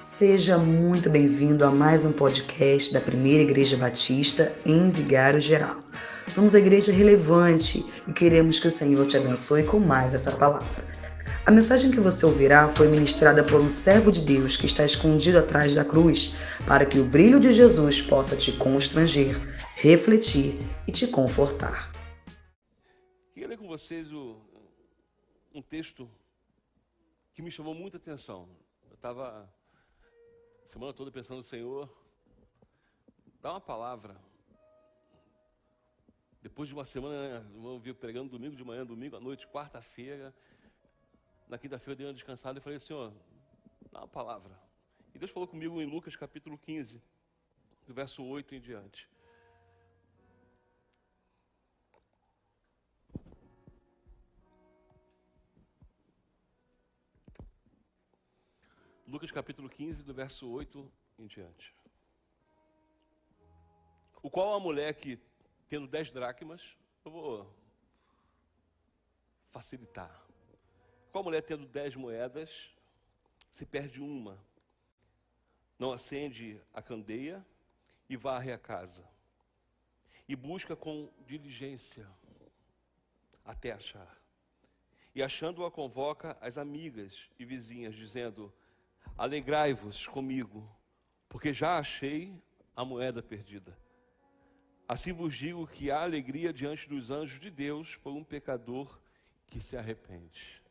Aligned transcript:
Seja 0.00 0.56
muito 0.56 1.10
bem-vindo 1.10 1.62
a 1.62 1.70
mais 1.70 2.06
um 2.06 2.12
podcast 2.12 2.90
da 2.90 3.02
Primeira 3.02 3.42
Igreja 3.42 3.76
Batista 3.76 4.50
em 4.64 4.88
Vigário 4.88 5.42
Geral. 5.42 5.78
Somos 6.26 6.54
a 6.54 6.58
igreja 6.58 6.90
relevante 6.90 7.84
e 8.08 8.12
queremos 8.14 8.58
que 8.58 8.66
o 8.66 8.70
Senhor 8.70 9.06
te 9.06 9.18
abençoe 9.18 9.62
com 9.62 9.78
mais 9.78 10.14
essa 10.14 10.32
palavra. 10.32 10.86
A 11.44 11.50
mensagem 11.50 11.90
que 11.90 12.00
você 12.00 12.24
ouvirá 12.24 12.66
foi 12.70 12.88
ministrada 12.88 13.44
por 13.44 13.60
um 13.60 13.68
servo 13.68 14.10
de 14.10 14.22
Deus 14.22 14.56
que 14.56 14.64
está 14.64 14.86
escondido 14.86 15.38
atrás 15.38 15.74
da 15.74 15.84
cruz, 15.84 16.34
para 16.66 16.86
que 16.86 16.98
o 16.98 17.04
brilho 17.04 17.38
de 17.38 17.52
Jesus 17.52 18.00
possa 18.00 18.34
te 18.34 18.52
constranger, 18.52 19.38
refletir 19.74 20.58
e 20.88 20.92
te 20.92 21.08
confortar. 21.08 21.92
Queria 23.34 23.48
ler 23.48 23.58
com 23.58 23.68
vocês 23.68 24.10
o, 24.10 24.40
um 25.54 25.60
texto 25.60 26.08
que 27.34 27.42
me 27.42 27.50
chamou 27.50 27.74
muita 27.74 27.98
atenção. 27.98 28.48
Eu 28.88 28.94
estava 28.94 29.59
semana 30.70 30.92
toda 30.92 31.10
pensando 31.10 31.42
Senhor, 31.42 31.92
dá 33.42 33.50
uma 33.50 33.60
palavra. 33.60 34.16
Depois 36.40 36.68
de 36.68 36.74
uma 36.76 36.84
semana, 36.84 37.40
vamos 37.56 37.82
vir 37.82 37.92
pregando 37.92 38.30
domingo 38.30 38.54
de 38.54 38.64
manhã, 38.64 38.86
domingo 38.86 39.16
à 39.16 39.20
noite, 39.20 39.48
quarta-feira. 39.48 40.32
Na 41.48 41.58
quinta-feira 41.58 41.94
eu 41.94 41.96
dei 41.96 42.06
uma 42.06 42.14
descansada 42.14 42.60
e 42.60 42.62
falei, 42.62 42.78
Senhor, 42.78 43.12
dá 43.90 43.98
uma 43.98 44.06
palavra. 44.06 44.56
E 45.12 45.18
Deus 45.18 45.32
falou 45.32 45.48
comigo 45.48 45.82
em 45.82 45.86
Lucas 45.86 46.14
capítulo 46.14 46.56
15, 46.56 47.02
do 47.88 47.92
verso 47.92 48.22
8 48.22 48.54
em 48.54 48.60
diante. 48.60 49.08
Lucas 59.10 59.32
capítulo 59.32 59.68
15, 59.68 60.04
do 60.04 60.14
verso 60.14 60.48
8 60.48 60.88
em 61.18 61.26
diante. 61.26 61.74
O 64.22 64.30
qual 64.30 64.54
a 64.54 64.60
mulher 64.60 64.94
que, 64.94 65.18
tendo 65.68 65.88
dez 65.88 66.12
dracmas, 66.12 66.62
eu 67.04 67.10
vou 67.10 67.56
facilitar. 69.50 70.24
Qual 71.10 71.24
mulher 71.24 71.42
tendo 71.42 71.66
dez 71.66 71.96
moedas, 71.96 72.72
se 73.52 73.66
perde 73.66 74.00
uma, 74.00 74.38
não 75.76 75.92
acende 75.92 76.62
a 76.72 76.80
candeia 76.80 77.44
e 78.08 78.16
varre 78.16 78.52
a 78.52 78.58
casa, 78.58 79.04
e 80.28 80.36
busca 80.36 80.76
com 80.76 81.12
diligência 81.26 82.08
até 83.44 83.72
achar. 83.72 84.16
E 85.12 85.20
achando-a, 85.20 85.68
convoca 85.68 86.38
as 86.40 86.56
amigas 86.56 87.28
e 87.40 87.44
vizinhas, 87.44 87.96
dizendo: 87.96 88.54
Alegrai-vos 89.16 90.06
comigo, 90.06 90.68
porque 91.28 91.52
já 91.52 91.78
achei 91.78 92.34
a 92.74 92.84
moeda 92.84 93.22
perdida. 93.22 93.76
Assim 94.88 95.12
vos 95.12 95.36
digo 95.36 95.66
que 95.66 95.90
há 95.90 96.02
alegria 96.02 96.52
diante 96.52 96.88
dos 96.88 97.10
anjos 97.10 97.38
de 97.38 97.50
Deus 97.50 97.96
por 97.96 98.12
um 98.12 98.24
pecador 98.24 99.00
que 99.46 99.60
se 99.60 99.76
arrepende. 99.76 100.62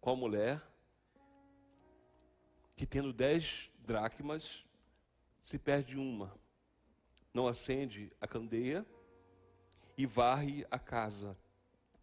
Qual 0.00 0.16
mulher 0.16 0.62
que 2.76 2.86
tendo 2.86 3.12
dez 3.12 3.70
dracmas 3.78 4.64
se 5.40 5.58
perde 5.58 5.96
uma, 5.96 6.32
não 7.32 7.46
acende 7.46 8.12
a 8.20 8.26
candeia 8.26 8.86
e 9.96 10.06
varre 10.06 10.66
a 10.70 10.78
casa 10.78 11.36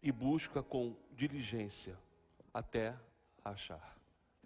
e 0.02 0.10
busca 0.10 0.62
com 0.62 0.96
diligência 1.12 1.98
até 2.52 2.96
achar. 3.44 3.99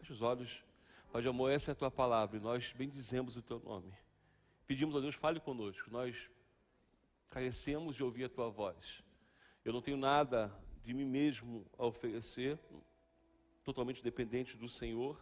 Feche 0.05 0.13
os 0.13 0.21
olhos. 0.21 0.63
Pai 1.11 1.23
de 1.23 1.29
amor, 1.29 1.51
essa 1.51 1.71
é 1.71 1.73
a 1.73 1.75
tua 1.75 1.91
palavra 1.91 2.37
e 2.37 2.41
nós 2.41 2.75
bendizemos 2.77 3.39
o 3.39 3.43
teu 3.43 3.59
nome. 3.59 3.91
Pedimos 4.67 4.95
a 4.95 5.01
Deus, 5.01 5.15
fale 5.15 5.41
conosco. 5.41 5.91
Nós 5.91 6.29
carecemos 7.31 7.97
de 7.97 8.05
ouvir 8.05 8.25
a 8.25 8.29
tua 8.29 8.51
voz. 8.51 9.03
Eu 9.65 9.73
não 9.73 9.81
tenho 9.81 9.97
nada 9.97 10.55
de 10.85 10.93
mim 10.93 11.07
mesmo 11.07 11.65
a 11.79 11.87
oferecer, 11.87 12.59
totalmente 13.65 14.05
dependente 14.05 14.59
do 14.59 14.69
Senhor. 14.69 15.19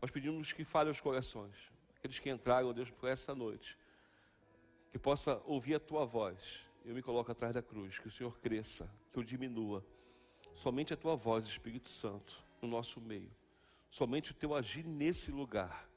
Nós 0.00 0.10
pedimos 0.10 0.50
que 0.50 0.64
fale 0.64 0.88
aos 0.88 1.00
corações, 1.00 1.54
aqueles 1.98 2.18
que 2.18 2.30
entraram, 2.30 2.72
Deus, 2.72 2.90
por 2.90 3.10
essa 3.10 3.34
noite, 3.34 3.76
que 4.92 4.98
possa 4.98 5.42
ouvir 5.44 5.74
a 5.74 5.80
tua 5.80 6.06
voz. 6.06 6.60
Eu 6.86 6.94
me 6.94 7.02
coloco 7.02 7.30
atrás 7.30 7.52
da 7.52 7.60
cruz, 7.60 7.98
que 7.98 8.08
o 8.08 8.10
Senhor 8.10 8.38
cresça, 8.38 8.90
que 9.12 9.18
eu 9.18 9.22
diminua. 9.22 9.84
Somente 10.54 10.94
a 10.94 10.96
tua 10.96 11.16
voz, 11.16 11.44
Espírito 11.44 11.90
Santo, 11.90 12.42
no 12.62 12.68
nosso 12.68 12.98
meio. 12.98 13.30
Somente 13.96 14.32
o 14.32 14.34
teu 14.34 14.54
agir 14.54 14.84
nesse 14.84 15.30
lugar 15.30 15.88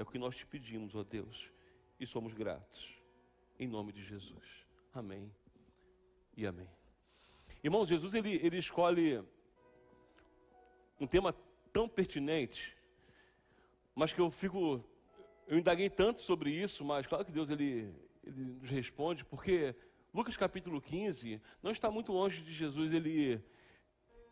é 0.00 0.02
o 0.02 0.06
que 0.06 0.18
nós 0.18 0.34
te 0.34 0.44
pedimos, 0.44 0.96
ó 0.96 1.04
Deus, 1.04 1.48
e 2.00 2.04
somos 2.04 2.34
gratos. 2.34 2.92
Em 3.56 3.68
nome 3.68 3.92
de 3.92 4.02
Jesus. 4.02 4.66
Amém 4.92 5.32
e 6.36 6.44
amém. 6.44 6.68
Irmãos, 7.62 7.86
Jesus 7.86 8.14
ele, 8.14 8.34
ele 8.44 8.58
escolhe 8.58 9.22
um 11.00 11.06
tema 11.06 11.32
tão 11.72 11.88
pertinente, 11.88 12.76
mas 13.94 14.12
que 14.12 14.20
eu 14.20 14.28
fico, 14.28 14.84
eu 15.46 15.56
indaguei 15.56 15.88
tanto 15.88 16.22
sobre 16.22 16.50
isso, 16.50 16.84
mas 16.84 17.06
claro 17.06 17.24
que 17.24 17.30
Deus 17.30 17.48
ele, 17.48 17.94
ele 18.24 18.40
nos 18.60 18.70
responde, 18.70 19.24
porque 19.24 19.72
Lucas 20.12 20.36
capítulo 20.36 20.82
15 20.82 21.40
não 21.62 21.70
está 21.70 21.92
muito 21.92 22.10
longe 22.10 22.42
de 22.42 22.52
Jesus, 22.52 22.92
ele, 22.92 23.40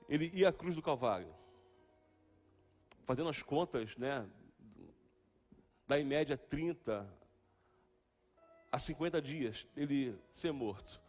ele 0.08 0.32
ia 0.34 0.48
à 0.48 0.52
cruz 0.52 0.74
do 0.74 0.82
Calvário 0.82 1.32
fazendo 3.04 3.28
as 3.28 3.42
contas, 3.42 3.96
né, 3.96 4.26
dá 5.86 5.98
em 5.98 6.04
média 6.04 6.36
30 6.36 7.06
a 8.72 8.78
50 8.78 9.22
dias 9.22 9.66
ele 9.76 10.18
ser 10.32 10.52
morto. 10.52 11.00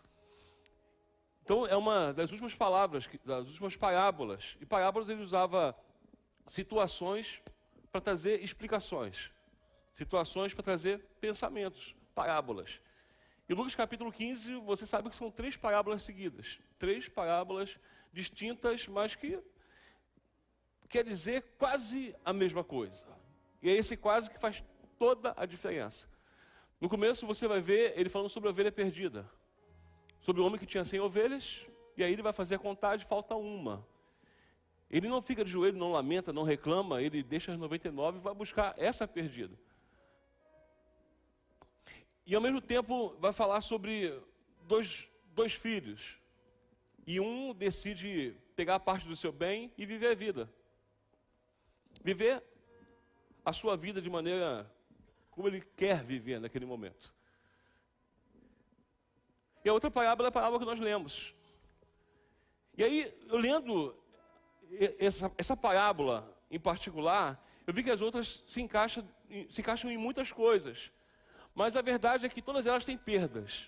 Então 1.42 1.66
é 1.66 1.76
uma 1.76 2.12
das 2.12 2.32
últimas 2.32 2.56
palavras, 2.56 3.08
das 3.24 3.48
últimas 3.48 3.76
parábolas. 3.76 4.58
E 4.60 4.66
parábolas 4.66 5.10
ele 5.10 5.22
usava 5.22 5.76
situações 6.48 7.42
para 7.92 8.02
trazer 8.02 8.44
explicações, 8.44 9.32
situações 9.94 10.54
para 10.54 10.64
trazer 10.64 11.00
pensamentos, 11.22 11.96
parábolas. 12.14 12.82
E 13.48 13.54
Lucas 13.54 13.76
capítulo 13.76 14.12
15, 14.12 14.56
você 14.56 14.86
sabe 14.88 15.10
que 15.10 15.16
são 15.16 15.30
três 15.30 15.56
parábolas 15.56 16.02
seguidas, 16.02 16.60
três 16.80 17.08
parábolas 17.08 17.78
distintas, 18.12 18.88
mas 18.88 19.14
que 19.14 19.40
quer 20.88 21.04
dizer 21.04 21.44
quase 21.58 22.16
a 22.24 22.32
mesma 22.32 22.64
coisa. 22.64 23.08
E 23.62 23.70
é 23.70 23.74
esse 23.74 23.98
quase 23.98 24.30
que 24.30 24.40
faz 24.40 24.64
toda 24.98 25.34
a 25.36 25.46
diferença. 25.46 26.08
No 26.80 26.90
começo 26.90 27.26
você 27.26 27.48
vai 27.48 27.60
ver 27.60 27.94
ele 27.98 28.10
falando 28.10 28.30
sobre 28.30 28.50
a 28.50 28.52
ovelha 28.52 28.72
perdida. 28.72 29.30
Sobre 30.20 30.42
o 30.42 30.46
homem 30.46 30.60
que 30.60 30.66
tinha 30.66 30.86
100 30.86 31.00
ovelhas, 31.00 31.66
e 31.98 32.04
aí 32.04 32.12
ele 32.12 32.22
vai 32.22 32.34
fazer 32.34 32.56
a 32.56 32.60
contagem, 32.60 33.08
falta 33.08 33.36
uma. 33.36 33.86
Ele 34.90 35.08
não 35.08 35.22
fica 35.22 35.44
de 35.44 35.52
joelho, 35.52 35.78
não 35.78 35.92
lamenta, 35.92 36.32
não 36.32 36.44
reclama, 36.44 37.02
ele 37.02 37.24
deixa 37.24 37.52
as 37.52 37.58
99 37.58 38.18
e 38.18 38.22
vai 38.22 38.34
buscar 38.34 38.74
essa 38.78 39.08
perdida. 39.08 39.58
E 42.26 42.34
ao 42.34 42.42
mesmo 42.42 42.62
tempo 42.62 43.16
vai 43.20 43.32
falar 43.32 43.62
sobre 43.62 44.20
dois, 44.64 45.08
dois 45.34 45.54
filhos. 45.54 46.18
E 47.06 47.20
um 47.20 47.54
decide 47.54 48.36
pegar 48.56 48.80
parte 48.80 49.08
do 49.08 49.16
seu 49.16 49.32
bem 49.32 49.72
e 49.78 49.86
viver 49.86 50.08
a 50.08 50.16
vida. 50.16 50.50
Viver 52.06 52.44
a 53.44 53.52
sua 53.52 53.76
vida 53.76 54.00
de 54.00 54.12
maneira 54.12 54.72
como 55.32 55.48
ele 55.48 55.60
quer 55.60 56.04
viver 56.04 56.40
naquele 56.40 56.64
momento. 56.64 57.12
E 59.64 59.70
a 59.70 59.74
outra 59.74 59.90
parábola 59.90 60.28
é 60.28 60.30
a 60.30 60.32
parábola 60.32 60.60
que 60.60 60.68
nós 60.68 60.80
lemos. 60.80 61.34
E 62.78 62.84
aí, 62.84 63.12
eu 63.28 63.40
lendo 63.40 63.98
essa, 65.00 65.32
essa 65.36 65.58
parábola 65.58 66.32
em 66.52 66.60
particular, 66.60 67.44
eu 67.66 67.74
vi 67.74 67.82
que 67.82 67.90
as 67.90 68.02
outras 68.02 68.44
se 68.48 68.62
encaixam, 68.62 69.04
se 69.50 69.62
encaixam 69.62 69.90
em 69.90 69.98
muitas 69.98 70.32
coisas. 70.32 70.92
Mas 71.56 71.76
a 71.76 71.82
verdade 71.82 72.28
é 72.28 72.30
que 72.30 72.40
todas 72.40 72.68
elas 72.68 72.86
têm 72.86 73.00
perdas. 73.00 73.68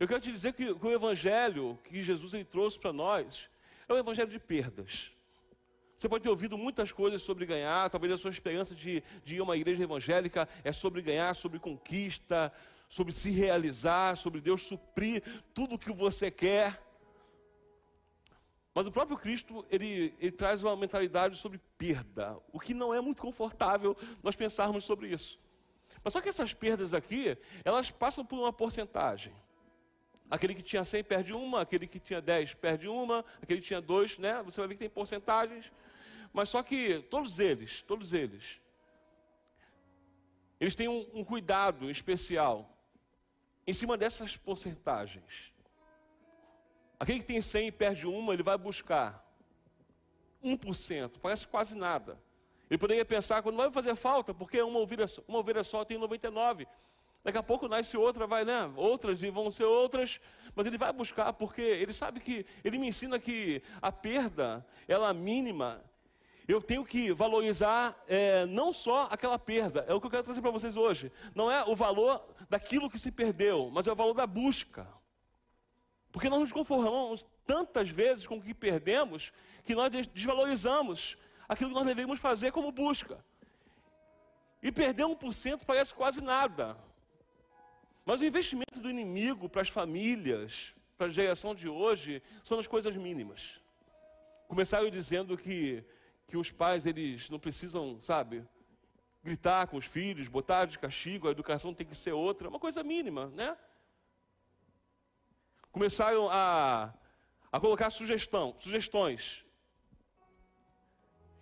Eu 0.00 0.08
quero 0.08 0.22
te 0.22 0.32
dizer 0.32 0.54
que, 0.54 0.74
que 0.74 0.86
o 0.86 0.90
evangelho 0.90 1.78
que 1.84 2.02
Jesus 2.02 2.32
ele 2.32 2.46
trouxe 2.46 2.78
para 2.78 2.90
nós 2.90 3.50
é 3.86 3.92
um 3.92 3.98
evangelho 3.98 4.30
de 4.30 4.38
perdas. 4.38 5.12
Você 5.98 6.08
pode 6.08 6.22
ter 6.22 6.30
ouvido 6.30 6.56
muitas 6.56 6.92
coisas 6.92 7.20
sobre 7.20 7.44
ganhar, 7.44 7.90
talvez 7.90 8.12
a 8.12 8.16
sua 8.16 8.30
esperança 8.30 8.72
de, 8.72 9.02
de 9.24 9.34
ir 9.34 9.40
a 9.40 9.42
uma 9.42 9.56
igreja 9.56 9.82
evangélica 9.82 10.48
é 10.62 10.70
sobre 10.70 11.02
ganhar, 11.02 11.34
sobre 11.34 11.58
conquista, 11.58 12.52
sobre 12.88 13.12
se 13.12 13.30
realizar, 13.30 14.16
sobre 14.16 14.40
Deus 14.40 14.62
suprir 14.62 15.24
tudo 15.52 15.74
o 15.74 15.78
que 15.78 15.92
você 15.92 16.30
quer. 16.30 16.80
Mas 18.72 18.86
o 18.86 18.92
próprio 18.92 19.16
Cristo, 19.18 19.66
ele, 19.68 20.14
ele 20.20 20.30
traz 20.30 20.62
uma 20.62 20.76
mentalidade 20.76 21.36
sobre 21.36 21.60
perda, 21.76 22.38
o 22.52 22.60
que 22.60 22.72
não 22.72 22.94
é 22.94 23.00
muito 23.00 23.20
confortável 23.20 23.96
nós 24.22 24.36
pensarmos 24.36 24.84
sobre 24.84 25.08
isso. 25.08 25.36
Mas 26.04 26.12
só 26.12 26.20
que 26.20 26.28
essas 26.28 26.54
perdas 26.54 26.94
aqui, 26.94 27.36
elas 27.64 27.90
passam 27.90 28.24
por 28.24 28.38
uma 28.38 28.52
porcentagem. 28.52 29.32
Aquele 30.30 30.54
que 30.54 30.62
tinha 30.62 30.84
100 30.84 31.02
perde 31.02 31.32
uma, 31.32 31.62
aquele 31.62 31.88
que 31.88 31.98
tinha 31.98 32.20
10 32.20 32.54
perde 32.54 32.86
uma, 32.86 33.24
aquele 33.42 33.60
que 33.60 33.66
tinha 33.66 33.80
2, 33.80 34.18
né? 34.18 34.40
Você 34.44 34.60
vai 34.60 34.68
ver 34.68 34.74
que 34.74 34.80
tem 34.80 34.88
porcentagens. 34.88 35.72
Mas 36.32 36.48
só 36.48 36.62
que 36.62 37.00
todos 37.10 37.38
eles, 37.38 37.82
todos 37.82 38.12
eles, 38.12 38.60
eles 40.60 40.74
têm 40.74 40.88
um, 40.88 41.06
um 41.14 41.24
cuidado 41.24 41.90
especial 41.90 42.68
em 43.66 43.74
cima 43.74 43.96
dessas 43.96 44.36
porcentagens. 44.36 45.52
Aquele 46.98 47.20
que 47.20 47.26
tem 47.26 47.40
100 47.40 47.68
e 47.68 47.72
perde 47.72 48.06
uma, 48.06 48.32
ele 48.32 48.42
vai 48.42 48.58
buscar 48.58 49.24
1%, 50.42 51.18
parece 51.20 51.46
quase 51.46 51.76
nada. 51.76 52.20
Ele 52.68 52.78
poderia 52.78 53.04
pensar, 53.04 53.42
quando 53.42 53.56
vai 53.56 53.70
fazer 53.70 53.94
falta, 53.94 54.34
porque 54.34 54.60
uma 54.60 54.78
ovelha, 54.78 55.06
uma 55.26 55.38
ovelha 55.38 55.64
só 55.64 55.84
tem 55.84 55.96
99. 55.96 56.66
Daqui 57.24 57.38
a 57.38 57.42
pouco 57.42 57.68
nasce 57.68 57.96
outra, 57.96 58.26
vai, 58.26 58.44
né? 58.44 58.72
Outras 58.76 59.22
e 59.22 59.30
vão 59.30 59.50
ser 59.50 59.64
outras, 59.64 60.20
mas 60.54 60.66
ele 60.66 60.78
vai 60.78 60.92
buscar 60.92 61.32
porque 61.32 61.62
ele 61.62 61.92
sabe 61.92 62.20
que 62.20 62.46
ele 62.64 62.78
me 62.78 62.88
ensina 62.88 63.18
que 63.18 63.62
a 63.82 63.90
perda, 63.90 64.64
ela 64.86 65.10
é 65.10 65.12
mínima. 65.12 65.82
Eu 66.48 66.62
tenho 66.62 66.82
que 66.82 67.12
valorizar 67.12 67.94
é, 68.08 68.46
não 68.46 68.72
só 68.72 69.02
aquela 69.10 69.38
perda, 69.38 69.84
é 69.86 69.92
o 69.92 70.00
que 70.00 70.06
eu 70.06 70.10
quero 70.10 70.22
trazer 70.24 70.40
para 70.40 70.50
vocês 70.50 70.76
hoje. 70.76 71.12
Não 71.34 71.50
é 71.50 71.62
o 71.64 71.76
valor 71.76 72.26
daquilo 72.48 72.88
que 72.88 72.98
se 72.98 73.12
perdeu, 73.12 73.70
mas 73.70 73.86
é 73.86 73.92
o 73.92 73.94
valor 73.94 74.14
da 74.14 74.26
busca. 74.26 74.88
Porque 76.10 76.30
nós 76.30 76.40
nos 76.40 76.50
conformamos 76.50 77.26
tantas 77.46 77.90
vezes 77.90 78.26
com 78.26 78.38
o 78.38 78.42
que 78.42 78.54
perdemos 78.54 79.30
que 79.62 79.74
nós 79.74 79.90
desvalorizamos 80.14 81.18
aquilo 81.46 81.68
que 81.68 81.76
nós 81.76 81.86
devemos 81.86 82.18
fazer 82.18 82.50
como 82.50 82.72
busca. 82.72 83.22
E 84.62 84.72
perder 84.72 85.04
1% 85.04 85.64
parece 85.66 85.92
quase 85.92 86.22
nada. 86.22 86.76
Mas 88.06 88.22
o 88.22 88.24
investimento 88.24 88.80
do 88.80 88.88
inimigo 88.88 89.50
para 89.50 89.60
as 89.60 89.68
famílias, 89.68 90.74
para 90.96 91.08
a 91.08 91.10
geração 91.10 91.54
de 91.54 91.68
hoje, 91.68 92.22
são 92.42 92.58
as 92.58 92.66
coisas 92.66 92.96
mínimas. 92.96 93.60
Começaram 94.48 94.88
dizendo 94.88 95.36
que, 95.36 95.84
que 96.28 96.36
os 96.36 96.52
pais 96.52 96.84
eles 96.84 97.28
não 97.30 97.38
precisam, 97.38 97.98
sabe, 98.00 98.46
gritar 99.24 99.66
com 99.66 99.78
os 99.78 99.86
filhos, 99.86 100.28
botar 100.28 100.66
de 100.66 100.78
castigo, 100.78 101.26
a 101.26 101.30
educação 101.30 101.72
tem 101.74 101.86
que 101.86 101.94
ser 101.94 102.12
outra, 102.12 102.46
é 102.46 102.50
uma 102.50 102.60
coisa 102.60 102.84
mínima, 102.84 103.26
né? 103.28 103.56
Começaram 105.72 106.28
a, 106.30 106.92
a 107.50 107.58
colocar 107.58 107.88
sugestão, 107.90 108.54
sugestões. 108.58 109.44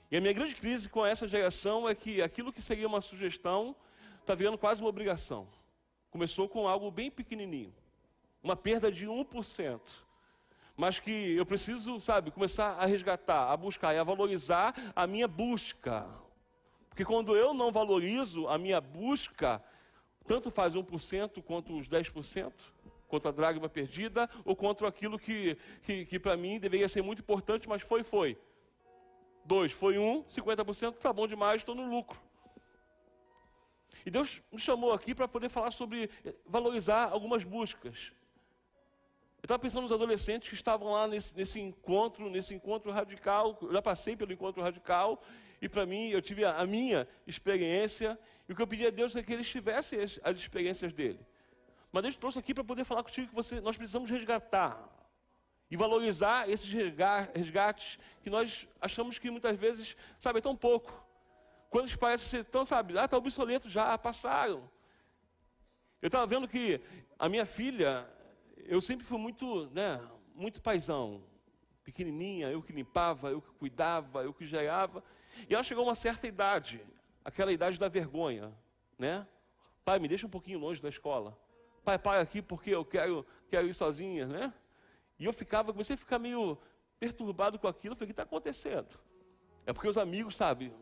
E 0.08 0.16
a 0.16 0.20
minha 0.20 0.32
grande 0.32 0.54
crise 0.54 0.88
com 0.88 1.04
essa 1.04 1.26
geração 1.26 1.88
é 1.88 1.94
que 1.94 2.22
aquilo 2.22 2.52
que 2.52 2.62
seria 2.62 2.86
uma 2.86 3.00
sugestão 3.00 3.74
está 4.20 4.36
virando 4.36 4.56
quase 4.56 4.80
uma 4.80 4.88
obrigação. 4.88 5.48
Começou 6.10 6.48
com 6.48 6.68
algo 6.68 6.92
bem 6.92 7.10
pequenininho, 7.10 7.74
uma 8.40 8.54
perda 8.54 8.90
de 8.90 9.04
1%. 9.04 9.80
Mas 10.76 10.98
que 10.98 11.34
eu 11.34 11.46
preciso, 11.46 12.00
sabe, 12.00 12.30
começar 12.30 12.72
a 12.72 12.84
resgatar, 12.84 13.50
a 13.50 13.56
buscar 13.56 13.94
e 13.94 13.98
a 13.98 14.04
valorizar 14.04 14.74
a 14.94 15.06
minha 15.06 15.26
busca. 15.26 16.06
Porque 16.88 17.04
quando 17.04 17.34
eu 17.34 17.54
não 17.54 17.72
valorizo 17.72 18.46
a 18.48 18.58
minha 18.58 18.80
busca, 18.80 19.62
tanto 20.26 20.50
faz 20.50 20.74
1% 20.74 21.42
quanto 21.42 21.76
os 21.76 21.88
10%, 21.88 22.52
quanto 23.08 23.28
a 23.28 23.30
dragma 23.30 23.68
perdida, 23.68 24.28
ou 24.44 24.54
contra 24.54 24.88
aquilo 24.88 25.18
que, 25.18 25.56
que, 25.82 26.04
que 26.04 26.18
para 26.18 26.36
mim 26.36 26.58
deveria 26.58 26.88
ser 26.88 27.02
muito 27.02 27.20
importante, 27.20 27.68
mas 27.68 27.80
foi, 27.82 28.02
foi. 28.02 28.36
Dois, 29.44 29.72
foi 29.72 29.96
um, 29.96 30.24
50%, 30.24 30.94
tá 30.94 31.12
bom 31.12 31.26
demais, 31.26 31.62
estou 31.62 31.74
no 31.74 31.88
lucro. 31.88 32.18
E 34.04 34.10
Deus 34.10 34.42
nos 34.52 34.62
chamou 34.62 34.92
aqui 34.92 35.14
para 35.14 35.26
poder 35.26 35.48
falar 35.48 35.70
sobre 35.70 36.10
eh, 36.24 36.34
valorizar 36.46 37.10
algumas 37.10 37.44
buscas. 37.44 38.12
Eu 39.42 39.46
estava 39.46 39.58
pensando 39.58 39.82
nos 39.82 39.92
adolescentes 39.92 40.48
que 40.48 40.54
estavam 40.54 40.92
lá 40.92 41.06
nesse, 41.06 41.36
nesse, 41.36 41.60
encontro, 41.60 42.28
nesse 42.28 42.54
encontro 42.54 42.90
radical. 42.90 43.56
Eu 43.62 43.72
já 43.72 43.82
passei 43.82 44.16
pelo 44.16 44.32
encontro 44.32 44.62
radical 44.62 45.22
e 45.60 45.68
para 45.68 45.86
mim 45.86 46.08
eu 46.08 46.20
tive 46.20 46.44
a, 46.44 46.58
a, 46.58 46.66
minha 46.66 47.06
experiência. 47.26 48.18
E 48.48 48.52
o 48.52 48.56
que 48.56 48.62
eu 48.62 48.66
pedi 48.66 48.86
a 48.86 48.90
Deus 48.90 49.14
é 49.14 49.22
que 49.22 49.32
eles 49.32 49.48
tivessem 49.48 50.00
as, 50.00 50.18
as 50.22 50.36
experiências 50.36 50.92
dele. 50.92 51.20
Mas 51.92 52.02
Deus 52.02 52.16
trouxe 52.16 52.38
aqui 52.38 52.52
para 52.52 52.64
poder 52.64 52.84
falar 52.84 53.02
contigo 53.02 53.28
que 53.28 53.34
você, 53.34 53.60
nós 53.60 53.76
precisamos 53.76 54.10
resgatar 54.10 54.92
e 55.70 55.76
valorizar 55.76 56.48
esses 56.48 56.70
resgates 56.70 57.98
que 58.22 58.30
nós 58.30 58.68
achamos 58.80 59.18
que 59.18 59.30
muitas 59.30 59.56
vezes, 59.56 59.96
sabe, 60.18 60.38
é 60.38 60.42
tão 60.42 60.56
pouco. 60.56 61.04
Coisas 61.70 61.92
que 61.92 61.98
parecem 61.98 62.28
ser 62.28 62.44
tão, 62.44 62.64
sabe, 62.64 62.98
ah, 62.98 63.04
está 63.04 63.16
obsoleto 63.16 63.68
já, 63.68 63.96
passaram. 63.98 64.68
Eu 66.00 66.06
estava 66.06 66.26
vendo 66.26 66.46
que 66.46 66.80
a 67.18 67.28
minha 67.28 67.44
filha, 67.44 68.08
eu 68.68 68.80
sempre 68.80 69.06
fui 69.06 69.18
muito, 69.18 69.66
né, 69.70 70.00
muito 70.34 70.60
paisão. 70.60 71.22
Pequenininha, 71.84 72.48
eu 72.48 72.62
que 72.62 72.72
limpava, 72.72 73.30
eu 73.30 73.40
que 73.40 73.50
cuidava, 73.52 74.24
eu 74.24 74.34
que 74.34 74.46
gerava. 74.46 75.02
E 75.48 75.54
ela 75.54 75.62
chegou 75.62 75.84
a 75.84 75.88
uma 75.88 75.94
certa 75.94 76.26
idade, 76.26 76.84
aquela 77.24 77.52
idade 77.52 77.78
da 77.78 77.88
vergonha, 77.88 78.52
né? 78.98 79.26
Pai, 79.84 79.98
me 80.00 80.08
deixa 80.08 80.26
um 80.26 80.30
pouquinho 80.30 80.58
longe 80.58 80.82
da 80.82 80.88
escola. 80.88 81.38
Pai, 81.84 81.96
pai 81.98 82.20
aqui 82.20 82.42
porque 82.42 82.74
eu 82.74 82.84
quero, 82.84 83.24
quero 83.48 83.68
ir 83.68 83.74
sozinha, 83.74 84.26
né? 84.26 84.52
E 85.18 85.24
eu 85.24 85.32
ficava, 85.32 85.72
comecei 85.72 85.94
a 85.94 85.98
ficar 85.98 86.18
meio 86.18 86.58
perturbado 86.98 87.58
com 87.58 87.68
aquilo. 87.68 87.92
Eu 87.92 87.96
falei, 87.96 88.06
o 88.06 88.08
que 88.08 88.12
está 88.12 88.24
acontecendo? 88.24 88.98
É 89.64 89.72
porque 89.72 89.88
os 89.88 89.96
amigos, 89.96 90.34
sabe, 90.34 90.72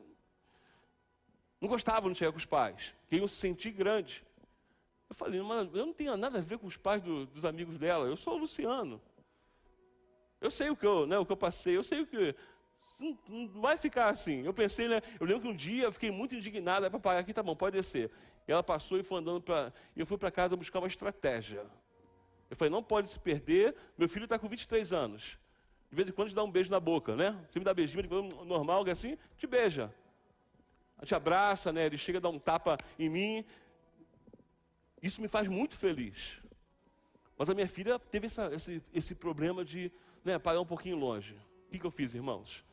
não 1.61 1.69
gostavam 1.69 2.11
de 2.11 2.19
chegar 2.19 2.33
com 2.33 2.39
os 2.39 2.47
pais, 2.47 2.95
queriam 3.09 3.29
se 3.29 3.37
sentir 3.37 3.73
grande. 3.73 4.25
Eu 5.15 5.17
falei, 5.17 5.41
mas 5.43 5.73
eu 5.73 5.87
não 5.87 5.93
tenho 5.93 6.17
nada 6.17 6.39
a 6.39 6.41
ver 6.41 6.59
com 6.59 6.67
os 6.67 6.77
pais 6.77 7.01
do, 7.01 7.25
dos 7.27 7.45
amigos 7.45 7.79
dela, 7.79 8.07
eu 8.07 8.17
sou 8.17 8.35
o 8.35 8.39
Luciano. 8.39 9.01
Eu 10.41 10.51
sei 10.51 10.71
o 10.71 10.77
que 10.77 10.85
eu, 10.85 11.07
né, 11.07 11.17
o 11.17 11.25
que 11.25 11.31
eu 11.31 11.37
passei, 11.37 11.77
eu 11.77 11.85
sei 11.85 12.01
o 12.01 12.07
que. 12.07 12.35
Não, 12.99 13.19
não 13.29 13.61
vai 13.61 13.77
ficar 13.77 14.09
assim. 14.09 14.45
Eu 14.45 14.53
pensei, 14.53 14.89
né? 14.89 15.01
Eu 15.21 15.25
lembro 15.25 15.43
que 15.43 15.49
um 15.49 15.55
dia 15.55 15.85
eu 15.85 15.93
fiquei 15.93 16.11
muito 16.11 16.35
indignado, 16.35 16.91
para 16.91 16.99
pagar 16.99 17.21
aqui, 17.21 17.33
tá 17.33 17.45
bom, 17.45 17.55
pode 17.55 17.77
descer. 17.77 18.11
E 18.49 18.51
ela 18.51 18.63
passou 18.63 18.99
e 18.99 19.05
foi 19.05 19.21
andando 19.21 19.41
para. 19.41 19.73
E 19.95 20.01
eu 20.01 20.07
fui 20.07 20.19
para 20.19 20.33
casa 20.33 20.57
buscar 20.57 20.81
uma 20.81 20.89
estratégia. 20.89 21.65
Eu 22.51 22.57
falei, 22.57 22.73
não 22.73 22.83
pode 22.83 23.09
se 23.09 23.19
perder. 23.19 23.77
Meu 23.97 24.09
filho 24.09 24.25
está 24.25 24.37
com 24.37 24.49
23 24.49 24.93
anos. 24.93 25.39
De 25.91 25.95
vez 25.95 26.09
em 26.09 26.13
quando 26.13 26.31
te 26.31 26.35
dá 26.35 26.43
um 26.43 26.51
beijo 26.51 26.73
na 26.73 26.81
boca, 26.81 27.15
né? 27.15 27.41
Você 27.49 27.61
me 27.61 27.65
dá 27.65 27.73
beijinho, 27.73 28.03
normal, 28.45 28.85
assim, 28.91 29.17
te 29.39 29.47
beija. 29.47 29.95
Te 31.05 31.15
abraça, 31.15 31.73
né? 31.73 31.87
Ele 31.87 31.99
chega 31.99 32.19
a 32.19 32.21
dar 32.21 32.31
um 32.31 32.39
tapa 32.39 32.77
em 32.99 33.09
mim. 33.09 33.45
Isso 35.05 35.21
me 35.21 35.29
faz 35.29 35.47
muito 35.47 35.77
feliz. 35.77 36.39
Mas 37.37 37.51
a 37.51 37.55
minha 37.55 37.69
filha 37.69 37.99
teve 37.99 38.25
essa, 38.25 38.51
esse, 38.55 38.83
esse 38.91 39.15
problema 39.15 39.63
de 39.63 39.93
né, 40.25 40.39
parar 40.39 40.63
um 40.63 40.65
pouquinho 40.67 40.97
longe. 40.97 41.35
O 41.67 41.71
que, 41.71 41.79
que 41.79 41.85
eu 41.85 41.91
fiz, 41.91 42.15
irmãos? 42.15 42.65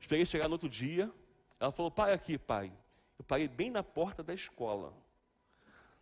Esperei 0.00 0.24
chegar 0.24 0.48
no 0.48 0.54
outro 0.54 0.66
dia. 0.66 1.12
Ela 1.60 1.70
falou, 1.70 1.90
pai, 1.90 2.14
aqui, 2.14 2.38
pai. 2.38 2.72
Eu 3.18 3.24
parei 3.24 3.48
bem 3.48 3.70
na 3.70 3.82
porta 3.82 4.22
da 4.22 4.32
escola. 4.32 4.94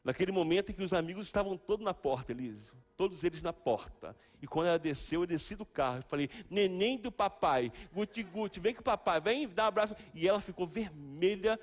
Naquele 0.04 0.30
momento 0.30 0.70
em 0.70 0.74
que 0.74 0.84
os 0.84 0.92
amigos 0.92 1.26
estavam 1.26 1.56
todos 1.56 1.84
na 1.84 1.92
porta, 1.92 2.30
Elise, 2.30 2.70
todos 2.96 3.24
eles 3.24 3.42
na 3.42 3.52
porta. 3.52 4.16
E 4.40 4.46
quando 4.46 4.68
ela 4.68 4.78
desceu, 4.78 5.22
eu 5.22 5.26
desci 5.26 5.56
do 5.56 5.66
carro. 5.66 5.98
Eu 5.98 6.02
falei, 6.04 6.30
neném 6.48 6.96
do 6.96 7.10
papai, 7.10 7.72
guti 7.92 8.22
guti, 8.22 8.60
vem 8.60 8.72
com 8.72 8.82
o 8.82 8.84
papai, 8.84 9.20
vem 9.20 9.48
dar 9.48 9.64
um 9.64 9.66
abraço. 9.66 9.96
E 10.14 10.28
ela 10.28 10.40
ficou 10.40 10.64
vermelha, 10.64 11.58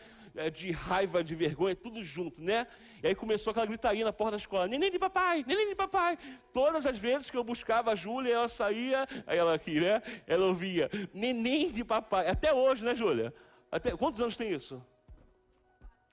de 0.54 0.72
raiva, 0.72 1.24
de 1.24 1.34
vergonha, 1.36 1.76
tudo 1.76 2.04
junto, 2.04 2.42
né? 2.42 2.68
E 3.02 3.08
aí 3.08 3.16
começou 3.16 3.52
aquela 3.52 3.66
gritaria 3.66 4.04
na 4.04 4.12
porta 4.12 4.32
da 4.32 4.38
escola, 4.38 4.68
neném 4.68 4.92
de 4.92 5.00
papai, 5.00 5.44
neném 5.48 5.70
de 5.70 5.76
papai. 5.76 6.18
Todas 6.54 6.86
as 6.86 6.98
vezes 6.98 7.30
que 7.30 7.38
eu 7.38 7.44
buscava 7.44 7.92
a 7.92 7.96
Júlia, 7.96 8.34
ela 8.34 8.50
saía, 8.50 9.08
aí 9.26 9.38
ela 9.38 9.54
aqui, 9.54 9.80
né? 9.80 10.02
Ela 10.28 10.46
ouvia, 10.48 10.90
neném 11.14 11.72
de 11.72 11.84
papai. 11.84 12.28
Até 12.28 12.54
hoje, 12.54 12.84
né, 12.84 12.94
Júlia? 12.96 13.34
Até, 13.72 13.96
quantos 13.96 14.22
anos 14.22 14.36
tem 14.36 14.54
isso? 14.54 14.84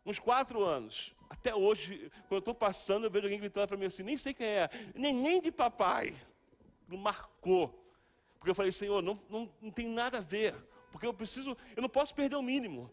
Uns 0.04 0.18
quatro 0.18 0.64
anos. 0.64 1.14
Até 1.28 1.54
hoje, 1.54 2.10
quando 2.28 2.32
eu 2.32 2.38
estou 2.38 2.54
passando, 2.54 3.04
eu 3.04 3.10
vejo 3.10 3.26
alguém 3.26 3.40
gritando 3.40 3.68
para 3.68 3.76
mim 3.76 3.86
assim, 3.86 4.02
nem 4.02 4.16
sei 4.16 4.34
quem 4.34 4.46
é, 4.46 4.70
neném 4.94 5.40
de 5.40 5.50
papai. 5.50 6.14
Não 6.88 6.98
marcou. 6.98 7.82
Porque 8.38 8.50
eu 8.50 8.54
falei, 8.54 8.72
Senhor, 8.72 9.00
não, 9.02 9.18
não, 9.30 9.50
não 9.60 9.70
tem 9.70 9.88
nada 9.88 10.18
a 10.18 10.20
ver. 10.20 10.54
Porque 10.90 11.06
eu 11.06 11.14
preciso, 11.14 11.56
eu 11.74 11.80
não 11.80 11.88
posso 11.88 12.14
perder 12.14 12.36
o 12.36 12.42
mínimo. 12.42 12.90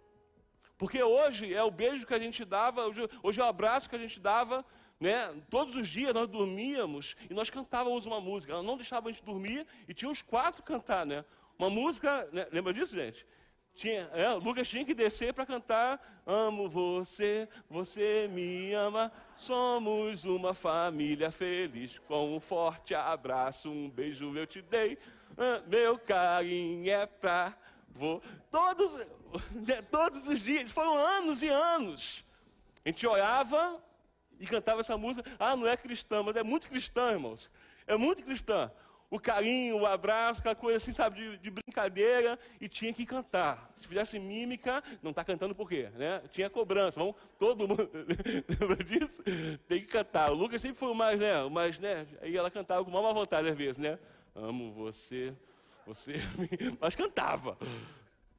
Porque 0.80 1.04
hoje 1.04 1.54
é 1.54 1.62
o 1.62 1.70
beijo 1.70 2.08
que 2.08 2.14
a 2.14 2.20
gente 2.20 2.46
dava, 2.46 2.88
hoje, 2.88 3.42
é 3.42 3.44
o 3.44 3.46
abraço 3.46 3.90
que 3.90 3.98
a 3.98 4.00
gente 4.00 4.18
dava, 4.18 4.66
né? 4.98 5.36
Todos 5.50 5.76
os 5.76 5.86
dias 5.86 6.14
nós 6.14 6.30
dormíamos 6.30 7.18
e 7.30 7.34
nós 7.34 7.50
cantávamos 7.50 8.06
uma 8.06 8.22
música. 8.22 8.54
Ela 8.54 8.64
não 8.64 8.78
deixava 8.78 9.10
a 9.10 9.12
gente 9.12 9.22
dormir 9.22 9.68
e 9.90 9.94
tinha 9.94 10.10
uns 10.10 10.22
quatro 10.22 10.64
cantar, 10.64 11.06
né? 11.06 11.26
Uma 11.60 11.70
música, 11.70 12.30
né? 12.32 12.48
lembra 12.50 12.74
disso, 12.74 12.96
gente? 12.96 13.28
Tinha, 13.76 14.10
é, 14.14 14.30
Lucas 14.36 14.70
tinha 14.70 14.86
que 14.86 14.94
descer 14.94 15.34
para 15.34 15.46
cantar 15.46 16.22
Amo 16.26 16.70
você, 16.70 17.50
você 17.70 18.30
me 18.32 18.74
ama, 18.74 19.12
somos 19.36 20.24
uma 20.24 20.54
família 20.54 21.30
feliz. 21.30 22.00
Com 22.08 22.38
um 22.38 22.40
forte 22.40 22.96
abraço, 22.96 23.70
um 23.70 23.90
beijo 23.90 24.34
eu 24.38 24.48
te 24.48 24.62
dei, 24.62 24.98
ah, 25.38 25.62
meu 25.68 26.00
carinho 26.00 26.90
é 26.90 27.06
pra 27.06 27.58
vou. 27.96 28.22
Todos, 28.50 29.06
né, 29.52 29.82
todos 29.90 30.28
os 30.28 30.40
dias, 30.40 30.72
foram 30.72 30.96
anos 30.96 31.42
e 31.42 31.50
anos. 31.50 32.24
A 32.86 32.90
gente 32.90 33.06
olhava 33.06 33.82
e 34.40 34.46
cantava 34.46 34.82
essa 34.82 34.98
música. 34.98 35.30
Ah, 35.38 35.56
não 35.56 35.68
é 35.68 35.76
cristã, 35.76 36.24
mas 36.24 36.36
é 36.36 36.44
muito 36.44 36.68
cristã, 36.68 37.12
irmãos. 37.12 37.50
É 37.86 37.98
muito 37.98 38.24
cristã. 38.24 38.72
o 39.12 39.20
carinho, 39.20 39.78
o 39.78 39.86
abraço, 39.88 40.40
aquela 40.40 40.56
coisa 40.56 40.78
assim, 40.78 40.94
sabe, 40.94 41.20
de, 41.20 41.38
de 41.38 41.50
brincadeira, 41.50 42.38
e 42.62 42.70
tinha 42.70 42.94
que 42.94 43.06
cantar. 43.06 43.72
Se 43.76 43.88
fizesse 43.88 44.20
mímica, 44.20 44.84
não 45.02 45.10
está 45.10 45.24
cantando 45.24 45.56
por 45.56 45.68
quê? 45.68 45.90
Né? 45.96 46.22
Tinha 46.32 46.50
cobrança, 46.50 47.00
vamos, 47.00 47.16
todo 47.40 47.68
mundo, 47.68 47.90
lembra 48.48 48.84
disso? 48.84 49.24
Tem 49.68 49.82
que 49.82 49.88
cantar. 49.88 50.30
O 50.30 50.36
Lucas 50.36 50.62
sempre 50.62 50.78
foi 50.78 50.90
o 50.90 50.96
mais, 50.96 51.20
né, 51.20 51.42
o 51.42 51.50
mais, 51.50 51.80
né, 51.80 52.06
aí 52.22 52.38
ela 52.38 52.52
cantava 52.52 52.86
com 52.86 52.92
uma 52.92 53.14
vontade 53.14 53.50
às 53.50 53.58
vezes, 53.58 53.78
né? 53.78 53.98
Amo 54.36 54.72
você, 54.74 55.34
você, 55.90 56.14
mas 56.80 56.96
cantava. 56.96 57.58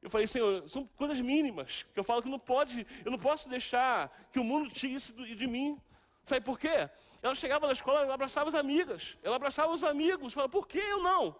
Eu 0.01 0.09
falei, 0.09 0.25
Senhor, 0.25 0.67
são 0.67 0.85
coisas 0.97 1.19
mínimas, 1.21 1.85
que 1.93 1.99
eu 1.99 2.03
falo 2.03 2.23
que 2.23 2.29
não 2.29 2.39
pode, 2.39 2.87
eu 3.05 3.11
não 3.11 3.19
posso 3.19 3.47
deixar 3.47 4.09
que 4.31 4.39
o 4.39 4.43
mundo 4.43 4.69
tire 4.69 4.95
isso 4.95 5.13
de 5.13 5.47
mim. 5.47 5.79
Sabe 6.23 6.45
por 6.45 6.57
quê? 6.57 6.89
Ela 7.21 7.35
chegava 7.35 7.67
na 7.67 7.73
escola, 7.73 8.01
ela 8.01 8.13
abraçava 8.13 8.49
as 8.49 8.55
amigas, 8.55 9.17
ela 9.21 9.35
abraçava 9.35 9.71
os 9.71 9.83
amigos, 9.83 10.33
falava, 10.33 10.51
por 10.51 10.67
que 10.67 10.79
eu 10.79 11.03
não? 11.03 11.35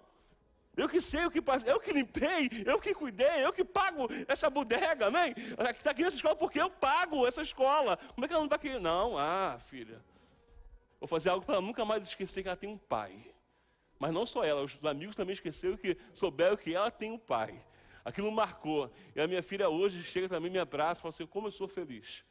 Eu 0.76 0.88
que 0.88 1.02
sei, 1.02 1.26
eu 1.26 1.32
que, 1.32 1.42
eu 1.66 1.80
que 1.80 1.92
limpei, 1.92 2.50
eu 2.66 2.80
que 2.80 2.94
cuidei, 2.94 3.44
eu 3.46 3.52
que 3.52 3.64
pago 3.64 4.08
essa 4.28 4.50
bodega, 4.50 5.08
amém? 5.08 5.34
Ela 5.58 5.72
está 5.72 5.92
aqui 5.92 6.04
nessa 6.04 6.16
escola 6.16 6.36
porque 6.36 6.62
eu 6.62 6.70
pago 6.70 7.28
essa 7.28 7.42
escola. 7.42 7.98
Como 7.98 8.24
é 8.24 8.28
que 8.28 8.34
ela 8.34 8.44
não 8.44 8.50
vai 8.50 8.60
querer? 8.60 8.80
Não, 8.80 9.18
ah, 9.18 9.58
filha. 9.60 10.02
Vou 11.00 11.08
fazer 11.08 11.30
algo 11.30 11.46
para 11.46 11.56
ela 11.56 11.66
nunca 11.66 11.84
mais 11.84 12.06
esquecer 12.06 12.42
que 12.42 12.48
ela 12.48 12.56
tem 12.56 12.70
um 12.70 12.78
pai. 12.78 13.31
Mas 14.02 14.12
não 14.12 14.26
só 14.26 14.44
ela, 14.44 14.64
os 14.64 14.84
amigos 14.84 15.16
também 15.16 15.36
esqueceram 15.36 15.78
que 15.78 15.96
souberam 16.12 16.58
que 16.58 16.74
ela 16.74 16.90
tem 16.90 17.12
um 17.12 17.20
pai. 17.20 17.64
Aquilo 18.04 18.32
marcou. 18.32 18.92
E 19.16 19.22
a 19.22 19.28
minha 19.28 19.44
filha 19.44 19.70
hoje 19.70 20.04
chega 20.04 20.28
também, 20.28 20.50
me 20.50 20.58
abraça 20.58 21.00
e 21.00 21.04
fala 21.04 21.14
assim: 21.14 21.28
como 21.28 21.46
eu 21.46 21.52
sou 21.52 21.68
feliz. 21.68 22.24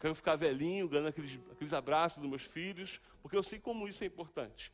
Quero 0.00 0.14
ficar 0.14 0.36
velhinho, 0.36 0.88
ganhando 0.88 1.08
aqueles, 1.08 1.38
aqueles 1.52 1.74
abraços 1.74 2.16
dos 2.16 2.30
meus 2.30 2.44
filhos, 2.44 2.98
porque 3.20 3.36
eu 3.36 3.42
sei 3.42 3.58
como 3.58 3.86
isso 3.86 4.02
é 4.02 4.06
importante. 4.06 4.72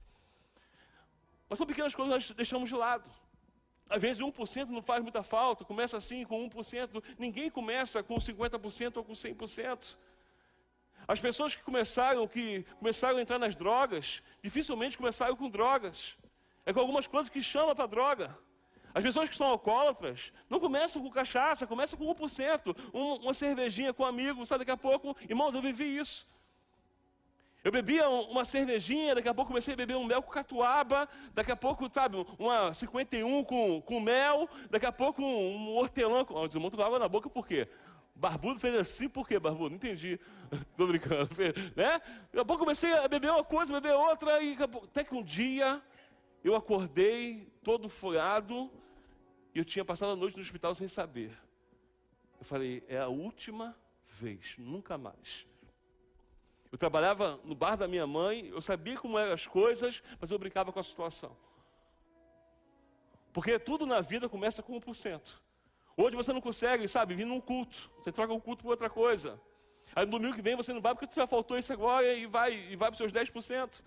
Mas 1.48 1.58
são 1.58 1.66
pequenas 1.66 1.92
coisas 1.92 2.12
que 2.12 2.28
nós 2.28 2.36
deixamos 2.36 2.68
de 2.68 2.76
lado. 2.76 3.10
Às 3.90 4.00
vezes 4.00 4.22
1% 4.22 4.68
não 4.68 4.80
faz 4.80 5.02
muita 5.02 5.24
falta, 5.24 5.64
começa 5.64 5.96
assim 5.96 6.24
com 6.24 6.48
1%, 6.48 7.02
ninguém 7.18 7.50
começa 7.50 8.00
com 8.00 8.14
50% 8.14 8.98
ou 8.98 9.04
com 9.04 9.12
100%. 9.12 9.96
As 11.08 11.18
pessoas 11.18 11.56
que 11.56 11.64
começaram, 11.64 12.28
que 12.28 12.64
começaram 12.78 13.18
a 13.18 13.22
entrar 13.22 13.40
nas 13.40 13.56
drogas, 13.56 14.22
dificilmente 14.40 14.96
começaram 14.96 15.34
com 15.34 15.50
drogas. 15.50 16.14
É 16.66 16.72
com 16.72 16.80
algumas 16.80 17.06
coisas 17.06 17.28
que 17.28 17.42
chama 17.42 17.74
para 17.74 17.86
droga. 17.86 18.36
As 18.94 19.02
pessoas 19.02 19.28
que 19.28 19.36
são 19.36 19.48
alcoólatras 19.48 20.32
não 20.48 20.60
começam 20.60 21.02
com 21.02 21.10
cachaça, 21.10 21.66
começam 21.66 21.98
com 21.98 22.14
1%, 22.14 22.76
um, 22.94 23.14
uma 23.16 23.34
cervejinha 23.34 23.92
com 23.92 24.04
um 24.04 24.06
amigo, 24.06 24.46
sabe, 24.46 24.60
daqui 24.60 24.70
a 24.70 24.76
pouco, 24.76 25.16
irmãos, 25.28 25.52
eu 25.54 25.60
vivi 25.60 25.98
isso. 25.98 26.26
Eu 27.64 27.72
bebia 27.72 28.08
uma 28.08 28.44
cervejinha, 28.44 29.14
daqui 29.14 29.28
a 29.28 29.34
pouco 29.34 29.48
comecei 29.48 29.74
a 29.74 29.76
beber 29.76 29.96
um 29.96 30.04
mel 30.04 30.22
com 30.22 30.30
catuaba, 30.30 31.08
daqui 31.34 31.50
a 31.50 31.56
pouco, 31.56 31.90
sabe, 31.92 32.24
uma 32.38 32.72
51 32.72 33.42
com, 33.42 33.80
com 33.82 33.98
mel, 33.98 34.48
daqui 34.70 34.86
a 34.86 34.92
pouco 34.92 35.22
um, 35.22 35.70
um 35.70 35.76
hortelã, 35.76 36.24
com, 36.24 36.34
com 36.34 36.82
água 36.82 36.98
na 36.98 37.08
boca, 37.08 37.28
por 37.28 37.46
quê? 37.46 37.66
Barbudo 38.14 38.60
fez 38.60 38.76
assim, 38.76 39.08
por 39.08 39.26
quê, 39.26 39.40
Barbudo? 39.40 39.70
Não 39.70 39.76
entendi. 39.76 40.20
Estou 40.52 40.86
brincando. 40.86 41.30
Né? 41.74 42.00
Daqui 42.26 42.38
a 42.38 42.44
pouco 42.44 42.62
comecei 42.62 42.92
a 42.92 43.08
beber 43.08 43.30
uma 43.30 43.42
coisa, 43.42 43.72
beber 43.72 43.94
outra, 43.94 44.40
e 44.40 44.56
até 44.84 45.02
que 45.02 45.14
um 45.14 45.22
dia 45.22 45.82
eu 46.44 46.54
acordei 46.54 47.50
todo 47.62 47.88
furado, 47.88 48.70
e 49.54 49.58
eu 49.58 49.64
tinha 49.64 49.84
passado 49.84 50.12
a 50.12 50.16
noite 50.16 50.36
no 50.36 50.42
hospital 50.42 50.74
sem 50.74 50.88
saber. 50.88 51.36
Eu 52.38 52.44
falei, 52.44 52.84
é 52.86 52.98
a 52.98 53.08
última 53.08 53.74
vez, 54.06 54.54
nunca 54.58 54.98
mais. 54.98 55.46
Eu 56.70 56.76
trabalhava 56.76 57.40
no 57.44 57.54
bar 57.54 57.76
da 57.76 57.88
minha 57.88 58.06
mãe, 58.06 58.48
eu 58.48 58.60
sabia 58.60 58.98
como 58.98 59.18
eram 59.18 59.32
as 59.32 59.46
coisas, 59.46 60.02
mas 60.20 60.30
eu 60.30 60.38
brincava 60.38 60.72
com 60.72 60.80
a 60.80 60.82
situação. 60.82 61.34
Porque 63.32 63.58
tudo 63.58 63.86
na 63.86 64.00
vida 64.00 64.28
começa 64.28 64.62
com 64.62 64.78
1%. 64.80 65.36
Hoje 65.96 66.16
você 66.16 66.32
não 66.32 66.40
consegue, 66.40 66.86
sabe, 66.88 67.14
vir 67.14 67.24
num 67.24 67.40
culto. 67.40 67.90
Você 67.98 68.10
troca 68.12 68.32
o 68.32 68.40
culto 68.40 68.64
por 68.64 68.70
outra 68.70 68.90
coisa. 68.90 69.40
Aí 69.94 70.04
no 70.04 70.12
domingo 70.12 70.34
que 70.34 70.42
vem 70.42 70.56
você 70.56 70.72
não 70.72 70.80
vai 70.80 70.94
porque 70.94 71.14
já 71.14 71.26
faltou 71.26 71.56
isso 71.56 71.72
agora 71.72 72.12
e 72.12 72.26
vai, 72.26 72.52
e 72.52 72.76
vai 72.76 72.90
para 72.90 72.94
os 72.94 72.98
seus 72.98 73.12
10%. 73.12 73.82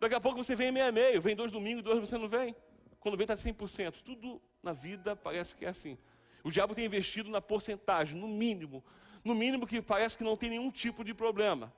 Daqui 0.00 0.14
a 0.14 0.20
pouco 0.20 0.42
você 0.42 0.54
vem 0.54 0.72
meia 0.72 0.92
meio, 0.92 1.20
vem 1.20 1.36
dois 1.36 1.50
domingos, 1.50 1.82
dois 1.82 2.00
você 2.00 2.18
não 2.18 2.28
vem. 2.28 2.54
Quando 3.00 3.16
vem 3.16 3.24
está 3.24 3.34
100%. 3.34 4.02
Tudo 4.04 4.40
na 4.62 4.72
vida 4.72 5.14
parece 5.14 5.54
que 5.54 5.64
é 5.64 5.68
assim. 5.68 5.98
O 6.42 6.50
diabo 6.50 6.74
tem 6.74 6.84
investido 6.84 7.30
na 7.30 7.40
porcentagem, 7.40 8.18
no 8.18 8.28
mínimo. 8.28 8.84
No 9.24 9.34
mínimo 9.34 9.66
que 9.66 9.80
parece 9.80 10.16
que 10.16 10.24
não 10.24 10.36
tem 10.36 10.50
nenhum 10.50 10.70
tipo 10.70 11.04
de 11.04 11.14
problema. 11.14 11.72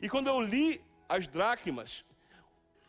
E 0.00 0.08
quando 0.08 0.28
eu 0.28 0.40
li 0.40 0.80
as 1.08 1.26
dracmas, 1.26 2.04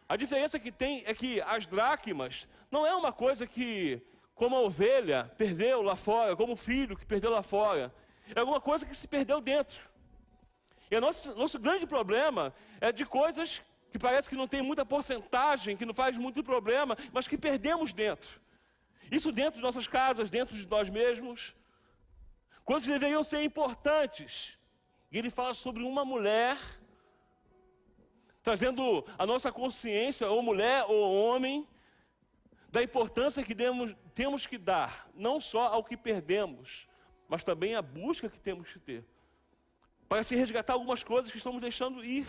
a 0.08 0.16
diferença 0.16 0.60
que 0.60 0.72
tem 0.72 1.04
é 1.06 1.14
que 1.14 1.42
as 1.42 1.66
dracmas 1.66 2.48
não 2.72 2.86
é 2.86 2.96
uma 2.96 3.12
coisa 3.12 3.46
que, 3.46 4.02
como 4.34 4.56
a 4.56 4.62
ovelha 4.62 5.32
perdeu 5.38 5.82
lá 5.82 5.96
fora, 5.96 6.36
como 6.36 6.54
o 6.54 6.58
filho 6.58 6.98
que 6.98 7.06
perdeu 7.06 7.32
lá 7.32 7.44
fora. 7.44 7.94
É 8.36 8.40
alguma 8.40 8.62
coisa 8.62 8.86
que 8.86 8.96
se 8.96 9.08
perdeu 9.08 9.42
dentro. 9.42 9.90
E 10.90 10.96
o 10.96 11.02
nosso, 11.02 11.36
nosso 11.36 11.60
grande 11.60 11.86
problema 11.86 12.54
é 12.80 12.92
de 12.92 13.06
coisas 13.06 13.62
que 13.94 14.00
parece 14.00 14.28
que 14.28 14.36
não 14.36 14.48
tem 14.48 14.64
muita 14.64 14.84
porcentagem, 14.84 15.78
que 15.78 15.86
não 15.86 15.94
faz 15.94 16.18
muito 16.18 16.44
problema, 16.44 16.98
mas 17.12 17.28
que 17.28 17.38
perdemos 17.38 17.94
dentro. 17.94 18.42
Isso 19.12 19.32
dentro 19.32 19.58
de 19.58 19.62
nossas 19.62 19.86
casas, 19.86 20.32
dentro 20.32 20.56
de 20.56 20.66
nós 20.66 20.90
mesmos. 20.90 21.54
Coisas 22.66 22.86
que 22.88 22.92
deveriam 22.92 23.24
ser 23.24 23.44
importantes. 23.44 24.58
E 25.12 25.20
ele 25.20 25.30
fala 25.30 25.54
sobre 25.54 25.84
uma 25.84 26.04
mulher, 26.04 26.58
trazendo 28.42 29.06
a 29.16 29.28
nossa 29.28 29.52
consciência, 29.52 30.28
ou 30.28 30.42
mulher 30.42 30.86
ou 30.88 31.14
homem, 31.14 31.68
da 32.72 32.82
importância 32.82 33.44
que 33.44 33.54
demos, 33.54 33.96
temos 34.16 34.48
que 34.48 34.58
dar, 34.58 35.08
não 35.14 35.40
só 35.40 35.68
ao 35.68 35.84
que 35.84 35.96
perdemos, 35.96 36.88
mas 37.30 37.44
também 37.44 37.76
à 37.76 37.82
busca 37.84 38.28
que 38.28 38.40
temos 38.40 38.68
que 38.74 38.80
ter. 38.80 39.06
Para 40.10 40.24
se 40.24 40.36
resgatar 40.36 40.74
algumas 40.74 41.04
coisas 41.04 41.30
que 41.30 41.38
estamos 41.38 41.62
deixando 41.62 42.04
ir 42.04 42.26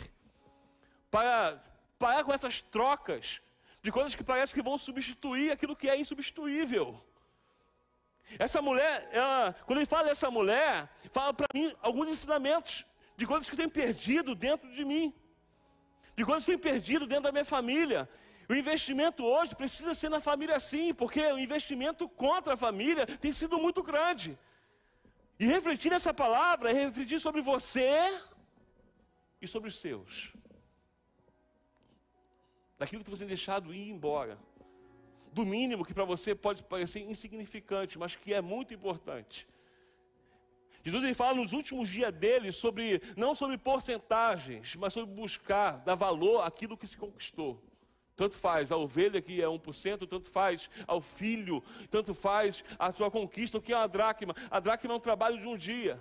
para 1.15 1.63
parar 1.97 2.25
com 2.25 2.33
essas 2.33 2.61
trocas 2.61 3.41
de 3.81 3.93
coisas 3.97 4.17
que 4.17 4.25
parece 4.25 4.53
que 4.53 4.67
vão 4.69 4.77
substituir 4.77 5.53
aquilo 5.53 5.77
que 5.81 5.89
é 5.89 5.97
insubstituível. 5.97 6.87
Essa 8.37 8.61
mulher, 8.61 9.09
ela, 9.13 9.55
quando 9.65 9.79
ele 9.79 9.93
fala 9.95 10.09
dessa 10.09 10.29
mulher, 10.39 10.91
fala 11.13 11.33
para 11.33 11.47
mim 11.55 11.73
alguns 11.81 12.09
ensinamentos 12.09 12.85
de 13.17 13.29
coisas 13.29 13.49
que 13.49 13.55
eu 13.55 13.63
tenho 13.63 13.71
perdido 13.71 14.35
dentro 14.35 14.69
de 14.75 14.85
mim, 14.85 15.15
de 16.17 16.25
coisas 16.25 16.45
que 16.45 16.51
eu 16.51 16.59
tenho 16.59 16.73
perdido 16.73 17.07
dentro 17.07 17.27
da 17.29 17.33
minha 17.37 17.45
família. 17.45 18.09
O 18.49 18.55
investimento 18.63 19.25
hoje 19.25 19.55
precisa 19.55 19.95
ser 19.95 20.09
na 20.09 20.19
família 20.19 20.59
sim, 20.59 20.93
porque 20.93 21.25
o 21.37 21.39
investimento 21.39 22.09
contra 22.09 22.55
a 22.55 22.63
família 22.67 23.07
tem 23.07 23.33
sido 23.33 23.57
muito 23.57 23.85
grande. 23.85 24.37
E 25.39 25.47
refletir 25.47 25.91
nessa 25.93 26.13
palavra 26.13 26.71
é 26.71 26.73
refletir 26.73 27.21
sobre 27.21 27.41
você 27.41 27.93
e 29.41 29.47
sobre 29.47 29.69
os 29.69 29.79
seus 29.79 30.35
daquilo 32.79 33.05
que 33.05 33.11
você 33.11 33.21
tem 33.21 33.29
deixado 33.29 33.75
ir 33.75 33.89
embora. 33.91 34.39
Do 35.33 35.45
mínimo 35.45 35.85
que 35.85 35.95
para 35.95 36.05
você 36.05 36.35
pode 36.35 36.63
parecer 36.63 37.01
insignificante, 37.01 37.99
mas 37.99 38.15
que 38.15 38.33
é 38.33 38.41
muito 38.41 38.73
importante. 38.73 39.47
Jesus 40.85 41.03
ele 41.03 41.15
fala 41.15 41.35
nos 41.35 41.53
últimos 41.53 41.89
dias 41.89 42.13
dele 42.13 42.53
sobre, 42.53 43.01
não 43.17 43.35
sobre 43.35 43.57
porcentagens, 43.57 44.77
mas 44.77 44.93
sobre 44.93 45.15
buscar, 45.15 45.79
dar 45.79 45.95
valor 45.95 46.43
àquilo 46.43 46.77
que 46.77 46.87
se 46.87 46.97
conquistou. 46.97 47.63
Tanto 48.15 48.37
faz 48.37 48.71
a 48.71 48.77
ovelha 48.77 49.21
que 49.21 49.43
é 49.43 49.47
1%, 49.47 50.07
tanto 50.07 50.31
faz 50.31 50.69
ao 50.87 51.01
filho, 51.01 51.65
tanto 51.91 52.15
faz 52.15 52.63
a 52.79 52.93
sua 52.93 53.11
conquista, 53.11 53.59
o 53.59 53.63
que 53.63 53.73
é 53.73 53.77
uma 53.77 53.89
dracma. 53.89 54.35
A 54.51 54.61
dracma 54.61 54.93
é 54.93 54.97
um 54.97 55.01
trabalho 55.01 55.39
de 55.39 55.47
um 55.47 55.57
dia. 55.57 56.01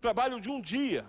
Trabalho 0.00 0.40
de 0.40 0.48
um 0.48 0.60
dia. 0.60 1.04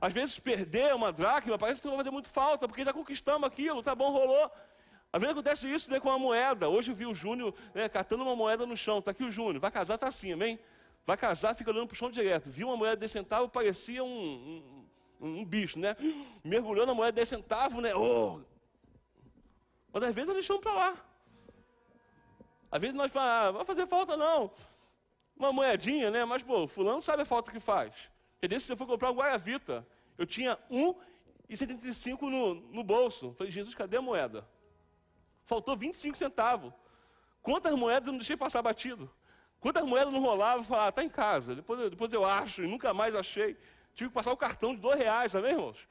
Às 0.00 0.12
vezes 0.12 0.38
perder 0.38 0.94
uma 0.94 1.12
dracma 1.12 1.58
parece 1.58 1.82
que 1.82 1.86
não 1.86 1.96
vai 1.96 2.04
fazer 2.04 2.12
muito 2.12 2.28
falta, 2.28 2.66
porque 2.66 2.84
já 2.84 2.92
conquistamos 2.92 3.46
aquilo, 3.46 3.82
tá 3.82 3.94
bom, 3.94 4.10
rolou. 4.10 4.50
Às 5.12 5.20
vezes 5.20 5.32
acontece 5.32 5.72
isso 5.72 5.90
né, 5.90 6.00
com 6.00 6.10
a 6.10 6.18
moeda. 6.18 6.68
Hoje 6.68 6.90
eu 6.90 6.94
vi 6.94 7.04
o 7.04 7.14
Júnior 7.14 7.54
né, 7.74 7.88
catando 7.88 8.22
uma 8.22 8.34
moeda 8.34 8.64
no 8.64 8.76
chão. 8.76 9.00
Está 9.00 9.10
aqui 9.10 9.24
o 9.24 9.30
Júnior, 9.30 9.60
vai 9.60 9.70
casar, 9.70 9.96
está 9.96 10.08
assim, 10.08 10.32
amém? 10.32 10.58
Vai 11.04 11.16
casar, 11.16 11.54
fica 11.54 11.70
olhando 11.70 11.88
para 11.88 11.94
o 11.94 11.96
chão 11.96 12.10
direto. 12.10 12.48
Viu 12.48 12.68
uma 12.68 12.76
moeda 12.76 12.96
de 12.96 13.00
10 13.00 13.12
centavos, 13.12 13.50
parecia 13.50 14.02
um, 14.04 14.86
um, 15.20 15.40
um, 15.40 15.44
bicho, 15.44 15.78
né? 15.78 15.96
Mergulhou 16.44 16.86
na 16.86 16.94
moeda 16.94 17.12
de 17.12 17.16
10 17.16 17.28
centavos, 17.28 17.82
né? 17.82 17.94
Oh. 17.94 18.40
Mas 19.92 20.04
às 20.04 20.14
vezes 20.14 20.28
nós 20.28 20.36
deixamos 20.36 20.62
para 20.62 20.72
lá. 20.72 20.94
Às 22.70 22.80
vezes 22.80 22.94
nós 22.96 23.10
falamos, 23.10 23.48
ah, 23.48 23.50
vai 23.50 23.64
fazer 23.64 23.86
falta 23.86 24.16
não. 24.16 24.50
Uma 25.36 25.52
moedinha, 25.52 26.10
né? 26.10 26.24
Mas, 26.24 26.42
pô, 26.42 26.68
fulano 26.68 27.02
sabe 27.02 27.22
a 27.22 27.26
falta 27.26 27.50
que 27.50 27.58
faz. 27.58 27.92
E 28.42 28.48
desse 28.48 28.70
eu 28.70 28.76
fui 28.76 28.86
comprar 28.86 29.10
um 29.10 29.14
Guaravita. 29.14 29.86
Eu 30.16 30.26
tinha 30.26 30.58
1,75 30.70 32.22
no, 32.22 32.54
no 32.54 32.82
bolso. 32.82 33.34
Falei, 33.36 33.52
Jesus, 33.52 33.74
cadê 33.74 33.96
a 33.96 34.02
moeda? 34.02 34.48
Faltou 35.44 35.76
25 35.76 36.16
centavos. 36.16 36.72
Quantas 37.42 37.74
moedas 37.74 38.06
eu 38.06 38.12
não 38.12 38.18
deixei 38.18 38.36
passar 38.36 38.62
batido? 38.62 39.10
Quantas 39.58 39.84
moedas 39.84 40.12
não 40.12 40.20
rolava? 40.20 40.62
Falei, 40.62 40.88
ah, 40.88 40.92
tá 40.92 41.04
em 41.04 41.08
casa. 41.08 41.54
Depois, 41.54 41.90
depois 41.90 42.12
eu 42.12 42.24
acho, 42.24 42.62
e 42.62 42.66
nunca 42.66 42.94
mais 42.94 43.14
achei. 43.14 43.56
Tive 43.94 44.08
que 44.08 44.14
passar 44.14 44.32
o 44.32 44.36
cartão 44.36 44.74
de 44.74 44.80
dois 44.80 44.98
reais, 44.98 45.32
sabe, 45.32 45.48
irmãos? 45.48 45.86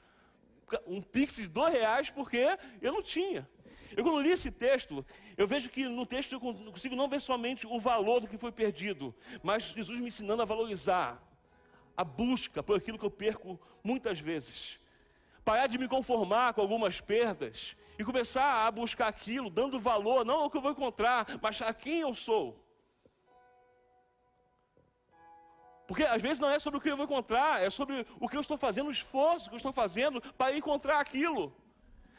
um 0.85 1.01
pix 1.01 1.35
de 1.35 1.47
dois 1.47 1.73
reais 1.73 2.09
porque 2.09 2.57
eu 2.81 2.91
não 2.91 3.01
tinha. 3.01 3.47
Eu 3.95 4.03
quando 4.03 4.21
li 4.21 4.29
esse 4.29 4.51
texto, 4.51 5.05
eu 5.35 5.47
vejo 5.47 5.69
que 5.69 5.87
no 5.87 6.05
texto 6.05 6.33
eu 6.33 6.39
consigo 6.39 6.95
não 6.95 7.09
ver 7.09 7.19
somente 7.19 7.65
o 7.65 7.79
valor 7.79 8.19
do 8.19 8.27
que 8.27 8.37
foi 8.37 8.51
perdido, 8.51 9.15
mas 9.41 9.63
Jesus 9.63 9.99
me 9.99 10.07
ensinando 10.07 10.41
a 10.41 10.45
valorizar 10.45 11.21
a 11.99 12.03
busca 12.05 12.63
por 12.63 12.77
aquilo 12.77 12.97
que 12.97 13.05
eu 13.05 13.11
perco 13.11 13.59
muitas 13.83 14.17
vezes. 14.21 14.79
Parar 15.43 15.67
de 15.67 15.77
me 15.77 15.87
conformar 15.95 16.53
com 16.53 16.61
algumas 16.61 17.01
perdas 17.01 17.75
e 17.97 18.05
começar 18.05 18.65
a 18.65 18.71
buscar 18.71 19.07
aquilo, 19.09 19.49
dando 19.49 19.77
valor, 19.77 20.23
não 20.23 20.37
ao 20.43 20.49
que 20.49 20.55
eu 20.55 20.61
vou 20.61 20.71
encontrar, 20.71 21.27
mas 21.41 21.61
a 21.61 21.73
quem 21.73 21.99
eu 21.99 22.13
sou. 22.13 22.45
Porque 25.89 26.05
às 26.05 26.21
vezes 26.21 26.39
não 26.39 26.49
é 26.49 26.57
sobre 26.57 26.77
o 26.77 26.81
que 26.81 26.89
eu 26.89 26.95
vou 26.95 27.05
encontrar, 27.05 27.61
é 27.61 27.69
sobre 27.69 28.05
o 28.17 28.29
que 28.29 28.37
eu 28.37 28.41
estou 28.45 28.57
fazendo, 28.57 28.87
o 28.87 28.97
esforço 28.99 29.49
que 29.49 29.55
eu 29.55 29.63
estou 29.63 29.73
fazendo 29.73 30.21
para 30.37 30.55
encontrar 30.55 31.01
aquilo. 31.01 31.53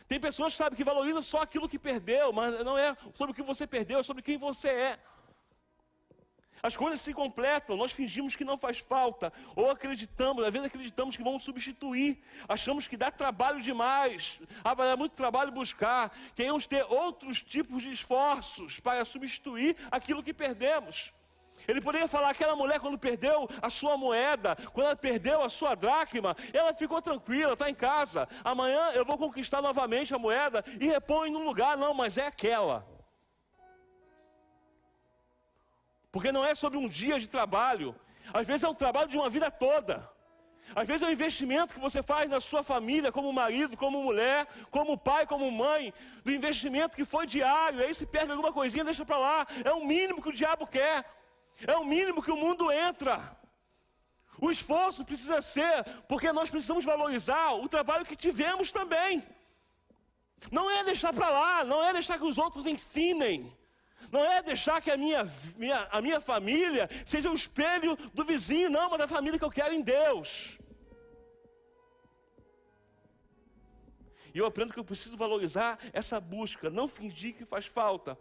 Tem 0.06 0.20
pessoas, 0.20 0.52
sabe, 0.54 0.76
que 0.76 0.84
valorizam 0.84 1.22
só 1.22 1.40
aquilo 1.40 1.70
que 1.70 1.78
perdeu, 1.78 2.34
mas 2.34 2.62
não 2.68 2.76
é 2.76 2.94
sobre 3.14 3.32
o 3.32 3.34
que 3.34 3.42
você 3.50 3.66
perdeu, 3.66 4.00
é 4.00 4.02
sobre 4.02 4.22
quem 4.22 4.36
você 4.36 4.68
é. 4.68 5.00
As 6.62 6.76
coisas 6.76 7.00
se 7.00 7.14
completam, 7.14 7.76
nós 7.76 7.92
fingimos 7.92 8.36
que 8.36 8.44
não 8.44 8.58
faz 8.58 8.78
falta, 8.78 9.32
ou 9.56 9.70
acreditamos, 9.70 10.44
às 10.44 10.52
vezes 10.52 10.66
acreditamos 10.66 11.16
que 11.16 11.22
vamos 11.22 11.42
substituir, 11.42 12.22
achamos 12.48 12.86
que 12.86 12.96
dá 12.96 13.10
trabalho 13.10 13.60
demais, 13.62 14.38
ah, 14.62 14.74
vai 14.74 14.88
dar 14.88 14.96
muito 14.96 15.12
trabalho 15.12 15.50
buscar, 15.52 16.12
queremos 16.34 16.66
ter 16.66 16.84
outros 16.84 17.42
tipos 17.42 17.82
de 17.82 17.90
esforços 17.90 18.80
para 18.80 19.04
substituir 19.04 19.76
aquilo 19.90 20.22
que 20.22 20.34
perdemos. 20.34 21.12
Ele 21.68 21.80
poderia 21.80 22.08
falar: 22.08 22.30
aquela 22.30 22.56
mulher, 22.56 22.80
quando 22.80 22.98
perdeu 22.98 23.48
a 23.60 23.68
sua 23.68 23.96
moeda, 23.96 24.56
quando 24.72 24.86
ela 24.86 24.96
perdeu 24.96 25.42
a 25.42 25.48
sua 25.48 25.74
dracma, 25.74 26.36
ela 26.52 26.74
ficou 26.74 27.00
tranquila, 27.02 27.52
está 27.52 27.68
em 27.68 27.74
casa. 27.74 28.28
Amanhã 28.44 28.92
eu 28.92 29.04
vou 29.04 29.18
conquistar 29.18 29.60
novamente 29.60 30.14
a 30.14 30.18
moeda 30.18 30.64
e 30.80 30.86
repõe 30.86 31.30
no 31.30 31.40
lugar. 31.40 31.76
Não, 31.76 31.92
mas 31.92 32.16
é 32.16 32.26
aquela. 32.26 32.86
Porque 36.12 36.32
não 36.32 36.44
é 36.44 36.54
sobre 36.54 36.78
um 36.78 36.88
dia 36.88 37.18
de 37.20 37.26
trabalho, 37.26 37.94
às 38.32 38.46
vezes 38.46 38.62
é 38.62 38.68
um 38.68 38.74
trabalho 38.74 39.08
de 39.08 39.16
uma 39.16 39.28
vida 39.28 39.50
toda. 39.50 40.08
Às 40.74 40.86
vezes 40.86 41.02
é 41.02 41.06
um 41.06 41.10
investimento 41.10 41.74
que 41.74 41.80
você 41.80 42.02
faz 42.02 42.30
na 42.30 42.40
sua 42.40 42.62
família, 42.62 43.10
como 43.10 43.32
marido, 43.32 43.76
como 43.76 44.02
mulher, 44.02 44.46
como 44.70 44.96
pai, 44.96 45.26
como 45.26 45.50
mãe, 45.50 45.92
do 46.24 46.30
investimento 46.30 46.96
que 46.96 47.04
foi 47.04 47.26
diário, 47.26 47.80
aí 47.80 47.92
se 47.94 48.06
perde 48.06 48.30
alguma 48.30 48.52
coisinha, 48.52 48.84
deixa 48.84 49.04
para 49.04 49.18
lá. 49.18 49.46
É 49.64 49.72
o 49.72 49.84
mínimo 49.84 50.22
que 50.22 50.28
o 50.28 50.32
diabo 50.32 50.66
quer. 50.66 51.04
É 51.66 51.76
o 51.76 51.84
mínimo 51.84 52.22
que 52.22 52.30
o 52.30 52.36
mundo 52.36 52.70
entra. 52.70 53.36
O 54.40 54.50
esforço 54.50 55.04
precisa 55.04 55.42
ser, 55.42 55.84
porque 56.08 56.32
nós 56.32 56.48
precisamos 56.48 56.84
valorizar 56.84 57.54
o 57.54 57.68
trabalho 57.68 58.06
que 58.06 58.16
tivemos 58.16 58.70
também. 58.70 59.22
Não 60.50 60.70
é 60.70 60.84
deixar 60.84 61.12
para 61.12 61.28
lá, 61.28 61.64
não 61.64 61.84
é 61.84 61.92
deixar 61.92 62.16
que 62.18 62.24
os 62.24 62.38
outros 62.38 62.64
ensinem. 62.64 63.54
Não 64.10 64.24
é 64.24 64.42
deixar 64.42 64.80
que 64.82 64.90
a 64.90 64.96
minha, 64.96 65.24
minha, 65.56 65.88
a 65.90 66.00
minha 66.02 66.20
família 66.20 66.88
seja 67.06 67.30
o 67.30 67.34
espelho 67.34 67.96
do 68.12 68.24
vizinho, 68.24 68.68
não, 68.68 68.90
mas 68.90 68.98
da 68.98 69.08
família 69.08 69.38
que 69.38 69.44
eu 69.44 69.50
quero 69.50 69.72
em 69.72 69.80
Deus. 69.80 70.58
E 74.34 74.38
eu 74.38 74.46
aprendo 74.46 74.72
que 74.72 74.78
eu 74.78 74.84
preciso 74.84 75.16
valorizar 75.16 75.78
essa 75.92 76.20
busca, 76.20 76.70
não 76.70 76.88
fingir 76.88 77.34
que 77.34 77.44
faz 77.44 77.66
falta. 77.66 78.18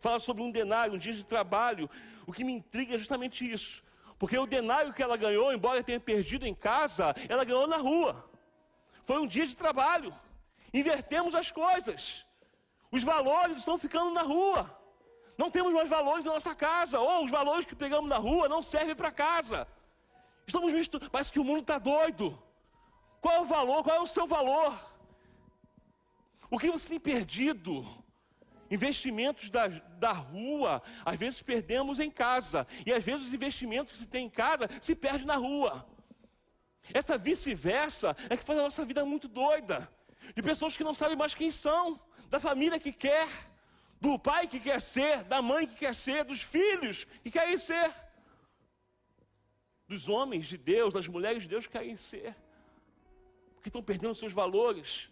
Fala 0.00 0.18
sobre 0.18 0.42
um 0.42 0.50
denário, 0.50 0.94
um 0.94 0.98
dia 0.98 1.12
de 1.12 1.24
trabalho, 1.24 1.88
o 2.26 2.32
que 2.32 2.44
me 2.44 2.52
intriga 2.52 2.94
é 2.94 2.98
justamente 2.98 3.50
isso. 3.50 3.82
Porque 4.18 4.38
o 4.38 4.46
denário 4.46 4.92
que 4.92 5.02
ela 5.02 5.16
ganhou, 5.16 5.52
embora 5.52 5.82
tenha 5.82 6.00
perdido 6.00 6.46
em 6.46 6.54
casa, 6.54 7.14
ela 7.28 7.44
ganhou 7.44 7.66
na 7.66 7.76
rua. 7.78 8.30
Foi 9.04 9.18
um 9.20 9.26
dia 9.26 9.46
de 9.46 9.56
trabalho. 9.56 10.14
Invertemos 10.72 11.34
as 11.34 11.50
coisas. 11.50 12.24
Os 12.90 13.02
valores 13.02 13.56
estão 13.56 13.76
ficando 13.78 14.12
na 14.12 14.22
rua. 14.22 14.81
Não 15.42 15.50
temos 15.50 15.72
mais 15.74 15.88
valores 15.88 16.24
na 16.24 16.34
nossa 16.34 16.54
casa. 16.54 17.00
Ou 17.00 17.24
os 17.24 17.30
valores 17.38 17.66
que 17.66 17.74
pegamos 17.74 18.08
na 18.08 18.16
rua 18.16 18.48
não 18.48 18.62
servem 18.62 18.94
para 18.94 19.10
casa. 19.10 19.66
Estamos 20.46 20.72
misturando. 20.72 21.10
Parece 21.10 21.32
que 21.32 21.40
o 21.40 21.44
mundo 21.48 21.62
está 21.62 21.78
doido. 21.78 22.40
Qual 23.20 23.34
é 23.34 23.40
o 23.40 23.44
valor? 23.44 23.82
Qual 23.82 23.96
é 23.96 24.00
o 24.00 24.06
seu 24.06 24.24
valor? 24.24 24.72
O 26.48 26.58
que 26.60 26.70
você 26.70 26.88
tem 26.90 27.00
perdido? 27.00 27.84
Investimentos 28.70 29.50
da, 29.50 29.66
da 30.04 30.12
rua, 30.12 30.80
às 31.04 31.18
vezes 31.18 31.42
perdemos 31.42 31.98
em 31.98 32.10
casa. 32.10 32.64
E 32.86 32.92
às 32.92 33.02
vezes 33.02 33.26
os 33.26 33.34
investimentos 33.34 33.92
que 33.92 33.98
se 33.98 34.06
tem 34.06 34.26
em 34.26 34.30
casa 34.30 34.68
se 34.80 34.94
perde 34.94 35.24
na 35.24 35.36
rua. 35.36 35.84
Essa 36.94 37.18
vice-versa 37.18 38.16
é 38.30 38.36
que 38.36 38.44
faz 38.44 38.60
a 38.60 38.62
nossa 38.62 38.84
vida 38.84 39.04
muito 39.04 39.26
doida. 39.26 39.90
De 40.36 40.42
pessoas 40.42 40.76
que 40.76 40.84
não 40.84 40.94
sabem 40.94 41.16
mais 41.16 41.34
quem 41.34 41.50
são, 41.50 42.00
da 42.30 42.38
família 42.38 42.78
que 42.78 42.92
quer, 42.92 43.28
do 44.02 44.18
pai 44.18 44.48
que 44.48 44.58
quer 44.58 44.80
ser, 44.82 45.22
da 45.32 45.40
mãe 45.40 45.64
que 45.64 45.76
quer 45.76 45.94
ser, 45.94 46.24
dos 46.24 46.42
filhos 46.42 47.06
que 47.22 47.30
querem 47.30 47.56
ser, 47.56 47.88
dos 49.86 50.08
homens 50.08 50.44
de 50.52 50.58
Deus, 50.58 50.92
das 50.92 51.06
mulheres 51.06 51.44
de 51.44 51.48
Deus 51.48 51.66
que 51.66 51.74
querem 51.78 51.96
ser, 51.96 52.34
porque 53.54 53.68
estão 53.68 53.82
perdendo 53.90 54.20
seus 54.22 54.32
valores. 54.32 55.08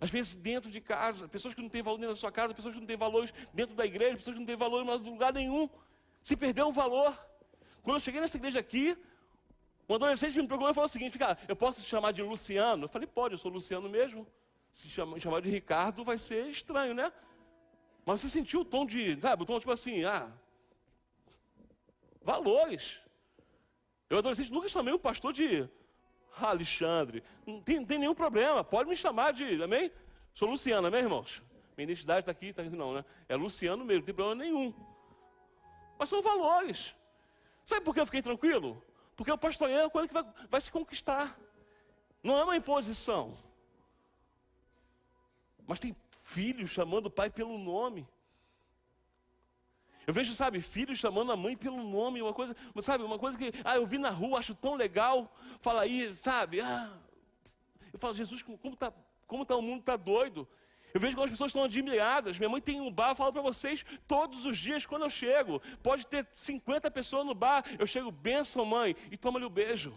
Às 0.00 0.10
vezes 0.10 0.34
dentro 0.34 0.70
de 0.70 0.80
casa, 0.80 1.28
pessoas 1.28 1.52
que 1.54 1.60
não 1.60 1.68
têm 1.68 1.82
valor 1.82 1.98
dentro 1.98 2.14
da 2.14 2.20
sua 2.24 2.32
casa, 2.32 2.54
pessoas 2.54 2.74
que 2.74 2.80
não 2.80 2.86
têm 2.86 2.96
valores 2.96 3.30
dentro 3.52 3.74
da 3.74 3.84
igreja, 3.84 4.16
pessoas 4.16 4.34
que 4.34 4.40
não 4.40 4.46
têm 4.46 4.56
valor 4.56 4.82
em 4.82 5.10
lugar 5.10 5.32
nenhum. 5.32 5.68
Se 6.22 6.34
perdeu 6.34 6.66
um 6.68 6.72
valor. 6.72 7.12
Quando 7.82 7.98
eu 7.98 8.00
cheguei 8.00 8.22
nessa 8.22 8.38
igreja 8.38 8.58
aqui, 8.58 8.96
um 9.86 9.94
adolescente 9.94 10.40
me 10.40 10.48
procurou 10.48 10.70
e 10.70 10.74
falou 10.74 10.86
o 10.86 10.94
seguinte: 10.96 11.18
cara, 11.18 11.38
eu 11.46 11.54
posso 11.54 11.82
te 11.82 11.86
chamar 11.86 12.12
de 12.12 12.22
Luciano? 12.22 12.84
Eu 12.84 12.88
falei, 12.88 13.06
pode, 13.06 13.34
eu 13.34 13.38
sou 13.38 13.50
Luciano 13.50 13.88
mesmo. 13.88 14.26
Se 14.72 14.88
chamar 14.88 15.40
de 15.42 15.50
Ricardo 15.50 16.02
vai 16.02 16.18
ser 16.18 16.48
estranho, 16.48 16.94
né? 16.94 17.12
Mas 18.04 18.20
você 18.20 18.28
sentiu 18.28 18.60
o 18.60 18.64
tom 18.64 18.84
de, 18.84 19.18
sabe, 19.20 19.42
o 19.42 19.46
tom 19.46 19.58
tipo 19.58 19.72
assim, 19.72 20.04
ah, 20.04 20.30
valores. 22.22 22.98
Eu 24.10 24.18
adolescente 24.18 24.52
nunca 24.52 24.68
chamei 24.68 24.92
o 24.92 24.98
pastor 24.98 25.32
de 25.32 25.68
ah, 26.36 26.48
Alexandre, 26.48 27.22
não 27.46 27.60
tem, 27.60 27.76
não 27.76 27.86
tem 27.86 27.98
nenhum 27.98 28.14
problema, 28.14 28.62
pode 28.62 28.88
me 28.88 28.96
chamar 28.96 29.32
de, 29.32 29.62
amém? 29.62 29.90
Sou 30.34 30.48
Luciano, 30.48 30.86
amém, 30.86 31.00
irmãos? 31.00 31.42
Minha 31.76 31.84
identidade 31.84 32.20
está 32.20 32.32
aqui, 32.32 32.46
está 32.46 32.62
aqui, 32.62 32.70
não, 32.76 32.94
né? 32.94 33.04
É 33.28 33.36
Luciano 33.36 33.84
mesmo, 33.84 34.00
não 34.00 34.06
tem 34.06 34.14
problema 34.14 34.44
nenhum. 34.44 34.74
Mas 35.98 36.08
são 36.08 36.20
valores. 36.20 36.94
Sabe 37.64 37.84
por 37.84 37.94
que 37.94 38.00
eu 38.00 38.06
fiquei 38.06 38.20
tranquilo? 38.20 38.82
Porque 39.16 39.30
o 39.30 39.38
pastoreio 39.38 39.78
é 39.78 39.82
uma 39.84 39.90
coisa 39.90 40.08
que 40.08 40.14
vai, 40.14 40.24
vai 40.50 40.60
se 40.60 40.70
conquistar. 40.70 41.38
Não 42.22 42.36
é 42.36 42.44
uma 42.44 42.56
imposição. 42.56 43.38
Mas 45.66 45.78
tem 45.78 45.96
filhos 46.24 46.70
chamando 46.70 47.06
o 47.06 47.10
pai 47.10 47.30
pelo 47.30 47.56
nome. 47.56 48.08
Eu 50.06 50.12
vejo, 50.12 50.34
sabe, 50.34 50.60
filhos 50.60 50.98
chamando 50.98 51.30
a 51.32 51.36
mãe 51.36 51.56
pelo 51.56 51.82
nome, 51.82 52.20
uma 52.20 52.34
coisa, 52.34 52.56
sabe, 52.82 53.04
uma 53.04 53.18
coisa 53.18 53.38
que, 53.38 53.52
ah, 53.64 53.76
eu 53.76 53.86
vi 53.86 53.96
na 53.96 54.10
rua, 54.10 54.38
acho 54.38 54.54
tão 54.54 54.74
legal, 54.74 55.34
fala 55.60 55.82
aí, 55.82 56.14
sabe, 56.14 56.60
ah, 56.60 56.92
eu 57.92 57.98
falo, 57.98 58.14
Jesus, 58.14 58.42
como 58.42 58.74
está 58.74 58.92
como 59.26 59.44
tá, 59.46 59.56
o 59.56 59.62
mundo 59.62 59.80
está 59.80 59.96
doido. 59.96 60.46
Eu 60.92 61.00
vejo 61.00 61.16
que 61.16 61.22
as 61.22 61.30
pessoas 61.30 61.48
estão 61.48 61.64
admiradas. 61.64 62.38
Minha 62.38 62.48
mãe 62.48 62.60
tem 62.60 62.80
um 62.80 62.92
bar, 62.92 63.10
eu 63.10 63.16
falo 63.16 63.32
para 63.32 63.42
vocês, 63.42 63.84
todos 64.06 64.44
os 64.46 64.56
dias 64.56 64.86
quando 64.86 65.02
eu 65.02 65.10
chego, 65.10 65.60
pode 65.82 66.06
ter 66.06 66.28
50 66.36 66.90
pessoas 66.90 67.26
no 67.26 67.34
bar, 67.34 67.64
eu 67.78 67.86
chego, 67.86 68.12
benção 68.12 68.64
mãe, 68.64 68.94
e 69.10 69.16
toma-lhe 69.16 69.44
o 69.44 69.48
um 69.48 69.52
beijo. 69.52 69.94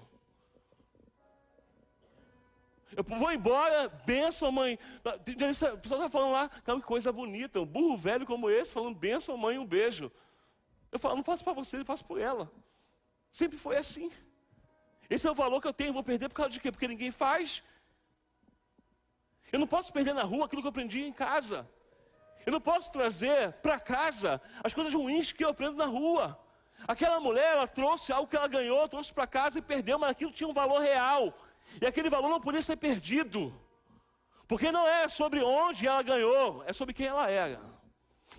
Eu 2.95 3.04
vou 3.04 3.32
embora, 3.32 3.89
benção, 4.06 4.52
mãe. 4.52 4.80
O 5.04 5.23
pessoal 5.23 5.76
está 5.76 6.10
falando 6.10 6.32
lá, 6.32 6.50
que 6.50 6.82
coisa 6.82 7.12
bonita, 7.12 7.60
um 7.60 7.65
burro 7.65 7.97
velho 7.97 8.26
como 8.26 8.50
esse, 8.50 8.71
falando 8.71 8.95
benção, 8.95 9.38
mãe, 9.38 9.58
um 9.58 9.65
beijo. 9.65 10.12
Eu 10.91 11.00
falo, 11.00 11.15
não 11.15 11.23
faço 11.23 11.43
para 11.43 11.54
você, 11.54 11.78
eu 11.78 11.86
faço 11.86 12.06
por 12.06 12.19
ela. 12.19 12.52
Sempre 13.32 13.58
foi 13.58 13.78
assim. 13.78 14.12
Esse 15.10 15.28
é 15.28 15.32
o 15.32 15.36
valor 15.36 15.62
que 15.62 15.67
eu 15.67 15.73
tenho, 15.73 15.93
vou 15.93 16.04
perder 16.04 16.30
por 16.30 16.36
causa 16.36 16.52
de 16.52 16.60
quê? 16.60 16.71
Porque 16.71 16.88
ninguém 16.88 17.12
faz. 17.12 17.62
Eu 19.52 19.60
não 19.60 19.67
posso 19.67 19.91
perder 19.91 20.13
na 20.13 20.23
rua 20.23 20.45
aquilo 20.45 20.62
que 20.62 20.67
eu 20.67 20.69
aprendi 20.69 21.04
em 21.04 21.13
casa. 21.13 21.69
Eu 22.45 22.52
não 22.52 22.62
posso 22.62 22.91
trazer 22.91 23.54
para 23.54 23.80
casa 23.80 24.41
as 24.63 24.73
coisas 24.73 24.93
ruins 24.93 25.32
que 25.32 25.43
eu 25.43 25.50
aprendo 25.50 25.78
na 25.78 25.86
rua. 25.86 26.39
Aquela 26.88 27.19
mulher, 27.19 27.54
ela 27.54 27.67
trouxe 27.67 28.12
algo 28.12 28.30
que 28.30 28.36
ela 28.36 28.47
ganhou, 28.47 28.88
trouxe 28.88 29.13
para 29.13 29.28
casa 29.28 29.60
e 29.60 29.62
perdeu, 29.62 30.00
mas 30.00 30.12
aquilo 30.12 30.32
tinha 30.32 30.47
um 30.47 30.54
valor 30.54 30.80
real. 30.80 31.38
E 31.82 31.86
aquele 31.86 32.10
valor 32.10 32.30
não 32.30 32.39
podia 32.39 32.62
ser 32.62 32.77
perdido. 32.77 33.53
Porque 34.47 34.71
não 34.71 34.88
é 34.88 35.10
sobre 35.10 35.41
onde 35.41 35.86
ela 35.86 36.01
ganhou, 36.01 36.63
é 36.65 36.71
sobre 36.71 36.93
quem 36.93 37.08
ela 37.08 37.30
era. 37.30 37.60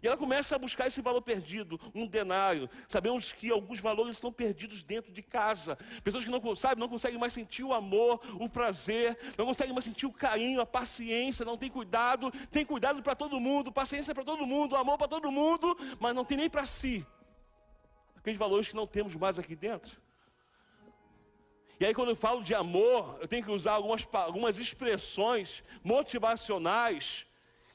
E 0.03 0.07
ela 0.07 0.17
começa 0.17 0.55
a 0.55 0.59
buscar 0.59 0.87
esse 0.87 1.01
valor 1.01 1.21
perdido, 1.21 1.81
um 1.95 2.07
denário. 2.07 2.71
Sabemos 2.87 3.33
que 3.33 3.51
alguns 3.51 3.81
valores 3.81 4.13
estão 4.13 4.33
perdidos 4.33 4.83
dentro 4.83 5.13
de 5.13 5.23
casa. 5.23 5.77
Pessoas 6.05 6.25
que 6.25 6.31
não 6.31 6.55
sabem, 6.55 6.79
não 6.79 6.89
conseguem 6.89 7.19
mais 7.19 7.33
sentir 7.33 7.65
o 7.65 7.75
amor, 7.75 8.21
o 8.41 8.49
prazer, 8.49 9.19
não 9.37 9.47
conseguem 9.47 9.73
mais 9.73 9.85
sentir 9.85 10.07
o 10.07 10.13
carinho, 10.13 10.61
a 10.61 10.67
paciência, 10.67 11.45
não 11.45 11.59
tem 11.59 11.71
cuidado, 11.71 12.31
tem 12.51 12.65
cuidado 12.65 13.03
para 13.03 13.15
todo 13.15 13.41
mundo, 13.41 13.73
paciência 13.73 14.15
para 14.15 14.25
todo 14.25 14.47
mundo, 14.47 14.77
amor 14.77 14.97
para 14.99 15.09
todo 15.09 15.33
mundo, 15.33 15.77
mas 15.99 16.15
não 16.15 16.25
tem 16.25 16.39
nem 16.39 16.51
para 16.51 16.65
si. 16.65 17.05
Aqueles 18.17 18.39
valores 18.39 18.69
que 18.69 18.77
não 18.77 18.87
temos 18.87 19.15
mais 19.17 19.39
aqui 19.39 19.57
dentro. 19.57 20.01
E 21.81 21.87
aí, 21.87 21.95
quando 21.95 22.09
eu 22.09 22.17
falo 22.17 22.43
de 22.43 22.55
amor, 22.55 23.19
eu 23.21 23.29
tenho 23.29 23.45
que 23.45 23.51
usar 23.51 23.73
algumas, 23.73 24.07
algumas 24.13 24.59
expressões 24.59 25.63
motivacionais 25.85 27.25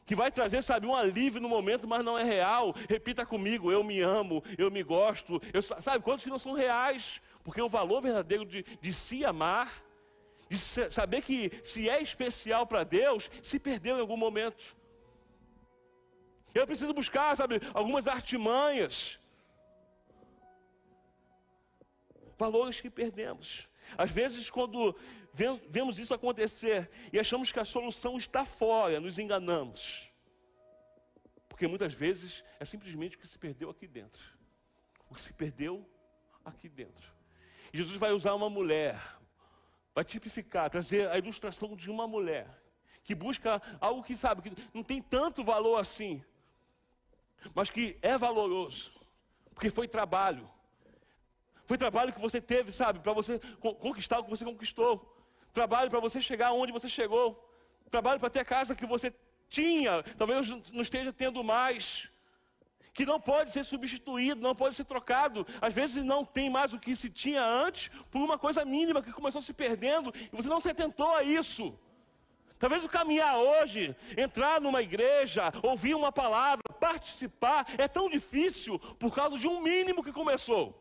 que 0.05 0.15
vai 0.15 0.29
trazer, 0.29 0.61
sabe, 0.61 0.85
um 0.85 0.93
alívio 0.93 1.39
no 1.39 1.47
momento, 1.47 1.87
mas 1.87 2.03
não 2.03 2.19
é 2.19 2.23
real. 2.23 2.75
Repita 2.89 3.25
comigo: 3.25 3.71
eu 3.71 3.83
me 3.83 4.01
amo, 4.01 4.43
eu 4.57 4.69
me 4.69 4.83
gosto. 4.83 5.41
Eu, 5.53 5.61
sabe, 5.61 6.03
coisas 6.03 6.23
que 6.23 6.29
não 6.29 6.39
são 6.39 6.53
reais, 6.53 7.21
porque 7.43 7.61
o 7.61 7.69
valor 7.69 8.01
verdadeiro 8.01 8.45
de, 8.45 8.63
de 8.63 8.93
se 8.93 9.23
amar, 9.23 9.71
de 10.49 10.57
saber 10.57 11.21
que 11.21 11.51
se 11.63 11.89
é 11.89 12.01
especial 12.01 12.67
para 12.67 12.83
Deus, 12.83 13.31
se 13.41 13.57
perdeu 13.57 13.97
em 13.97 14.01
algum 14.01 14.17
momento. 14.17 14.75
Eu 16.53 16.67
preciso 16.67 16.93
buscar, 16.93 17.35
sabe, 17.37 17.61
algumas 17.73 18.05
artimanhas, 18.05 19.17
valores 22.37 22.81
que 22.81 22.89
perdemos. 22.89 23.67
Às 23.97 24.11
vezes, 24.11 24.49
quando 24.49 24.95
vemos 25.69 25.97
isso 25.97 26.13
acontecer 26.13 26.89
e 27.11 27.19
achamos 27.19 27.51
que 27.51 27.59
a 27.59 27.65
solução 27.65 28.17
está 28.17 28.45
fora, 28.45 28.99
nos 28.99 29.17
enganamos. 29.17 30.09
Porque 31.49 31.67
muitas 31.67 31.93
vezes 31.93 32.43
é 32.59 32.65
simplesmente 32.65 33.15
o 33.15 33.19
que 33.19 33.27
se 33.27 33.37
perdeu 33.37 33.69
aqui 33.69 33.87
dentro. 33.87 34.23
O 35.09 35.15
que 35.15 35.21
se 35.21 35.33
perdeu 35.33 35.87
aqui 36.43 36.67
dentro. 36.67 37.11
E 37.71 37.77
Jesus 37.77 37.97
vai 37.97 38.11
usar 38.11 38.33
uma 38.33 38.49
mulher, 38.49 39.01
vai 39.93 40.03
tipificar, 40.03 40.69
trazer 40.69 41.09
a 41.09 41.17
ilustração 41.17 41.75
de 41.75 41.89
uma 41.89 42.07
mulher 42.07 42.47
que 43.03 43.13
busca 43.13 43.61
algo 43.81 44.03
que 44.03 44.15
sabe 44.15 44.41
que 44.41 44.67
não 44.73 44.83
tem 44.83 45.01
tanto 45.01 45.43
valor 45.43 45.77
assim, 45.77 46.23
mas 47.53 47.69
que 47.69 47.97
é 48.01 48.17
valoroso, 48.17 48.91
porque 49.53 49.69
foi 49.69 49.87
trabalho. 49.87 50.49
Foi 51.73 51.77
trabalho 51.79 52.13
que 52.13 52.21
você 52.21 52.39
teve, 52.39 52.71
sabe, 52.71 52.99
para 52.99 53.13
você 53.13 53.41
conquistar 53.59 54.19
o 54.19 54.23
que 54.23 54.29
você 54.29 54.45
conquistou. 54.45 54.91
Trabalho 55.51 55.89
para 55.89 55.99
você 55.99 56.21
chegar 56.21 56.51
onde 56.51 56.71
você 56.71 56.87
chegou. 56.87 57.27
Trabalho 57.89 58.19
para 58.19 58.29
ter 58.29 58.41
a 58.41 58.45
casa 58.45 58.75
que 58.75 58.85
você 58.85 59.11
tinha, 59.49 60.03
talvez 60.15 60.47
não 60.71 60.83
esteja 60.83 61.11
tendo 61.11 61.43
mais. 61.43 62.07
Que 62.93 63.07
não 63.07 63.19
pode 63.19 63.51
ser 63.51 63.63
substituído, 63.63 64.39
não 64.39 64.53
pode 64.53 64.75
ser 64.75 64.85
trocado. 64.85 65.47
Às 65.59 65.73
vezes 65.73 66.03
não 66.03 66.23
tem 66.23 66.47
mais 66.47 66.73
o 66.73 66.79
que 66.79 66.95
se 66.95 67.09
tinha 67.09 67.43
antes, 67.43 67.89
por 68.11 68.21
uma 68.21 68.37
coisa 68.37 68.63
mínima 68.63 69.01
que 69.01 69.11
começou 69.11 69.41
se 69.41 69.51
perdendo 69.51 70.13
e 70.15 70.35
você 70.35 70.47
não 70.47 70.61
se 70.61 70.69
atentou 70.69 71.15
a 71.15 71.23
isso. 71.23 71.75
Talvez 72.59 72.83
o 72.83 72.87
caminhar 72.87 73.35
hoje, 73.35 73.95
entrar 74.15 74.61
numa 74.61 74.83
igreja, 74.83 75.51
ouvir 75.63 75.95
uma 75.95 76.11
palavra, 76.11 76.61
participar, 76.79 77.65
é 77.79 77.87
tão 77.87 78.11
difícil 78.11 78.77
por 78.99 79.11
causa 79.11 79.39
de 79.39 79.47
um 79.47 79.59
mínimo 79.59 80.03
que 80.03 80.13
começou. 80.13 80.79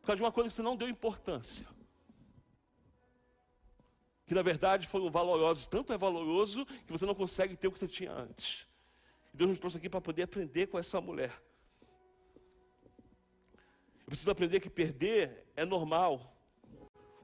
Por 0.00 0.06
causa 0.06 0.16
de 0.16 0.22
uma 0.22 0.32
coisa 0.32 0.48
que 0.48 0.54
você 0.54 0.62
não 0.62 0.76
deu 0.76 0.88
importância 0.88 1.66
que 4.30 4.34
na 4.34 4.42
verdade 4.42 4.86
foram 4.86 5.10
valorosos. 5.10 5.66
Tanto 5.66 5.92
é 5.92 5.98
valoroso 5.98 6.64
que 6.64 6.92
você 6.92 7.04
não 7.04 7.16
consegue 7.16 7.56
ter 7.56 7.66
o 7.66 7.72
que 7.72 7.80
você 7.80 7.88
tinha 7.88 8.12
antes. 8.12 8.64
Deus 9.34 9.50
nos 9.50 9.58
trouxe 9.58 9.78
aqui 9.78 9.88
para 9.88 10.00
poder 10.00 10.22
aprender 10.22 10.68
com 10.68 10.78
essa 10.78 11.00
mulher. 11.00 11.32
Eu 13.98 14.06
preciso 14.06 14.30
aprender 14.30 14.60
que 14.60 14.70
perder 14.70 15.48
é 15.56 15.64
normal. 15.64 16.32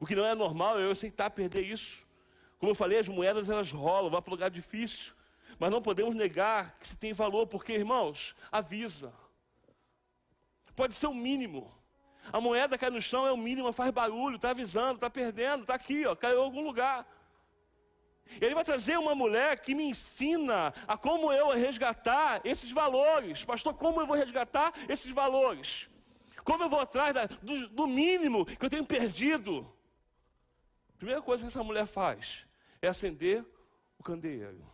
O 0.00 0.04
que 0.04 0.16
não 0.16 0.26
é 0.26 0.34
normal 0.34 0.80
é 0.80 0.84
eu 0.84 0.90
aceitar 0.90 1.30
perder 1.30 1.62
isso. 1.62 2.04
Como 2.58 2.72
eu 2.72 2.74
falei, 2.74 2.98
as 2.98 3.06
moedas 3.06 3.48
elas 3.48 3.70
rolam, 3.70 4.10
vai 4.10 4.20
para 4.20 4.32
um 4.32 4.34
lugar 4.34 4.50
difícil. 4.50 5.12
Mas 5.60 5.70
não 5.70 5.80
podemos 5.80 6.12
negar 6.12 6.76
que 6.76 6.88
se 6.88 6.96
tem 6.96 7.12
valor, 7.12 7.46
porque, 7.46 7.72
irmãos, 7.72 8.34
avisa. 8.50 9.14
Pode 10.74 10.96
ser 10.96 11.06
o 11.06 11.14
mínimo. 11.14 11.72
A 12.32 12.40
moeda 12.40 12.76
cai 12.78 12.90
no 12.90 13.00
chão, 13.00 13.26
é 13.26 13.32
o 13.32 13.36
mínimo, 13.36 13.72
faz 13.72 13.90
barulho, 13.90 14.36
está 14.36 14.50
avisando, 14.50 14.94
está 14.94 15.08
perdendo, 15.08 15.62
está 15.62 15.74
aqui, 15.74 16.06
ó, 16.06 16.14
caiu 16.14 16.38
em 16.38 16.44
algum 16.44 16.62
lugar. 16.62 17.06
Ele 18.40 18.54
vai 18.54 18.64
trazer 18.64 18.98
uma 18.98 19.14
mulher 19.14 19.60
que 19.60 19.74
me 19.74 19.84
ensina 19.84 20.74
a 20.86 20.96
como 20.96 21.32
eu 21.32 21.50
resgatar 21.50 22.40
esses 22.44 22.70
valores. 22.70 23.44
Pastor, 23.44 23.74
como 23.74 24.00
eu 24.00 24.06
vou 24.06 24.16
resgatar 24.16 24.72
esses 24.88 25.10
valores? 25.12 25.88
Como 26.44 26.62
eu 26.62 26.68
vou 26.68 26.80
atrás 26.80 27.14
da, 27.14 27.26
do, 27.26 27.68
do 27.68 27.86
mínimo 27.86 28.44
que 28.44 28.64
eu 28.64 28.70
tenho 28.70 28.84
perdido? 28.84 29.70
Primeira 30.98 31.22
coisa 31.22 31.44
que 31.44 31.48
essa 31.48 31.62
mulher 31.62 31.86
faz 31.86 32.44
é 32.82 32.88
acender 32.88 33.44
o 33.98 34.02
candeeiro. 34.02 34.64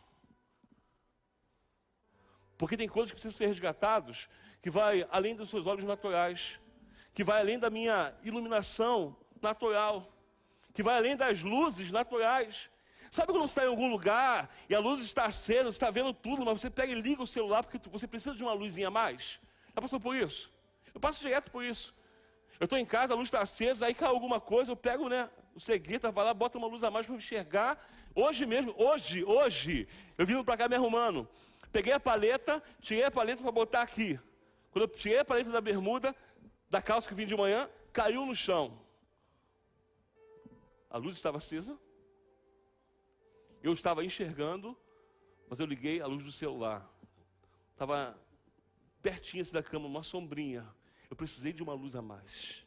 Porque 2.56 2.76
tem 2.76 2.88
coisas 2.88 3.10
que 3.10 3.16
precisam 3.16 3.36
ser 3.36 3.46
resgatadas 3.46 4.28
que 4.62 4.70
vai 4.70 5.06
além 5.10 5.34
dos 5.34 5.50
seus 5.50 5.66
olhos 5.66 5.84
naturais 5.84 6.60
que 7.14 7.24
vai 7.24 7.40
além 7.40 7.58
da 7.58 7.70
minha 7.70 8.14
iluminação 8.22 9.16
natural, 9.40 10.10
que 10.72 10.82
vai 10.82 10.96
além 10.96 11.16
das 11.16 11.42
luzes 11.42 11.90
naturais. 11.90 12.70
Sabe 13.10 13.32
quando 13.32 13.42
você 13.42 13.52
está 13.52 13.64
em 13.64 13.68
algum 13.68 13.90
lugar 13.90 14.54
e 14.68 14.74
a 14.74 14.78
luz 14.80 15.02
está 15.02 15.26
acesa, 15.26 15.64
você 15.64 15.70
está 15.70 15.90
vendo 15.90 16.14
tudo, 16.14 16.44
mas 16.44 16.60
você 16.60 16.70
pega 16.70 16.92
e 16.92 17.00
liga 17.00 17.22
o 17.22 17.26
celular 17.26 17.62
porque 17.62 17.78
você 17.90 18.06
precisa 18.06 18.34
de 18.34 18.42
uma 18.42 18.54
luzinha 18.54 18.88
a 18.88 18.90
mais? 18.90 19.38
Já 19.74 19.82
passou 19.82 20.00
por 20.00 20.16
isso? 20.16 20.50
Eu 20.94 21.00
passo 21.00 21.20
direto 21.20 21.50
por 21.50 21.62
isso. 21.62 21.94
Eu 22.58 22.64
estou 22.64 22.78
em 22.78 22.86
casa, 22.86 23.12
a 23.12 23.16
luz 23.16 23.26
está 23.26 23.42
acesa, 23.42 23.86
aí 23.86 23.94
cai 23.94 24.08
alguma 24.08 24.40
coisa, 24.40 24.70
eu 24.70 24.76
pego 24.76 25.08
né, 25.08 25.28
o 25.54 25.60
segredo, 25.60 26.10
vai 26.12 26.24
lá, 26.24 26.32
bota 26.32 26.56
uma 26.56 26.66
luz 26.66 26.84
a 26.84 26.90
mais 26.90 27.04
para 27.04 27.16
enxergar. 27.16 27.86
Hoje 28.14 28.46
mesmo, 28.46 28.74
hoje, 28.78 29.24
hoje, 29.24 29.88
eu 30.16 30.24
vim 30.24 30.42
para 30.44 30.56
cá 30.56 30.68
me 30.68 30.76
arrumando. 30.76 31.28
Peguei 31.72 31.92
a 31.92 32.00
paleta, 32.00 32.62
tirei 32.80 33.04
a 33.04 33.10
paleta 33.10 33.42
para 33.42 33.50
botar 33.50 33.82
aqui. 33.82 34.18
Quando 34.70 34.84
eu 34.84 34.88
tirei 34.88 35.18
a 35.18 35.24
paleta 35.24 35.50
da 35.50 35.60
bermuda, 35.60 36.14
da 36.72 36.80
calça 36.80 37.06
que 37.06 37.14
vim 37.14 37.26
de 37.26 37.36
manhã 37.36 37.68
caiu 37.92 38.24
no 38.24 38.34
chão. 38.34 38.80
A 40.88 40.96
luz 40.96 41.16
estava 41.16 41.36
acesa. 41.36 41.78
Eu 43.62 43.74
estava 43.74 44.02
enxergando, 44.02 44.74
mas 45.50 45.60
eu 45.60 45.66
liguei 45.66 46.00
a 46.00 46.06
luz 46.06 46.24
do 46.24 46.32
celular. 46.32 46.90
Estava 47.72 48.18
pertinho 49.02 49.42
assim 49.42 49.52
da 49.52 49.62
cama, 49.62 49.84
uma 49.86 50.02
sombrinha. 50.02 50.66
Eu 51.10 51.14
precisei 51.14 51.52
de 51.52 51.62
uma 51.62 51.74
luz 51.74 51.94
a 51.94 52.00
mais. 52.00 52.64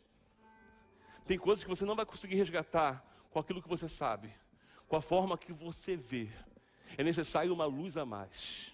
Tem 1.26 1.39
coisas 1.39 1.63
que 1.63 1.70
você 1.70 1.84
não 1.84 1.96
vai 1.96 2.06
conseguir 2.06 2.36
resgatar 2.36 3.04
com 3.32 3.39
aquilo 3.39 3.60
que 3.60 3.68
você 3.68 3.89
sabe, 3.89 4.32
com 4.88 4.96
a 4.96 5.02
forma 5.02 5.36
que 5.36 5.52
você 5.52 5.98
vê. 5.98 6.30
É 6.96 7.04
necessário 7.04 7.52
uma 7.52 7.65
luz 7.65 7.98
a 7.98 8.06
mais. 8.06 8.72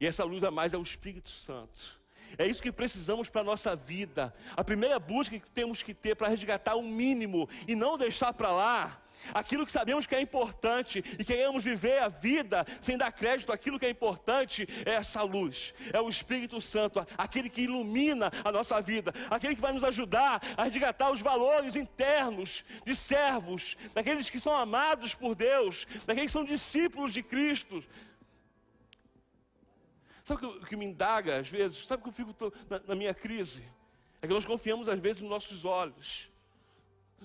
E 0.00 0.06
essa 0.06 0.22
luz 0.22 0.44
a 0.44 0.52
mais 0.52 0.72
é 0.72 0.78
o 0.78 0.82
Espírito 0.82 1.30
Santo. 1.30 1.97
É 2.36 2.46
isso 2.46 2.62
que 2.62 2.72
precisamos 2.72 3.28
para 3.28 3.40
a 3.40 3.44
nossa 3.44 3.74
vida. 3.74 4.34
A 4.56 4.64
primeira 4.64 4.98
busca 4.98 5.38
que 5.38 5.50
temos 5.50 5.82
que 5.82 5.94
ter 5.94 6.14
para 6.14 6.28
resgatar 6.28 6.76
o 6.76 6.82
mínimo 6.82 7.48
e 7.66 7.74
não 7.74 7.96
deixar 7.96 8.32
para 8.32 8.50
lá 8.50 9.00
aquilo 9.34 9.66
que 9.66 9.72
sabemos 9.72 10.06
que 10.06 10.14
é 10.14 10.20
importante 10.20 11.02
e 11.18 11.24
queremos 11.24 11.64
viver 11.64 11.98
a 11.98 12.08
vida 12.08 12.66
sem 12.80 12.96
dar 12.96 13.12
crédito 13.12 13.52
àquilo 13.52 13.78
que 13.78 13.86
é 13.86 13.90
importante, 13.90 14.68
é 14.84 14.94
essa 14.94 15.22
luz, 15.22 15.72
é 15.92 16.00
o 16.00 16.08
Espírito 16.08 16.60
Santo, 16.60 17.06
aquele 17.16 17.50
que 17.50 17.62
ilumina 17.62 18.30
a 18.44 18.52
nossa 18.52 18.80
vida, 18.80 19.12
aquele 19.30 19.54
que 19.54 19.60
vai 19.60 19.72
nos 19.72 19.84
ajudar 19.84 20.40
a 20.56 20.64
resgatar 20.64 21.10
os 21.10 21.20
valores 21.20 21.76
internos 21.76 22.64
de 22.84 22.94
servos, 22.94 23.76
daqueles 23.94 24.30
que 24.30 24.40
são 24.40 24.56
amados 24.56 25.14
por 25.14 25.34
Deus, 25.34 25.86
daqueles 26.06 26.26
que 26.28 26.32
são 26.32 26.44
discípulos 26.44 27.12
de 27.12 27.22
Cristo, 27.22 27.82
Sabe 30.28 30.44
o 30.44 30.60
que 30.66 30.76
me 30.76 30.84
indaga 30.84 31.40
às 31.40 31.48
vezes? 31.48 31.86
Sabe 31.86 32.02
o 32.02 32.04
que 32.04 32.10
eu 32.10 32.26
fico 32.26 32.52
na, 32.68 32.78
na 32.88 32.94
minha 32.94 33.14
crise? 33.14 33.66
É 34.20 34.26
que 34.26 34.34
nós 34.34 34.44
confiamos 34.44 34.86
às 34.86 35.00
vezes 35.00 35.22
nos 35.22 35.30
nossos 35.30 35.64
olhos. 35.64 36.28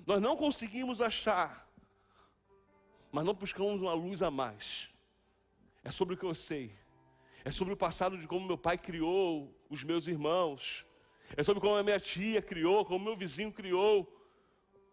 Nós 0.07 0.21
não 0.21 0.37
conseguimos 0.37 1.01
achar, 1.01 1.69
mas 3.11 3.25
não 3.25 3.33
buscamos 3.33 3.81
uma 3.81 3.93
luz 3.93 4.21
a 4.21 4.31
mais. 4.31 4.87
É 5.83 5.91
sobre 5.91 6.13
o 6.13 6.17
que 6.17 6.23
eu 6.23 6.33
sei. 6.33 6.73
É 7.43 7.51
sobre 7.51 7.73
o 7.73 7.77
passado 7.77 8.17
de 8.17 8.25
como 8.25 8.47
meu 8.47 8.57
pai 8.57 8.77
criou 8.77 9.53
os 9.69 9.83
meus 9.83 10.07
irmãos. 10.07 10.85
É 11.35 11.43
sobre 11.43 11.59
como 11.59 11.75
a 11.75 11.83
minha 11.83 11.99
tia 11.99 12.41
criou, 12.41 12.85
como 12.85 13.03
meu 13.03 13.17
vizinho 13.17 13.51
criou. 13.51 14.07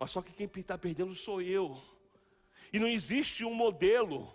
Mas 0.01 0.11
só 0.11 0.21
que 0.21 0.33
quem 0.33 0.51
está 0.61 0.77
perdendo 0.77 1.15
sou 1.15 1.41
eu. 1.41 1.81
E 2.73 2.81
não 2.81 2.89
existe 2.89 3.45
um 3.45 3.55
modelo 3.55 4.35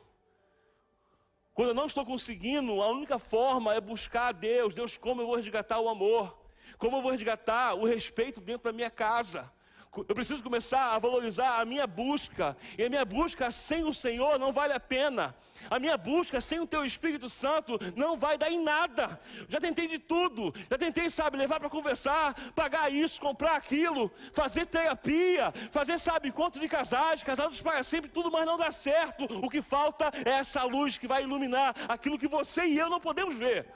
quando 1.56 1.70
eu 1.70 1.74
não 1.74 1.86
estou 1.86 2.06
conseguindo, 2.06 2.82
a 2.82 2.92
única 2.92 3.18
forma 3.18 3.74
é 3.74 3.80
buscar 3.80 4.28
a 4.28 4.32
Deus. 4.34 4.74
Deus, 4.74 4.98
como 4.98 5.22
eu 5.22 5.26
vou 5.26 5.38
resgatar 5.38 5.80
o 5.80 5.88
amor? 5.88 6.38
Como 6.78 6.98
eu 6.98 7.02
vou 7.02 7.12
resgatar 7.12 7.76
o 7.76 7.86
respeito 7.86 8.42
dentro 8.42 8.66
da 8.66 8.74
minha 8.74 8.92
casa? 8.92 9.50
Eu 9.98 10.16
preciso 10.16 10.44
começar 10.44 10.94
a 10.94 11.00
valorizar 11.00 11.60
a 11.60 11.66
minha 11.66 11.88
busca. 11.88 12.58
E 12.78 12.84
a 12.84 12.90
minha 12.90 13.06
busca 13.06 13.52
sem 13.52 13.84
o 13.84 13.94
Senhor 13.94 14.38
não 14.38 14.52
vale 14.52 14.74
a 14.74 14.80
pena. 14.80 15.36
A 15.70 15.80
minha 15.80 15.98
busca 15.98 16.40
sem 16.42 16.60
o 16.60 16.68
teu 16.68 16.86
Espírito 16.86 17.30
Santo 17.30 17.80
não 17.96 18.18
vai 18.18 18.38
dar 18.38 18.52
em 18.52 18.62
nada. 18.62 19.20
Já 19.48 19.60
tentei 19.60 19.88
de 19.88 20.00
tudo. 20.00 20.54
Já 20.70 20.78
tentei, 20.78 21.10
sabe, 21.10 21.38
levar 21.38 21.60
para 21.60 21.70
conversar, 21.70 22.34
pagar 22.54 22.92
isso, 22.92 23.22
comprar 23.22 23.56
aquilo, 23.56 24.12
fazer 24.34 24.66
terapia, 24.66 25.52
fazer, 25.72 26.00
sabe, 26.00 26.30
encontro 26.30 26.60
de 26.60 26.68
casais, 26.68 27.24
casados 27.24 27.62
para 27.62 27.84
sempre, 27.84 28.10
tudo, 28.10 28.32
mas 28.32 28.46
não 28.46 28.58
dá 28.58 28.72
certo. 28.72 29.26
O 29.44 29.50
que 29.50 29.62
falta 29.62 30.12
é 30.26 30.32
essa 30.32 30.64
luz 30.64 30.98
que 30.98 31.08
vai 31.08 31.24
iluminar 31.24 31.76
aquilo 31.88 32.20
que 32.20 32.28
você 32.28 32.66
e 32.66 32.78
eu 32.78 32.90
não 32.90 33.00
podemos 33.00 33.36
ver. 33.36 33.68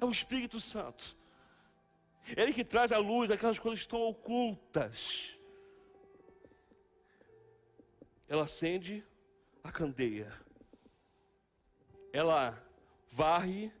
É 0.00 0.04
o 0.04 0.10
Espírito 0.10 0.60
Santo. 0.60 1.16
Ele 2.36 2.52
que 2.52 2.64
traz 2.64 2.90
a 2.92 2.98
luz 2.98 3.28
daquelas 3.28 3.58
coisas 3.58 3.80
que 3.80 3.86
estão 3.86 4.02
ocultas. 4.02 5.34
ela 8.28 8.44
acende 8.44 9.04
a 9.62 9.70
candeia. 9.70 10.32
Ela 12.12 12.62
varre 13.10 13.72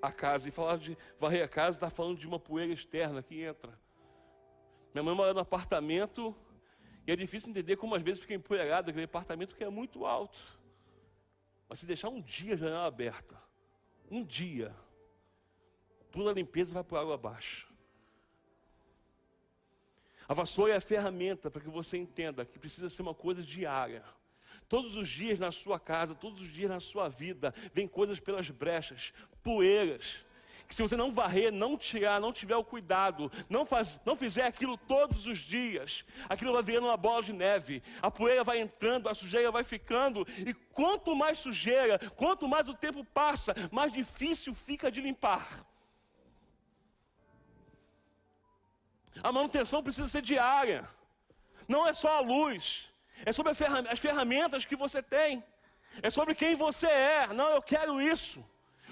a 0.00 0.12
casa. 0.12 0.48
E 0.48 0.52
falar 0.52 0.78
de 0.78 0.96
varrer 1.18 1.44
a 1.44 1.48
casa 1.48 1.76
está 1.76 1.90
falando 1.90 2.18
de 2.18 2.26
uma 2.26 2.38
poeira 2.38 2.72
externa 2.72 3.22
que 3.22 3.42
entra. 3.42 3.78
Minha 4.92 5.02
mãe 5.02 5.14
mora 5.14 5.32
no 5.32 5.40
apartamento 5.40 6.34
e 7.06 7.12
é 7.12 7.16
difícil 7.16 7.50
entender 7.50 7.76
como 7.76 7.94
às 7.94 8.02
vezes 8.02 8.20
fica 8.20 8.34
empoeirado 8.34 8.90
aquele 8.90 9.06
apartamento 9.06 9.56
que 9.56 9.64
é 9.64 9.70
muito 9.70 10.04
alto. 10.04 10.60
Mas 11.68 11.80
se 11.80 11.86
deixar 11.86 12.10
um 12.10 12.20
dia 12.20 12.54
a 12.54 12.56
janela 12.56 12.86
aberta, 12.86 13.40
um 14.10 14.22
dia, 14.22 14.76
pula 16.10 16.30
a 16.30 16.34
limpeza 16.34 16.74
vai 16.74 16.84
para 16.84 17.00
água 17.00 17.14
abaixo. 17.14 17.71
A 20.32 20.34
vassoura 20.34 20.72
é 20.72 20.76
a 20.76 20.80
ferramenta 20.80 21.50
para 21.50 21.60
que 21.60 21.68
você 21.68 21.98
entenda 21.98 22.46
que 22.46 22.58
precisa 22.58 22.88
ser 22.88 23.02
uma 23.02 23.12
coisa 23.12 23.42
diária. 23.42 24.02
Todos 24.66 24.96
os 24.96 25.06
dias 25.06 25.38
na 25.38 25.52
sua 25.52 25.78
casa, 25.78 26.14
todos 26.14 26.40
os 26.40 26.50
dias 26.50 26.70
na 26.70 26.80
sua 26.80 27.06
vida, 27.06 27.54
vem 27.74 27.86
coisas 27.86 28.18
pelas 28.18 28.48
brechas, 28.48 29.12
poeiras. 29.42 30.02
Que 30.66 30.74
se 30.74 30.80
você 30.80 30.96
não 30.96 31.12
varrer, 31.12 31.52
não 31.52 31.76
tirar, 31.76 32.18
não 32.18 32.32
tiver 32.32 32.56
o 32.56 32.64
cuidado, 32.64 33.30
não, 33.46 33.66
faz, 33.66 34.00
não 34.06 34.16
fizer 34.16 34.46
aquilo 34.46 34.78
todos 34.78 35.26
os 35.26 35.36
dias, 35.36 36.02
aquilo 36.30 36.54
vai 36.54 36.62
virando 36.62 36.86
uma 36.86 36.96
bola 36.96 37.22
de 37.22 37.34
neve, 37.34 37.82
a 38.00 38.10
poeira 38.10 38.42
vai 38.42 38.58
entrando, 38.58 39.10
a 39.10 39.14
sujeira 39.14 39.50
vai 39.50 39.64
ficando, 39.64 40.26
e 40.38 40.54
quanto 40.72 41.14
mais 41.14 41.40
sujeira, 41.40 41.98
quanto 42.16 42.48
mais 42.48 42.68
o 42.68 42.74
tempo 42.74 43.04
passa, 43.04 43.54
mais 43.70 43.92
difícil 43.92 44.54
fica 44.54 44.90
de 44.90 45.02
limpar. 45.02 45.62
A 49.22 49.32
manutenção 49.32 49.82
precisa 49.82 50.08
ser 50.08 50.22
diária, 50.22 50.88
não 51.68 51.86
é 51.86 51.92
só 51.92 52.16
a 52.16 52.20
luz, 52.20 52.88
é 53.24 53.32
sobre 53.32 53.52
as 53.90 53.98
ferramentas 53.98 54.64
que 54.64 54.76
você 54.76 55.02
tem, 55.02 55.42
é 56.02 56.10
sobre 56.10 56.34
quem 56.34 56.54
você 56.54 56.86
é. 56.86 57.26
Não, 57.28 57.50
eu 57.50 57.62
quero 57.62 58.00
isso. 58.00 58.44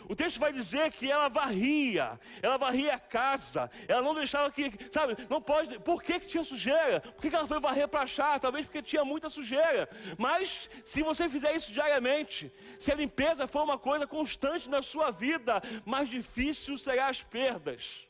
O 0.09 0.17
texto 0.17 0.41
vai 0.41 0.53
dizer 0.53 0.91
que 0.91 1.09
ela 1.09 1.29
varria, 1.29 2.19
ela 2.43 2.57
varria 2.57 2.95
a 2.95 2.99
casa, 2.99 3.71
ela 3.87 4.03
não 4.03 4.13
deixava 4.13 4.51
que, 4.51 4.73
sabe, 4.91 5.17
não 5.29 5.41
pode, 5.41 5.79
por 5.79 6.03
que, 6.03 6.19
que 6.19 6.27
tinha 6.27 6.43
sujeira? 6.43 7.01
Por 7.01 7.23
que, 7.23 7.31
que 7.31 7.37
ela 7.37 7.47
foi 7.47 7.61
varrer 7.61 7.87
para 7.87 8.03
achar? 8.03 8.41
Talvez 8.41 8.67
porque 8.67 8.83
tinha 8.83 9.05
muita 9.05 9.31
sujeira. 9.31 9.89
Mas 10.19 10.69
se 10.85 11.01
você 11.03 11.29
fizer 11.29 11.55
isso 11.55 11.73
diariamente, 11.73 12.53
se 12.81 12.91
a 12.91 12.97
limpeza 12.97 13.47
for 13.47 13.63
uma 13.63 13.79
coisa 13.79 14.05
constante 14.05 14.69
na 14.69 14.83
sua 14.83 15.13
vida, 15.13 15.63
mais 15.85 16.09
difícil 16.09 16.77
serão 16.77 17.05
as 17.05 17.23
perdas. 17.23 18.10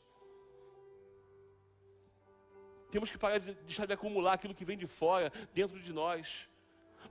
Temos 2.91 3.09
que 3.09 3.17
parar 3.17 3.39
de 3.39 3.53
deixar 3.53 3.85
de 3.85 3.93
acumular 3.93 4.33
aquilo 4.33 4.53
que 4.53 4.65
vem 4.65 4.77
de 4.77 4.85
fora 4.85 5.31
dentro 5.53 5.79
de 5.79 5.93
nós. 5.93 6.27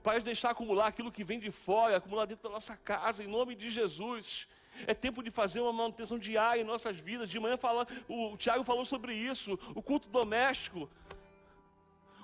Parar 0.03 0.19
de 0.19 0.25
deixar 0.25 0.51
acumular 0.51 0.87
aquilo 0.87 1.11
que 1.11 1.23
vem 1.23 1.39
de 1.39 1.51
fora, 1.51 1.97
acumular 1.97 2.25
dentro 2.25 2.43
da 2.43 2.53
nossa 2.53 2.77
casa, 2.77 3.23
em 3.23 3.27
nome 3.27 3.55
de 3.55 3.69
Jesus. 3.69 4.47
É 4.87 4.93
tempo 4.93 5.21
de 5.21 5.31
fazer 5.31 5.59
uma 5.59 5.73
manutenção 5.73 6.17
diária 6.17 6.61
em 6.61 6.63
nossas 6.63 6.97
vidas. 6.97 7.29
De 7.29 7.39
manhã 7.39 7.57
fala, 7.57 7.87
o 8.07 8.37
Tiago 8.37 8.63
falou 8.63 8.85
sobre 8.85 9.13
isso, 9.13 9.59
o 9.75 9.81
culto 9.81 10.07
doméstico, 10.07 10.89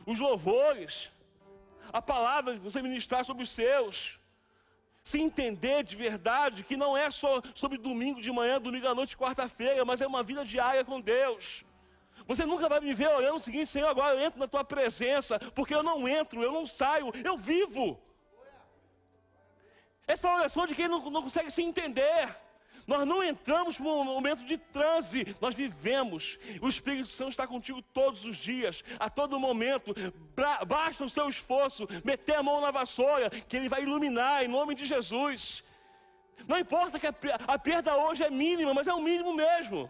os 0.06 0.20
louvores, 0.20 1.12
a 1.91 2.02
palavra 2.02 2.54
de 2.54 2.60
você 2.60 2.82
ministrar 2.82 3.26
sobre 3.26 3.43
os 3.43 3.50
seus. 3.50 4.20
Se 5.04 5.20
entender 5.20 5.84
de 5.84 5.96
verdade 5.96 6.63
que 6.63 6.78
não 6.78 6.96
é 6.96 7.10
só 7.10 7.41
sobre 7.56 7.78
domingo 7.78 8.22
de 8.22 8.32
manhã, 8.32 8.60
domingo 8.60 8.88
à 8.88 8.93
noite, 8.93 9.17
quarta-feira, 9.17 9.84
mas 9.84 10.02
é 10.02 10.08
uma 10.08 10.22
vida 10.22 10.43
diária 10.46 10.84
com 10.84 11.00
Deus. 11.00 11.63
Você 12.28 12.46
nunca 12.46 12.68
vai 12.68 12.80
me 12.82 12.94
ver 12.94 13.08
olhando 13.08 13.38
o 13.38 13.40
seguinte, 13.40 13.72
Senhor, 13.72 13.88
agora 13.88 14.16
eu 14.16 14.22
entro 14.22 14.40
na 14.40 14.48
tua 14.48 14.63
presença, 14.63 15.40
porque 15.56 15.74
eu 15.74 15.82
não 15.82 16.08
entro, 16.08 16.44
eu 16.44 16.52
não 16.52 16.68
saio, 16.68 17.12
eu 17.24 17.38
vivo. 17.38 18.00
Essa 20.06 20.28
é 20.28 20.32
uma 20.32 20.40
oração 20.40 20.68
de 20.68 20.76
quem 20.76 20.88
não, 20.88 21.10
não 21.10 21.22
consegue 21.22 21.50
se 21.50 21.62
entender. 21.62 22.36
Nós 22.86 23.06
não 23.06 23.22
entramos 23.22 23.78
num 23.80 24.06
momento 24.06 24.46
de 24.46 24.58
transe, 24.58 25.36
nós 25.42 25.54
vivemos. 25.54 26.40
O 26.62 26.70
Espírito 26.70 27.10
Santo 27.10 27.32
está 27.32 27.46
contigo 27.46 27.82
todos 27.82 28.24
os 28.24 28.38
dias, 28.38 28.82
a 28.98 29.10
todo 29.10 29.38
momento. 29.40 29.94
Basta 30.66 31.04
o 31.04 31.10
seu 31.10 31.28
esforço, 31.28 31.86
meter 32.06 32.36
a 32.36 32.44
mão 32.44 32.62
na 32.62 32.72
vassoura, 32.72 33.30
que 33.30 33.58
Ele 33.58 33.68
vai 33.68 33.84
iluminar 33.84 34.44
em 34.44 34.48
nome 34.48 34.74
de 34.74 34.86
Jesus. 34.86 35.63
Não 36.48 36.58
importa 36.58 36.98
que 36.98 37.08
a 37.08 37.60
perda 37.60 37.98
hoje 37.98 38.24
é 38.24 38.30
mínima, 38.30 38.74
mas 38.74 38.88
é 38.88 38.94
o 38.94 39.02
mínimo 39.02 39.34
mesmo. 39.34 39.90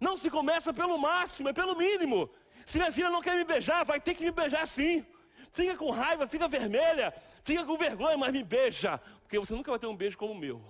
Não 0.00 0.16
se 0.16 0.30
começa 0.30 0.72
pelo 0.72 0.96
máximo, 0.98 1.48
é 1.48 1.52
pelo 1.52 1.76
mínimo. 1.76 2.30
Se 2.64 2.78
minha 2.78 2.92
filha 2.92 3.10
não 3.10 3.22
quer 3.22 3.36
me 3.36 3.44
beijar, 3.44 3.84
vai 3.84 4.00
ter 4.00 4.14
que 4.14 4.24
me 4.24 4.30
beijar 4.30 4.66
sim. 4.66 5.04
Fica 5.52 5.76
com 5.76 5.90
raiva, 5.90 6.26
fica 6.26 6.46
vermelha, 6.46 7.12
fica 7.42 7.64
com 7.64 7.76
vergonha, 7.76 8.16
mas 8.16 8.32
me 8.32 8.42
beija. 8.42 8.98
Porque 9.22 9.38
você 9.38 9.54
nunca 9.54 9.70
vai 9.70 9.78
ter 9.78 9.86
um 9.86 9.96
beijo 9.96 10.16
como 10.16 10.32
o 10.32 10.38
meu. 10.38 10.62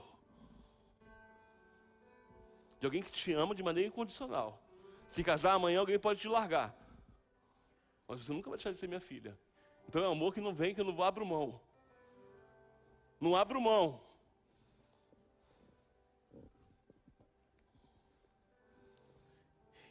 De 2.81 2.87
alguém 2.87 3.03
que 3.03 3.11
te 3.11 3.33
ama 3.33 3.55
de 3.55 3.63
maneira 3.63 3.89
incondicional. 3.89 4.63
Se 5.09 5.23
casar 5.25 5.55
amanhã, 5.55 5.81
alguém 5.81 5.99
pode 5.99 6.21
te 6.21 6.29
largar. 6.29 6.75
Mas 8.07 8.25
você 8.25 8.33
nunca 8.33 8.49
vai 8.49 8.57
deixar 8.57 8.71
de 8.71 8.79
ser 8.79 8.87
minha 8.87 9.01
filha. 9.01 9.39
Então 9.89 10.03
é 10.03 10.09
um 10.09 10.13
amor 10.13 10.33
que 10.33 10.41
não 10.41 10.55
vem, 10.55 10.75
que 10.75 10.81
eu 10.81 10.85
não 10.85 11.03
abro 11.03 11.27
mão. 11.27 11.61
Não 13.21 13.35
abro 13.35 13.61
mão. 13.61 14.01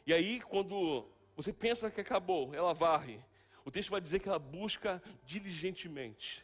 E 0.08 0.14
aí, 0.14 0.40
quando 0.40 1.06
você 1.36 1.52
pensa 1.52 1.90
que 1.90 2.00
acabou, 2.00 2.54
ela 2.54 2.72
varre. 2.72 3.22
O 3.62 3.70
texto 3.70 3.90
vai 3.90 4.00
dizer 4.00 4.20
que 4.20 4.26
ela 4.26 4.38
busca 4.38 5.02
diligentemente. 5.26 6.42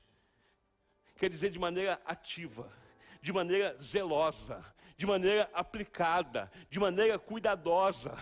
Quer 1.17 1.31
dizer 1.31 1.49
de 1.49 1.59
maneira 1.59 1.99
ativa, 2.05 2.71
de 3.23 3.33
maneira 3.33 3.75
zelosa, 3.79 4.63
de 4.99 5.07
maneira 5.07 5.49
aplicada, 5.55 6.53
de 6.69 6.79
maneira 6.79 7.19
cuidadosa. 7.19 8.19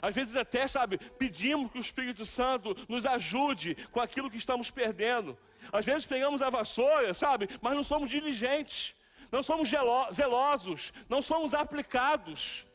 Às 0.00 0.14
vezes 0.14 0.36
até, 0.36 0.68
sabe, 0.68 0.96
pedimos 1.18 1.72
que 1.72 1.78
o 1.78 1.80
Espírito 1.80 2.24
Santo 2.24 2.76
nos 2.88 3.04
ajude 3.04 3.74
com 3.90 4.00
aquilo 4.00 4.30
que 4.30 4.38
estamos 4.38 4.70
perdendo. 4.70 5.36
Às 5.72 5.84
vezes 5.84 6.06
pegamos 6.06 6.40
a 6.40 6.48
vassoura, 6.48 7.12
sabe, 7.14 7.48
mas 7.60 7.74
não 7.74 7.82
somos 7.82 8.08
diligentes, 8.08 8.94
não 9.32 9.42
somos 9.42 9.68
zelosos, 10.12 10.92
não 11.08 11.20
somos 11.20 11.52
aplicados. 11.52 12.67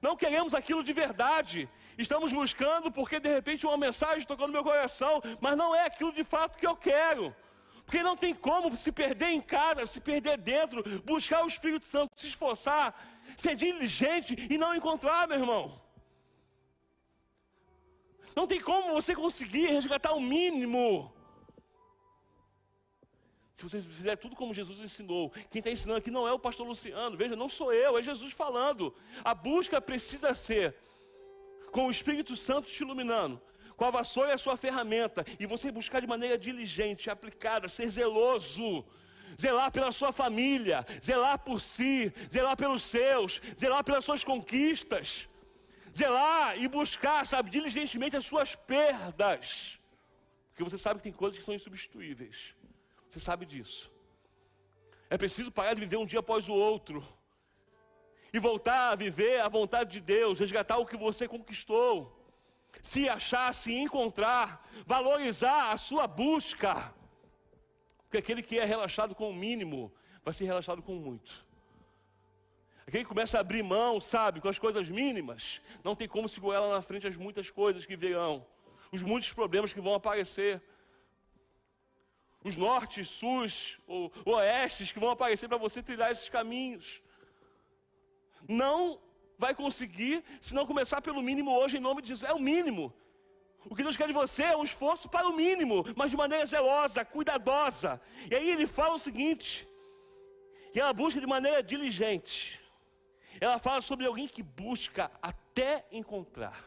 Não 0.00 0.16
queremos 0.16 0.54
aquilo 0.54 0.82
de 0.82 0.92
verdade. 0.92 1.68
Estamos 1.96 2.32
buscando 2.32 2.92
porque 2.92 3.18
de 3.18 3.28
repente 3.28 3.66
uma 3.66 3.76
mensagem 3.76 4.24
tocou 4.24 4.46
no 4.46 4.52
meu 4.52 4.62
coração, 4.62 5.20
mas 5.40 5.56
não 5.56 5.74
é 5.74 5.86
aquilo 5.86 6.12
de 6.12 6.24
fato 6.24 6.56
que 6.56 6.66
eu 6.66 6.76
quero. 6.76 7.34
Porque 7.84 8.02
não 8.02 8.16
tem 8.16 8.34
como 8.34 8.76
se 8.76 8.92
perder 8.92 9.30
em 9.30 9.40
casa, 9.40 9.86
se 9.86 10.00
perder 10.00 10.36
dentro, 10.36 10.84
buscar 11.00 11.42
o 11.42 11.48
Espírito 11.48 11.86
Santo, 11.86 12.10
se 12.14 12.28
esforçar, 12.28 12.94
ser 13.36 13.56
diligente 13.56 14.46
e 14.48 14.58
não 14.58 14.74
encontrar, 14.74 15.26
meu 15.26 15.38
irmão. 15.38 15.80
Não 18.36 18.46
tem 18.46 18.60
como 18.60 18.92
você 18.92 19.14
conseguir 19.14 19.66
resgatar 19.66 20.12
o 20.12 20.20
mínimo. 20.20 21.12
Se 23.58 23.64
você 23.64 23.82
fizer 23.82 24.14
tudo 24.14 24.36
como 24.36 24.54
Jesus 24.54 24.78
ensinou, 24.78 25.30
quem 25.50 25.58
está 25.58 25.68
ensinando 25.68 25.98
aqui 25.98 26.12
não 26.12 26.28
é 26.28 26.32
o 26.32 26.38
pastor 26.38 26.64
Luciano, 26.64 27.16
veja, 27.16 27.34
não 27.34 27.48
sou 27.48 27.72
eu, 27.72 27.98
é 27.98 28.02
Jesus 28.04 28.32
falando. 28.32 28.94
A 29.24 29.34
busca 29.34 29.80
precisa 29.80 30.32
ser 30.32 30.76
com 31.72 31.88
o 31.88 31.90
Espírito 31.90 32.36
Santo 32.36 32.68
te 32.68 32.80
iluminando, 32.84 33.42
com 33.76 33.84
a 33.84 33.90
vassoura 33.90 34.30
é 34.30 34.34
a 34.34 34.38
sua 34.38 34.56
ferramenta, 34.56 35.26
e 35.40 35.44
você 35.44 35.72
buscar 35.72 35.98
de 36.00 36.06
maneira 36.06 36.38
diligente, 36.38 37.10
aplicada, 37.10 37.68
ser 37.68 37.90
zeloso, 37.90 38.84
zelar 39.36 39.72
pela 39.72 39.90
sua 39.90 40.12
família, 40.12 40.86
zelar 41.02 41.40
por 41.40 41.60
si, 41.60 42.12
zelar 42.32 42.56
pelos 42.56 42.84
seus, 42.84 43.42
zelar 43.58 43.82
pelas 43.82 44.04
suas 44.04 44.22
conquistas, 44.22 45.28
zelar 45.92 46.56
e 46.62 46.68
buscar, 46.68 47.26
sabe, 47.26 47.50
diligentemente 47.50 48.16
as 48.16 48.24
suas 48.24 48.54
perdas, 48.54 49.80
porque 50.50 50.62
você 50.62 50.78
sabe 50.78 50.98
que 51.00 51.04
tem 51.08 51.12
coisas 51.12 51.36
que 51.36 51.44
são 51.44 51.54
insubstituíveis. 51.54 52.56
Você 53.18 53.24
sabe 53.24 53.44
disso. 53.44 53.90
É 55.10 55.18
preciso 55.18 55.50
parar 55.50 55.74
de 55.74 55.80
viver 55.80 55.96
um 55.96 56.06
dia 56.06 56.20
após 56.20 56.48
o 56.48 56.54
outro. 56.54 57.04
E 58.32 58.38
voltar 58.38 58.90
a 58.90 58.94
viver 58.94 59.40
a 59.40 59.48
vontade 59.48 59.90
de 59.90 60.00
Deus, 60.00 60.38
resgatar 60.38 60.78
o 60.78 60.86
que 60.86 60.96
você 60.96 61.26
conquistou. 61.26 62.14
Se 62.80 63.08
achar, 63.08 63.52
se 63.52 63.74
encontrar, 63.74 64.64
valorizar 64.86 65.72
a 65.72 65.76
sua 65.76 66.06
busca. 66.06 66.94
Porque 68.04 68.18
aquele 68.18 68.40
que 68.40 68.56
é 68.56 68.64
relaxado 68.64 69.16
com 69.16 69.30
o 69.30 69.34
mínimo, 69.34 69.92
vai 70.24 70.32
ser 70.32 70.44
relaxado 70.44 70.80
com 70.80 70.94
muito. 70.94 71.44
Aquele 72.86 73.02
que 73.02 73.08
começa 73.08 73.36
a 73.36 73.40
abrir 73.40 73.64
mão, 73.64 74.00
sabe, 74.00 74.40
com 74.40 74.48
as 74.48 74.60
coisas 74.60 74.88
mínimas, 74.88 75.60
não 75.82 75.96
tem 75.96 76.06
como 76.06 76.28
segurar 76.28 76.60
lá 76.60 76.76
na 76.76 76.82
frente 76.82 77.08
as 77.08 77.16
muitas 77.16 77.50
coisas 77.50 77.84
que 77.84 77.96
virão, 77.96 78.46
os 78.92 79.02
muitos 79.02 79.32
problemas 79.32 79.72
que 79.72 79.80
vão 79.80 79.94
aparecer 79.94 80.62
os 82.48 82.56
nortes, 82.56 83.08
sus, 83.08 83.78
ou 83.86 84.12
oestes 84.24 84.90
que 84.92 85.02
vão 85.04 85.10
aparecer 85.10 85.48
para 85.48 85.64
você 85.66 85.82
trilhar 85.82 86.10
esses 86.10 86.28
caminhos. 86.28 87.00
Não 88.48 89.00
vai 89.38 89.54
conseguir 89.54 90.24
se 90.40 90.54
não 90.54 90.66
começar 90.66 91.00
pelo 91.00 91.22
mínimo 91.22 91.50
hoje 91.60 91.76
em 91.76 91.80
nome 91.88 92.02
de 92.02 92.08
Jesus. 92.08 92.28
É 92.28 92.34
o 92.34 92.40
mínimo. 92.52 92.92
O 93.70 93.74
que 93.74 93.82
Deus 93.82 93.96
quer 93.96 94.06
de 94.06 94.12
você 94.12 94.44
é 94.44 94.56
um 94.56 94.64
esforço 94.64 95.08
para 95.08 95.28
o 95.28 95.36
mínimo, 95.36 95.84
mas 95.94 96.10
de 96.10 96.16
maneira 96.16 96.46
zelosa, 96.46 97.04
cuidadosa. 97.04 98.00
E 98.30 98.34
aí 98.34 98.48
ele 98.50 98.66
fala 98.66 98.94
o 98.94 98.98
seguinte: 98.98 99.68
que 100.72 100.80
ela 100.80 100.92
busca 100.92 101.20
de 101.20 101.26
maneira 101.26 101.62
diligente. 101.62 102.58
Ela 103.40 103.58
fala 103.58 103.82
sobre 103.82 104.06
alguém 104.06 104.26
que 104.26 104.42
busca 104.42 105.10
até 105.22 105.86
encontrar. 105.92 106.64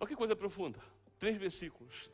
Olha 0.00 0.08
que 0.08 0.16
coisa 0.16 0.36
profunda. 0.36 0.78
Três 1.18 1.36
versículos. 1.36 2.13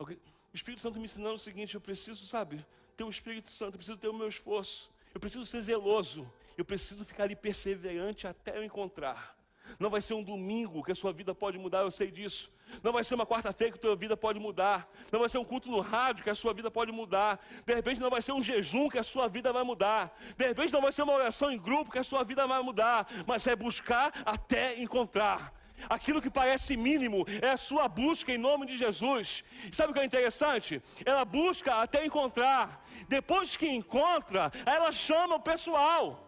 O 0.00 0.54
Espírito 0.54 0.80
Santo 0.80 0.98
me 0.98 1.04
ensinando 1.04 1.34
o 1.34 1.38
seguinte: 1.38 1.74
eu 1.74 1.80
preciso, 1.80 2.26
sabe, 2.26 2.64
ter 2.96 3.04
o 3.04 3.10
Espírito 3.10 3.50
Santo, 3.50 3.74
eu 3.74 3.78
preciso 3.78 3.98
ter 3.98 4.08
o 4.08 4.14
meu 4.14 4.28
esforço, 4.28 4.90
eu 5.14 5.20
preciso 5.20 5.44
ser 5.44 5.60
zeloso, 5.60 6.30
eu 6.56 6.64
preciso 6.64 7.04
ficar 7.04 7.24
ali 7.24 7.36
perseverante 7.36 8.26
até 8.26 8.56
eu 8.56 8.64
encontrar. 8.64 9.36
Não 9.78 9.90
vai 9.90 10.00
ser 10.00 10.14
um 10.14 10.22
domingo 10.22 10.82
que 10.82 10.90
a 10.90 10.94
sua 10.94 11.12
vida 11.12 11.34
pode 11.34 11.58
mudar, 11.58 11.80
eu 11.82 11.90
sei 11.90 12.10
disso. 12.10 12.50
Não 12.82 12.92
vai 12.92 13.04
ser 13.04 13.14
uma 13.14 13.26
quarta-feira 13.26 13.72
que 13.72 13.78
a 13.78 13.88
sua 13.88 13.96
vida 13.96 14.16
pode 14.16 14.38
mudar. 14.40 14.88
Não 15.12 15.20
vai 15.20 15.28
ser 15.28 15.38
um 15.38 15.44
culto 15.44 15.70
no 15.70 15.80
rádio 15.80 16.24
que 16.24 16.30
a 16.30 16.34
sua 16.34 16.52
vida 16.52 16.70
pode 16.70 16.90
mudar. 16.90 17.38
De 17.64 17.74
repente 17.74 18.00
não 18.00 18.10
vai 18.10 18.22
ser 18.22 18.32
um 18.32 18.42
jejum 18.42 18.88
que 18.88 18.98
a 18.98 19.02
sua 19.02 19.28
vida 19.28 19.52
vai 19.52 19.62
mudar. 19.62 20.16
De 20.36 20.46
repente 20.46 20.72
não 20.72 20.80
vai 20.80 20.90
ser 20.90 21.02
uma 21.02 21.12
oração 21.12 21.52
em 21.52 21.58
grupo 21.58 21.90
que 21.90 21.98
a 21.98 22.04
sua 22.04 22.24
vida 22.24 22.46
vai 22.46 22.62
mudar. 22.62 23.06
Mas 23.26 23.46
é 23.46 23.54
buscar 23.54 24.12
até 24.24 24.80
encontrar. 24.80 25.52
Aquilo 25.88 26.20
que 26.20 26.30
parece 26.30 26.76
mínimo 26.76 27.26
é 27.42 27.50
a 27.50 27.56
sua 27.56 27.88
busca 27.88 28.32
em 28.32 28.38
nome 28.38 28.66
de 28.66 28.76
Jesus. 28.76 29.42
Sabe 29.72 29.90
o 29.90 29.94
que 29.94 30.00
é 30.00 30.04
interessante? 30.04 30.82
Ela 31.04 31.24
busca 31.24 31.76
até 31.76 32.04
encontrar. 32.04 32.84
Depois 33.08 33.56
que 33.56 33.68
encontra, 33.68 34.52
ela 34.66 34.92
chama 34.92 35.36
o 35.36 35.40
pessoal. 35.40 36.26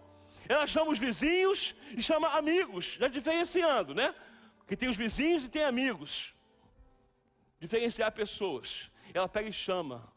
Ela 0.48 0.66
chama 0.66 0.90
os 0.90 0.98
vizinhos 0.98 1.74
e 1.96 2.02
chama 2.02 2.28
amigos, 2.30 2.96
já 3.00 3.08
diferenciando, 3.08 3.94
né? 3.94 4.14
Porque 4.58 4.76
tem 4.76 4.88
os 4.88 4.96
vizinhos 4.96 5.44
e 5.44 5.48
tem 5.48 5.64
amigos. 5.64 6.34
Diferenciar 7.60 8.10
pessoas. 8.12 8.90
Ela 9.14 9.28
pega 9.28 9.48
e 9.48 9.52
chama. 9.52 10.10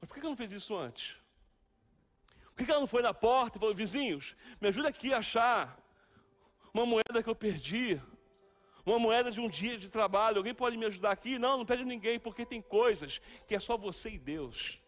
Mas 0.00 0.08
por 0.08 0.14
que 0.14 0.20
ela 0.20 0.30
não 0.30 0.36
fez 0.36 0.52
isso 0.52 0.74
antes? 0.76 1.16
Por 2.54 2.64
que 2.64 2.70
ela 2.70 2.80
não 2.80 2.86
foi 2.86 3.02
na 3.02 3.14
porta 3.14 3.56
e 3.56 3.60
falou, 3.60 3.74
vizinhos, 3.74 4.36
me 4.60 4.68
ajuda 4.68 4.88
aqui 4.88 5.12
a 5.12 5.18
achar 5.18 5.81
uma 6.74 6.86
moeda 6.86 7.22
que 7.22 7.28
eu 7.28 7.34
perdi, 7.34 8.00
uma 8.84 8.98
moeda 8.98 9.30
de 9.30 9.40
um 9.40 9.48
dia 9.48 9.76
de 9.76 9.88
trabalho, 9.88 10.38
alguém 10.38 10.54
pode 10.54 10.76
me 10.76 10.86
ajudar 10.86 11.10
aqui? 11.10 11.38
Não, 11.38 11.58
não 11.58 11.66
pede 11.66 11.84
ninguém, 11.84 12.18
porque 12.18 12.46
tem 12.46 12.62
coisas 12.62 13.20
que 13.46 13.54
é 13.54 13.60
só 13.60 13.76
você 13.76 14.10
e 14.10 14.18
Deus. 14.18 14.78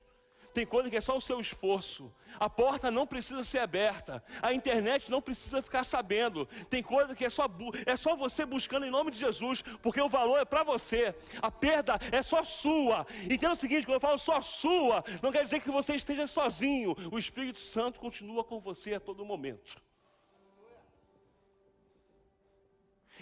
Tem 0.55 0.65
coisa 0.65 0.89
que 0.89 0.97
é 0.97 1.01
só 1.01 1.17
o 1.17 1.21
seu 1.21 1.41
esforço. 1.41 2.15
A 2.39 2.49
porta 2.49 2.89
não 2.89 3.07
precisa 3.07 3.43
ser 3.43 3.59
aberta. 3.59 4.23
A 4.41 4.55
internet 4.55 5.11
não 5.11 5.21
precisa 5.21 5.61
ficar 5.61 5.83
sabendo. 5.83 6.47
Tem 6.71 6.81
coisa 6.81 7.13
que 7.13 7.25
é 7.25 7.31
só, 7.31 7.49
é 7.85 7.97
só 7.97 8.15
você 8.15 8.47
buscando 8.47 8.87
em 8.87 8.91
nome 8.91 9.11
de 9.11 9.19
Jesus, 9.19 9.63
porque 9.83 10.01
o 10.01 10.09
valor 10.09 10.39
é 10.39 10.45
para 10.45 10.63
você. 10.63 11.13
A 11.43 11.51
perda 11.51 11.99
é 12.13 12.23
só 12.23 12.45
sua. 12.45 13.05
Entenda 13.25 13.53
o 13.53 13.57
seguinte: 13.57 13.85
quando 13.85 13.97
eu 13.97 14.01
falo 14.01 14.17
só 14.17 14.41
sua, 14.41 15.05
não 15.21 15.33
quer 15.33 15.43
dizer 15.43 15.61
que 15.61 15.71
você 15.73 15.97
esteja 15.97 16.25
sozinho. 16.27 16.95
O 17.11 17.19
Espírito 17.19 17.59
Santo 17.59 17.99
continua 17.99 18.45
com 18.45 18.61
você 18.61 18.95
a 18.95 19.01
todo 19.01 19.25
momento. 19.25 19.83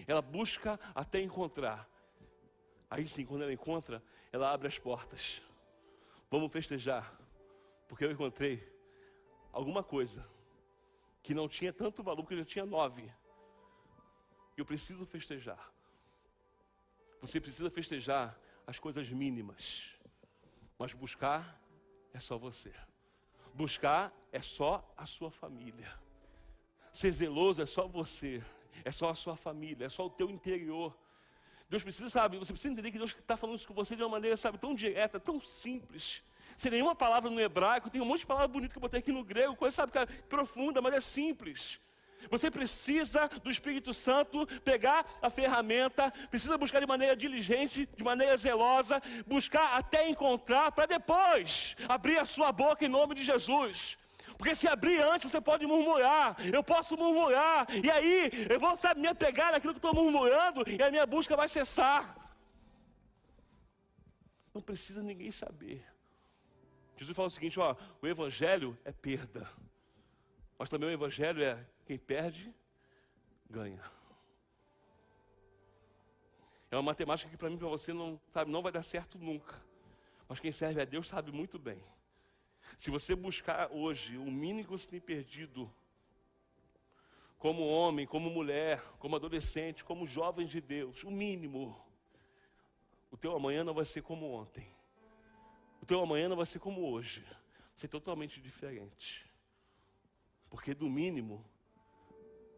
Ela 0.07 0.23
busca 0.23 0.79
até 0.95 1.21
encontrar. 1.21 1.89
Aí 2.91 3.09
sim, 3.09 3.25
quando 3.25 3.43
ela 3.43 3.53
encontra, 3.53 4.03
ela 4.31 4.53
abre 4.53 4.69
as 4.69 4.79
portas. 4.79 5.41
Vamos 6.31 6.53
festejar, 6.53 7.19
porque 7.89 8.05
eu 8.05 8.11
encontrei 8.11 8.67
alguma 9.53 9.83
coisa 9.83 10.27
que 11.23 11.35
não 11.35 11.49
tinha 11.49 11.73
tanto 11.73 12.03
valor, 12.03 12.23
porque 12.23 12.35
eu 12.35 12.39
já 12.39 12.45
tinha 12.45 12.67
nove. 12.67 13.11
Eu 14.57 14.65
preciso 14.65 15.07
festejar. 15.07 15.73
Você 17.21 17.41
precisa 17.41 17.71
festejar 17.71 18.39
as 18.67 18.79
coisas 18.79 19.09
mínimas, 19.09 19.95
mas 20.79 20.93
buscar 20.93 21.61
é 22.13 22.19
só 22.19 22.37
você. 22.37 22.75
Buscar 23.55 24.13
é 24.33 24.41
só 24.41 24.93
a 24.97 25.07
sua 25.07 25.31
família. 25.31 25.93
Ser 26.93 27.13
zeloso 27.13 27.63
é 27.63 27.67
só 27.67 27.87
você, 27.87 28.43
é 28.85 28.91
só 28.91 29.11
a 29.11 29.15
sua 29.15 29.37
família, 29.37 29.87
é 29.87 29.89
só 29.89 30.07
o 30.07 30.11
teu 30.11 30.31
interior. 30.31 30.97
Deus 31.69 31.83
precisa, 31.83 32.11
sabe, 32.11 32.39
você 32.39 32.53
precisa 32.53 32.73
entender 32.73 32.91
que 32.91 32.99
Deus 32.99 33.13
está 33.13 33.37
falando 33.37 33.57
isso 33.57 33.67
com 33.67 33.75
você 33.75 33.97
de 33.97 34.03
uma 34.03 34.09
maneira, 34.09 34.37
sabe, 34.37 34.59
tão 34.59 34.75
direta, 34.75 35.19
tão 35.19 35.41
simples. 35.41 36.23
Sem 36.57 36.71
nenhuma 36.71 36.95
palavra 36.95 37.31
no 37.31 37.41
hebraico, 37.41 37.89
tem 37.89 38.01
um 38.01 38.05
monte 38.05 38.21
de 38.21 38.27
palavra 38.27 38.49
bonita 38.49 38.73
que 38.73 38.79
eu 38.79 38.83
botei 38.83 39.01
aqui 39.01 39.11
no 39.11 39.25
grego, 39.25 39.57
coisa, 39.57 39.75
sabe, 39.75 39.93
cara, 39.93 40.07
profunda, 40.29 40.83
mas 40.83 40.95
é 40.95 41.01
simples. 41.01 41.81
Você 42.31 42.51
precisa 42.51 43.29
do 43.43 43.51
Espírito 43.51 43.93
Santo 43.95 44.47
pegar 44.61 45.05
a 45.21 45.31
ferramenta, 45.31 46.11
precisa 46.31 46.59
buscar 46.59 46.81
de 46.81 46.87
maneira 46.87 47.17
diligente, 47.17 47.89
de 47.97 48.05
maneira 48.05 48.37
zelosa, 48.37 49.03
buscar 49.27 49.75
até 49.75 50.09
encontrar, 50.09 50.73
para 50.73 50.87
depois 50.87 51.77
abrir 51.89 52.19
a 52.19 52.25
sua 52.25 52.53
boca 52.53 52.85
em 52.85 52.89
nome 52.89 53.15
de 53.15 53.25
Jesus. 53.25 53.97
Porque 54.43 54.57
se 54.57 54.67
abrir 54.67 55.01
antes, 55.01 55.31
você 55.31 55.41
pode 55.41 55.65
murmurar. 55.65 56.35
Eu 56.53 56.65
posso 56.65 56.97
murmurar. 56.97 57.65
E 57.71 57.89
aí, 57.89 58.29
eu 58.51 58.59
vou, 58.59 58.77
sabe, 58.77 59.01
me 59.01 59.07
apegar 59.07 59.53
naquilo 59.53 59.73
que 59.73 59.79
estou 59.79 59.95
murmurando. 59.95 60.69
E 60.69 60.83
a 60.83 60.91
minha 60.91 61.07
busca 61.07 61.37
vai 61.37 61.49
cessar. 61.49 62.03
Não 64.53 64.61
precisa 64.61 65.01
ninguém 65.01 65.31
saber. 65.31 65.87
Jesus 66.97 67.15
fala 67.15 67.29
o 67.29 67.31
seguinte: 67.31 67.61
ó, 67.61 67.77
o 68.03 68.07
evangelho 68.09 68.77
é 68.85 68.91
perda. 68.91 69.49
Mas 70.59 70.69
também 70.69 70.89
o 70.89 70.93
evangelho 70.93 71.41
é 71.45 71.65
quem 71.87 71.97
perde, 71.97 72.53
ganha. 73.49 73.85
É 76.69 76.75
uma 76.75 76.83
matemática 76.83 77.31
que 77.31 77.37
para 77.37 77.49
mim, 77.49 77.59
para 77.59 77.69
você, 77.69 77.93
não, 77.93 78.21
sabe, 78.33 78.51
não 78.51 78.61
vai 78.61 78.73
dar 78.73 78.83
certo 78.83 79.19
nunca. 79.19 79.55
Mas 80.29 80.41
quem 80.41 80.51
serve 80.51 80.83
a 80.83 80.85
Deus 80.85 81.07
sabe 81.07 81.31
muito 81.31 81.61
bem. 81.61 81.81
Se 82.77 82.91
você 82.91 83.15
buscar 83.15 83.71
hoje 83.73 84.17
o 84.17 84.31
mínimo 84.31 84.65
que 84.65 84.71
você 84.71 84.89
tem 84.89 85.01
perdido, 85.01 85.73
como 87.39 87.67
homem, 87.67 88.07
como 88.07 88.31
mulher, 88.31 88.81
como 88.99 89.17
adolescente, 89.17 89.83
como 89.83 90.07
jovem 90.07 90.47
de 90.47 90.61
Deus, 90.61 91.03
o 91.03 91.11
mínimo, 91.11 91.77
o 93.11 93.17
teu 93.17 93.35
amanhã 93.35 93.65
não 93.65 93.75
vai 93.75 93.85
ser 93.85 94.03
como 94.03 94.31
ontem. 94.31 94.69
O 95.81 95.87
teu 95.87 96.01
amanhã 96.01 96.29
não 96.29 96.37
vai 96.37 96.47
ser 96.47 96.61
como 96.61 96.89
hoje. 96.89 97.21
Vai 97.21 97.77
ser 97.77 97.89
totalmente 97.89 98.41
diferente. 98.41 99.27
Porque 100.49 100.73
do 100.73 100.89
mínimo 100.89 101.45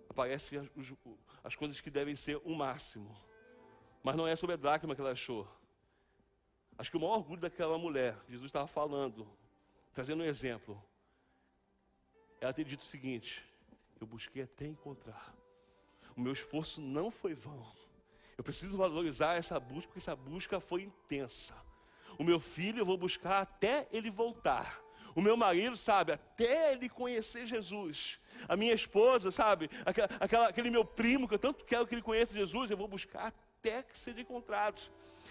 aparecem 0.08 0.58
as, 0.58 0.68
as 1.42 1.56
coisas 1.56 1.80
que 1.80 1.90
devem 1.90 2.14
ser 2.14 2.36
o 2.44 2.54
máximo. 2.54 3.16
Mas 4.02 4.16
não 4.16 4.26
é 4.26 4.36
sobre 4.36 4.54
a 4.54 4.58
dracma 4.58 4.94
que 4.94 5.00
ela 5.00 5.12
achou. 5.12 5.48
Acho 6.76 6.90
que 6.90 6.96
o 6.96 7.00
maior 7.00 7.16
orgulho 7.16 7.40
daquela 7.40 7.78
mulher, 7.78 8.18
Jesus 8.28 8.48
estava 8.48 8.66
falando, 8.66 9.26
Trazendo 9.94 10.24
um 10.24 10.26
exemplo. 10.26 10.82
Ela 12.40 12.52
tem 12.52 12.64
dito 12.64 12.82
o 12.82 12.86
seguinte: 12.86 13.44
eu 14.00 14.06
busquei 14.06 14.42
até 14.42 14.66
encontrar. 14.66 15.32
O 16.16 16.20
meu 16.20 16.32
esforço 16.32 16.80
não 16.80 17.10
foi 17.10 17.32
vão. 17.32 17.64
Eu 18.36 18.42
preciso 18.42 18.76
valorizar 18.76 19.34
essa 19.36 19.58
busca, 19.60 19.86
porque 19.86 20.00
essa 20.00 20.16
busca 20.16 20.60
foi 20.60 20.82
intensa. 20.82 21.54
O 22.18 22.24
meu 22.24 22.40
filho 22.40 22.80
eu 22.80 22.86
vou 22.86 22.98
buscar 22.98 23.40
até 23.40 23.88
ele 23.92 24.10
voltar. 24.10 24.82
O 25.14 25.20
meu 25.20 25.36
marido, 25.36 25.76
sabe, 25.76 26.10
até 26.10 26.72
ele 26.72 26.88
conhecer 26.88 27.46
Jesus. 27.46 28.18
A 28.48 28.56
minha 28.56 28.74
esposa, 28.74 29.30
sabe, 29.30 29.70
aquela, 29.86 30.08
aquela, 30.18 30.48
aquele 30.48 30.70
meu 30.70 30.84
primo 30.84 31.28
que 31.28 31.34
eu 31.34 31.38
tanto 31.38 31.64
quero 31.64 31.86
que 31.86 31.94
ele 31.94 32.02
conheça 32.02 32.34
Jesus, 32.34 32.68
eu 32.68 32.76
vou 32.76 32.88
buscar 32.88 33.28
até 33.28 33.84
que 33.84 33.96
seja 33.96 34.20
encontrado 34.20 34.80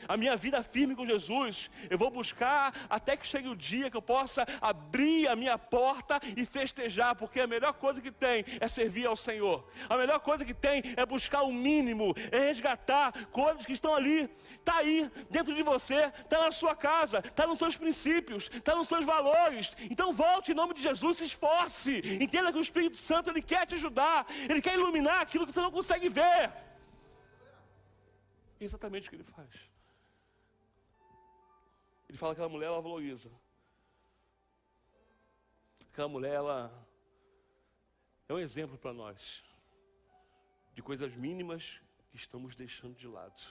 a 0.07 0.17
minha 0.17 0.35
vida 0.35 0.61
firme 0.63 0.95
com 0.95 1.05
Jesus, 1.05 1.69
eu 1.89 1.97
vou 1.97 2.09
buscar 2.09 2.73
até 2.89 3.15
que 3.15 3.27
chegue 3.27 3.47
o 3.47 3.55
dia 3.55 3.89
que 3.89 3.97
eu 3.97 4.01
possa 4.01 4.45
abrir 4.61 5.27
a 5.27 5.35
minha 5.35 5.57
porta 5.57 6.19
e 6.35 6.45
festejar, 6.45 7.15
porque 7.15 7.39
a 7.39 7.47
melhor 7.47 7.73
coisa 7.73 8.01
que 8.01 8.11
tem 8.11 8.45
é 8.59 8.67
servir 8.67 9.05
ao 9.05 9.15
Senhor. 9.15 9.67
A 9.89 9.97
melhor 9.97 10.19
coisa 10.19 10.45
que 10.45 10.53
tem 10.53 10.83
é 10.95 11.05
buscar 11.05 11.43
o 11.43 11.53
mínimo, 11.53 12.13
é 12.31 12.39
resgatar 12.39 13.27
coisas 13.27 13.65
que 13.65 13.73
estão 13.73 13.93
ali, 13.95 14.29
está 14.59 14.77
aí, 14.77 15.09
dentro 15.29 15.53
de 15.55 15.63
você, 15.63 16.11
está 16.23 16.39
na 16.39 16.51
sua 16.51 16.75
casa, 16.75 17.19
está 17.19 17.45
nos 17.45 17.59
seus 17.59 17.75
princípios, 17.75 18.49
está 18.53 18.75
nos 18.75 18.87
seus 18.87 19.05
valores. 19.05 19.71
Então 19.89 20.13
volte 20.13 20.51
em 20.51 20.55
nome 20.55 20.73
de 20.73 20.81
Jesus, 20.81 21.17
se 21.17 21.25
esforce, 21.25 22.01
entenda 22.21 22.51
que 22.51 22.57
o 22.57 22.61
Espírito 22.61 22.97
Santo 22.97 23.29
ele 23.29 23.41
quer 23.41 23.65
te 23.65 23.75
ajudar, 23.75 24.25
ele 24.49 24.61
quer 24.61 24.75
iluminar 24.75 25.21
aquilo 25.21 25.45
que 25.45 25.53
você 25.53 25.61
não 25.61 25.71
consegue 25.71 26.09
ver. 26.09 26.51
É 28.59 28.63
exatamente 28.63 29.07
o 29.07 29.09
que 29.09 29.17
ele 29.17 29.23
faz. 29.23 29.72
Ele 32.13 32.19
fala 32.19 32.35
que 32.35 32.41
aquela 32.41 32.53
mulher 32.53 32.67
ela 32.67 32.79
valoriza. 32.79 33.31
Aquela 35.91 36.07
mulher 36.07 36.33
ela 36.35 36.71
é 38.29 38.33
um 38.35 38.37
exemplo 38.37 38.77
para 38.77 38.93
nós 38.93 39.43
de 40.75 40.83
coisas 40.83 41.11
mínimas 41.15 41.81
que 42.11 42.17
estamos 42.17 42.55
deixando 42.55 42.95
de 42.95 43.07
lado. 43.07 43.41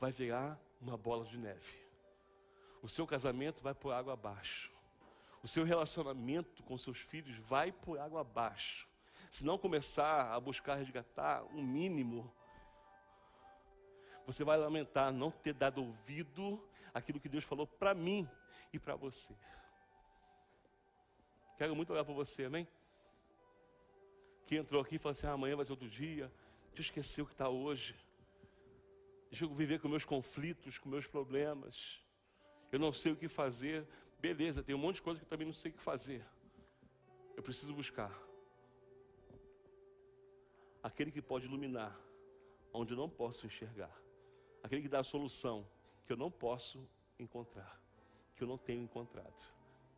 Vai 0.00 0.10
virar 0.10 0.60
uma 0.80 0.96
bola 0.96 1.24
de 1.26 1.38
neve. 1.38 1.76
O 2.82 2.88
seu 2.88 3.06
casamento 3.06 3.62
vai 3.62 3.72
por 3.72 3.92
água 3.92 4.14
abaixo. 4.14 4.68
o 5.44 5.46
seu 5.46 5.62
relacionamento 5.62 6.60
com 6.64 6.76
seus 6.76 6.98
filhos 6.98 7.36
vai 7.46 7.70
por 7.70 8.00
água 8.00 8.22
abaixo. 8.22 8.88
Se 9.30 9.44
não 9.44 9.56
começar 9.56 10.32
a 10.32 10.40
buscar 10.40 10.74
resgatar 10.74 11.44
um 11.54 11.62
mínimo, 11.62 12.34
você 14.32 14.44
vai 14.44 14.56
lamentar 14.56 15.12
não 15.12 15.30
ter 15.30 15.52
dado 15.52 15.82
ouvido 15.82 16.62
àquilo 16.94 17.18
que 17.18 17.28
Deus 17.28 17.42
falou 17.42 17.66
para 17.66 17.92
mim 17.94 18.28
e 18.72 18.78
para 18.78 18.94
você. 18.94 19.34
Quero 21.58 21.74
muito 21.74 21.92
olhar 21.92 22.04
para 22.04 22.14
você, 22.14 22.44
amém? 22.44 22.66
Que 24.46 24.56
entrou 24.56 24.80
aqui 24.80 24.94
e 24.94 24.98
falou 24.98 25.12
assim: 25.12 25.26
ah, 25.26 25.32
amanhã 25.32 25.56
vai 25.56 25.64
ser 25.64 25.72
outro 25.72 25.88
dia. 25.88 26.32
Deixa 26.68 26.78
eu 26.78 26.82
esquecer 26.82 27.22
o 27.22 27.26
que 27.26 27.32
está 27.32 27.48
hoje. 27.48 27.94
Deixa 29.30 29.44
eu 29.44 29.54
viver 29.54 29.80
com 29.80 29.88
meus 29.88 30.04
conflitos, 30.04 30.78
com 30.78 30.88
meus 30.88 31.06
problemas. 31.06 32.00
Eu 32.70 32.78
não 32.78 32.92
sei 32.92 33.12
o 33.12 33.16
que 33.16 33.28
fazer. 33.28 33.86
Beleza, 34.20 34.62
tem 34.62 34.74
um 34.74 34.78
monte 34.78 34.96
de 34.96 35.02
coisa 35.02 35.18
que 35.18 35.24
eu 35.24 35.28
também 35.28 35.46
não 35.46 35.54
sei 35.54 35.72
o 35.72 35.74
que 35.74 35.82
fazer. 35.82 36.24
Eu 37.36 37.42
preciso 37.42 37.74
buscar 37.74 38.16
aquele 40.82 41.10
que 41.10 41.20
pode 41.20 41.46
iluminar 41.46 41.98
onde 42.72 42.92
eu 42.92 42.96
não 42.96 43.08
posso 43.08 43.46
enxergar, 43.46 43.94
aquele 44.62 44.82
que 44.82 44.88
dá 44.88 45.00
a 45.00 45.04
solução 45.04 45.66
que 46.06 46.12
eu 46.12 46.16
não 46.16 46.30
posso 46.30 46.84
encontrar, 47.18 47.80
que 48.36 48.42
eu 48.42 48.48
não 48.48 48.58
tenho 48.58 48.82
encontrado. 48.82 49.34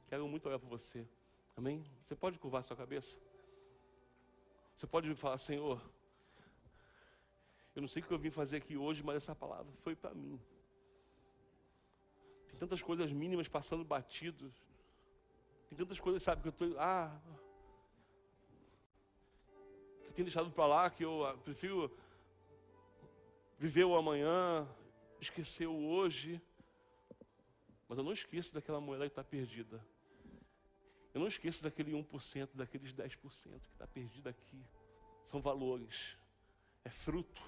Quero 0.09 0.27
muito 0.29 0.47
olhar 0.47 0.59
para 0.59 0.69
você. 0.69 1.07
Amém? 1.57 1.85
Você 2.07 2.15
pode 2.15 2.39
curvar 2.39 2.65
sua 2.65 2.77
cabeça? 2.77 3.19
Você 4.77 4.87
pode 4.87 5.09
me 5.09 5.15
falar, 5.15 5.39
Senhor, 5.39 5.81
eu 7.75 7.81
não 7.81 7.89
sei 7.89 8.03
o 8.03 8.07
que 8.07 8.13
eu 8.13 8.19
vim 8.19 8.31
fazer 8.31 8.59
aqui 8.59 8.77
hoje, 8.77 9.03
mas 9.03 9.17
essa 9.17 9.35
palavra 9.35 9.73
foi 9.83 9.97
para 9.97 10.13
mim. 10.13 10.39
Tem 12.49 12.59
tantas 12.59 12.83
coisas 12.83 13.11
mínimas 13.13 13.49
passando 13.49 13.85
batidos. 13.85 14.53
Tem 15.69 15.79
tantas 15.79 15.99
coisas, 15.99 16.23
sabe, 16.23 16.43
que 16.43 16.49
eu 16.49 16.51
estou. 16.51 16.79
Ah, 16.79 17.19
que 20.01 20.09
eu 20.09 20.13
tenho 20.13 20.27
deixado 20.27 20.51
para 20.51 20.67
lá, 20.67 20.91
que 20.91 21.03
eu 21.03 21.25
ah, 21.25 21.35
prefiro 21.39 21.91
viver 23.63 23.85
o 23.85 23.95
amanhã, 23.95 24.67
esquecer 25.21 25.69
o 25.69 25.87
hoje. 25.87 26.43
Mas 27.89 27.97
eu 27.97 28.03
não 28.03 28.13
esqueço 28.13 28.53
daquela 28.53 28.81
moeda 28.81 29.05
que 29.05 29.13
está 29.13 29.23
perdida. 29.23 29.81
Eu 31.15 31.21
não 31.21 31.29
esqueço 31.29 31.63
daquele 31.63 31.93
1%, 31.93 32.49
daqueles 32.55 32.93
10% 32.93 33.21
que 33.21 33.73
está 33.73 33.87
perdido 33.87 34.29
aqui. 34.29 34.61
São 35.23 35.41
valores. 35.41 36.17
É 36.85 36.91
fruto 36.91 37.41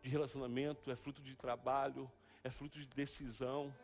de 0.00 0.08
relacionamento, 0.08 0.90
é 0.90 0.96
fruto 0.96 1.20
de 1.20 1.36
trabalho, 1.36 2.10
é 2.42 2.50
fruto 2.50 2.78
de 2.78 2.86
decisão. 2.86 3.74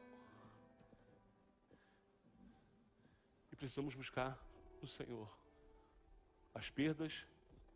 E 3.52 3.56
precisamos 3.56 3.94
buscar 3.94 4.42
no 4.80 4.88
Senhor 4.88 5.30
as 6.54 6.70
perdas 6.70 7.26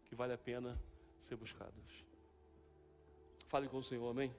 que 0.07 0.15
vale 0.15 0.33
a 0.33 0.39
pena 0.39 0.81
ser 1.21 1.37
buscadas. 1.37 2.12
Fale 3.53 3.69
com 3.69 3.77
o 3.77 3.83
Senhor, 3.83 4.09
amém? 4.09 4.35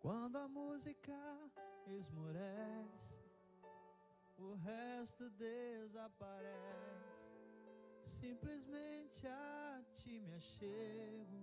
Quando 0.00 0.36
a 0.36 0.46
música 0.46 1.12
esmorece, 1.88 3.18
o 4.38 4.54
resto 4.54 5.28
desaparece. 5.30 7.09
Simplesmente 8.20 9.26
a 9.26 9.80
ti 9.94 10.20
me 10.20 10.34
achego. 10.34 11.40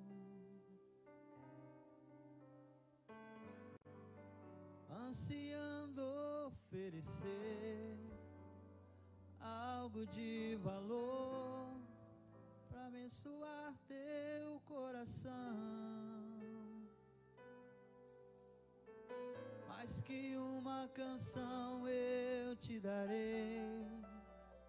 Ansiando 4.87 6.03
oferecer 6.45 7.97
algo 9.39 10.05
de 10.05 10.55
valor 10.61 11.81
para 12.69 12.85
abençoar 12.85 13.73
teu 13.87 14.59
coração. 14.59 15.33
Mais 19.67 19.99
que 20.01 20.37
uma 20.37 20.87
canção 20.89 21.87
eu 21.87 22.55
te 22.57 22.79
darei, 22.79 23.96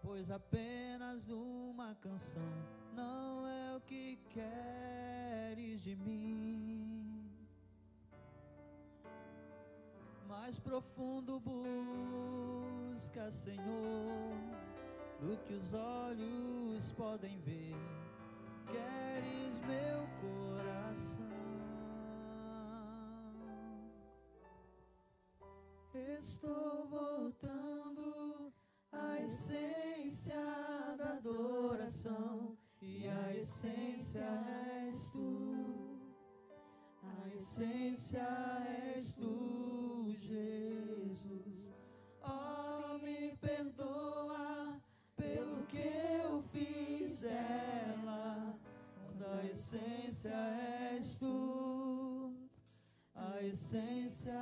pois 0.08 0.30
apenas 0.30 1.28
uma 1.28 1.94
canção 1.96 2.50
não 2.94 3.46
é 3.46 3.76
o 3.76 3.80
que 3.82 4.18
queres 4.30 5.82
de 5.82 5.94
mim. 5.96 7.30
Mais 10.26 10.58
profundo 10.58 11.38
busca, 11.40 13.30
Senhor, 13.30 14.32
do 15.20 15.36
que 15.44 15.52
os 15.52 15.74
olhos 15.74 16.90
podem 16.92 17.38
ver. 17.40 17.76
Queres 18.66 19.58
meu 19.58 20.08
coração. 20.22 21.28
Estou 26.18 26.86
voltando 26.86 28.54
à 28.92 29.20
essência 29.20 30.34
da 30.96 31.12
adoração, 31.12 32.56
e 32.80 33.06
a 33.08 33.36
essência 33.36 34.26
és 34.86 35.10
tu, 35.10 35.98
a 37.02 37.34
essência 37.34 38.26
és 38.94 39.14
tu, 39.14 40.14
Jesus. 40.18 41.70
Oh, 42.22 42.98
me 42.98 43.36
perdoa 43.36 44.80
pelo 45.16 45.66
que 45.66 45.78
eu 46.22 46.42
fiz 46.42 47.20
dela, 47.20 48.58
da 49.18 49.44
essência 49.44 50.34
és 50.94 51.16
tu. 51.16 52.34
A 53.14 53.42
essência 53.42 54.32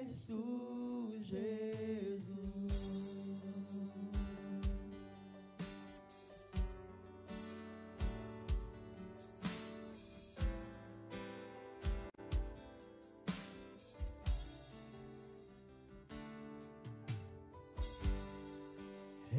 és 0.00 0.26
tu, 0.26 1.18
Jesus. 1.20 2.89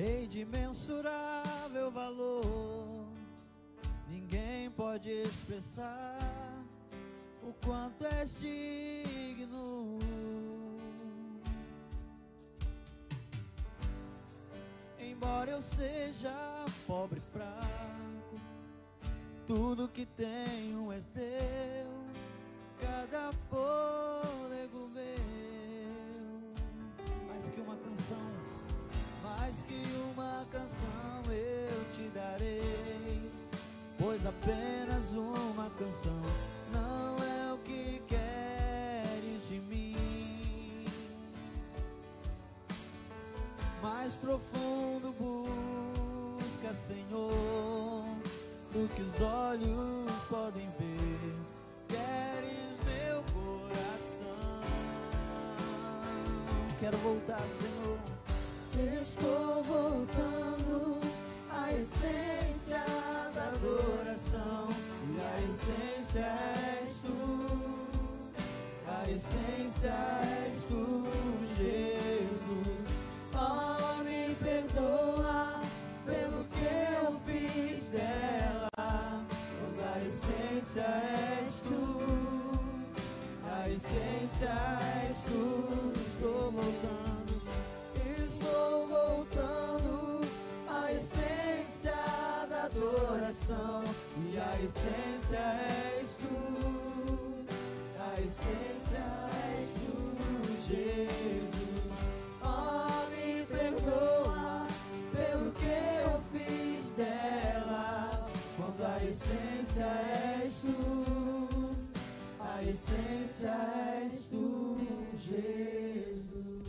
Rei 0.04 0.26
de 0.26 0.44
mensurável 0.44 1.92
valor, 1.92 3.06
ninguém 4.10 4.72
pode 4.72 5.12
expressar 5.12 6.18
o 7.44 7.54
quanto 7.64 8.04
és 8.08 8.40
digno. 8.40 10.00
Embora 15.00 15.52
eu 15.52 15.62
seja 15.62 16.34
pobre 16.88 17.20
e 17.20 17.32
fraco, 17.32 18.42
tudo 19.46 19.88
que 19.88 20.08
tenho 20.08 20.92
é 20.92 21.00
teu, 21.14 22.01
profundo 44.22 45.12
busca, 45.18 46.74
Senhor, 46.74 48.06
do 48.72 48.88
que 48.96 49.02
os 49.02 49.20
olhos 49.20 50.12
podem 50.30 50.70
ver. 50.80 51.36
Queres 51.88 52.78
meu 52.86 53.24
coração. 53.34 54.62
Quero 56.80 56.98
voltar, 57.00 57.42
Senhor. 57.48 58.00
Estou 59.02 59.64
voltando 59.64 61.02
à 61.52 61.72
essência 61.74 62.86
da 63.34 63.48
adoração 63.48 64.70
e 65.10 65.20
a 65.20 65.50
essência 65.50 66.51
essência 109.72 109.86
és 110.44 110.62
tu, 110.62 111.76
a 112.42 112.64
essência 112.64 113.52
és 114.04 114.30
tu, 114.30 114.78
Jesus. 115.18 116.66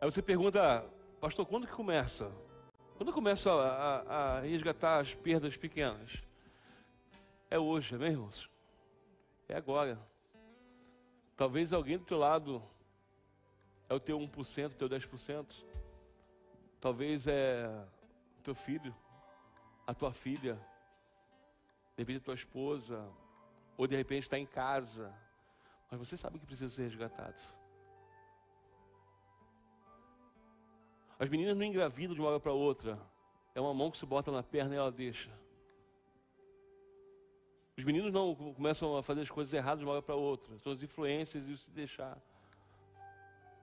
Aí 0.00 0.10
você 0.10 0.22
pergunta, 0.22 0.86
pastor, 1.20 1.44
quando 1.44 1.66
que 1.66 1.72
começa? 1.74 2.32
Quando 2.96 3.12
começa 3.12 3.52
a, 3.52 4.00
a, 4.00 4.38
a 4.38 4.40
resgatar 4.40 5.00
as 5.00 5.14
perdas 5.14 5.54
pequenas? 5.58 6.22
É 7.50 7.58
hoje, 7.58 7.94
amém, 7.94 8.12
irmãos? 8.12 8.48
É 9.50 9.56
agora. 9.56 9.98
Talvez 11.36 11.74
alguém 11.74 11.98
do 11.98 12.04
teu 12.06 12.16
lado 12.16 12.62
é 13.86 13.92
o 13.92 14.00
teu 14.00 14.18
1%, 14.18 14.66
o 14.66 14.74
teu 14.76 14.88
10%. 14.88 15.46
Talvez 16.80 17.26
é 17.26 17.68
o 18.38 18.42
teu 18.42 18.54
filho, 18.54 18.94
a 19.90 19.94
tua 19.94 20.12
filha, 20.12 20.54
de 21.96 22.02
repente 22.02 22.18
a 22.18 22.24
tua 22.24 22.34
esposa, 22.34 23.04
ou 23.76 23.88
de 23.88 23.96
repente 23.96 24.22
está 24.22 24.38
em 24.38 24.46
casa. 24.46 25.12
Mas 25.90 25.98
você 25.98 26.16
sabe 26.16 26.38
que 26.38 26.46
precisa 26.46 26.72
ser 26.72 26.84
resgatado. 26.84 27.40
As 31.18 31.28
meninas 31.28 31.56
não 31.56 31.64
engravidam 31.64 32.14
de 32.14 32.20
uma 32.20 32.30
hora 32.30 32.38
para 32.38 32.52
outra. 32.52 32.98
É 33.52 33.60
uma 33.60 33.74
mão 33.74 33.90
que 33.90 33.98
se 33.98 34.06
bota 34.06 34.30
na 34.30 34.44
perna 34.44 34.76
e 34.76 34.78
ela 34.78 34.92
deixa. 34.92 35.30
Os 37.76 37.82
meninos 37.82 38.12
não 38.12 38.34
começam 38.54 38.96
a 38.96 39.02
fazer 39.02 39.22
as 39.22 39.30
coisas 39.30 39.52
erradas 39.52 39.80
de 39.80 39.84
uma 39.84 39.94
hora 39.94 40.02
para 40.02 40.14
outra. 40.14 40.56
São 40.60 40.72
as 40.72 40.82
influências 40.82 41.48
e 41.48 41.52
o 41.52 41.58
se 41.58 41.70
deixar. 41.72 42.16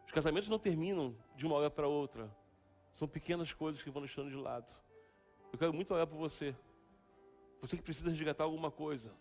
Os 0.06 0.12
casamentos 0.12 0.50
não 0.50 0.60
terminam 0.60 1.16
de 1.38 1.46
uma 1.46 1.56
hora 1.56 1.72
para 1.72 1.88
outra. 1.88 2.30
São 2.94 3.08
pequenas 3.08 3.54
coisas 3.54 3.82
que 3.82 3.90
vão 3.90 4.02
deixando 4.02 4.30
de 4.30 4.36
lado. 4.36 4.87
Eu 5.52 5.60
quero 5.60 5.74
muito 5.74 5.94
olhar 5.94 6.08
por 6.08 6.18
você. 6.18 6.56
Você 7.62 7.76
que 7.78 7.84
precisa 7.84 8.10
resgatar 8.10 8.44
alguma 8.44 8.70
coisa. 8.70 9.12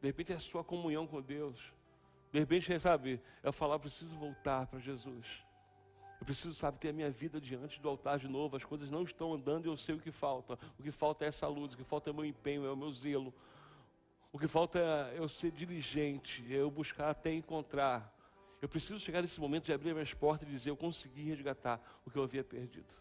De 0.00 0.06
repente 0.06 0.32
é 0.32 0.36
a 0.36 0.40
sua 0.40 0.64
comunhão 0.64 1.06
com 1.06 1.20
Deus. 1.20 1.72
De 2.32 2.38
repente, 2.38 2.78
sabe, 2.78 3.20
é 3.42 3.50
falar, 3.50 3.78
preciso 3.78 4.14
voltar 4.16 4.66
para 4.66 4.78
Jesus. 4.78 5.26
Eu 6.20 6.26
preciso, 6.26 6.54
sabe, 6.54 6.78
ter 6.78 6.90
a 6.90 6.92
minha 6.92 7.10
vida 7.10 7.40
diante 7.40 7.80
do 7.80 7.88
altar 7.88 8.18
de 8.18 8.28
novo. 8.28 8.56
As 8.56 8.64
coisas 8.64 8.90
não 8.90 9.02
estão 9.02 9.32
andando 9.32 9.66
e 9.66 9.68
eu 9.68 9.76
sei 9.76 9.94
o 9.94 10.00
que 10.00 10.10
falta. 10.10 10.58
O 10.78 10.82
que 10.82 10.90
falta 10.90 11.24
é 11.24 11.28
essa 11.28 11.46
luz, 11.46 11.72
o 11.72 11.76
que 11.76 11.84
falta 11.84 12.10
é 12.10 12.12
o 12.12 12.14
meu 12.14 12.24
empenho, 12.24 12.66
é 12.66 12.70
o 12.70 12.76
meu 12.76 12.92
zelo. 12.92 13.32
O 14.32 14.38
que 14.38 14.48
falta 14.48 14.78
é 14.78 15.18
eu 15.18 15.28
ser 15.28 15.50
diligente, 15.52 16.44
é 16.50 16.56
eu 16.56 16.70
buscar 16.70 17.08
até 17.10 17.32
encontrar. 17.32 18.14
Eu 18.60 18.68
preciso 18.68 18.98
chegar 18.98 19.22
nesse 19.22 19.40
momento 19.40 19.66
de 19.66 19.72
abrir 19.72 19.92
minhas 19.94 20.12
portas 20.12 20.48
e 20.48 20.50
dizer: 20.50 20.70
Eu 20.70 20.76
consegui 20.76 21.22
resgatar 21.22 21.80
o 22.04 22.10
que 22.10 22.18
eu 22.18 22.24
havia 22.24 22.42
perdido. 22.42 22.92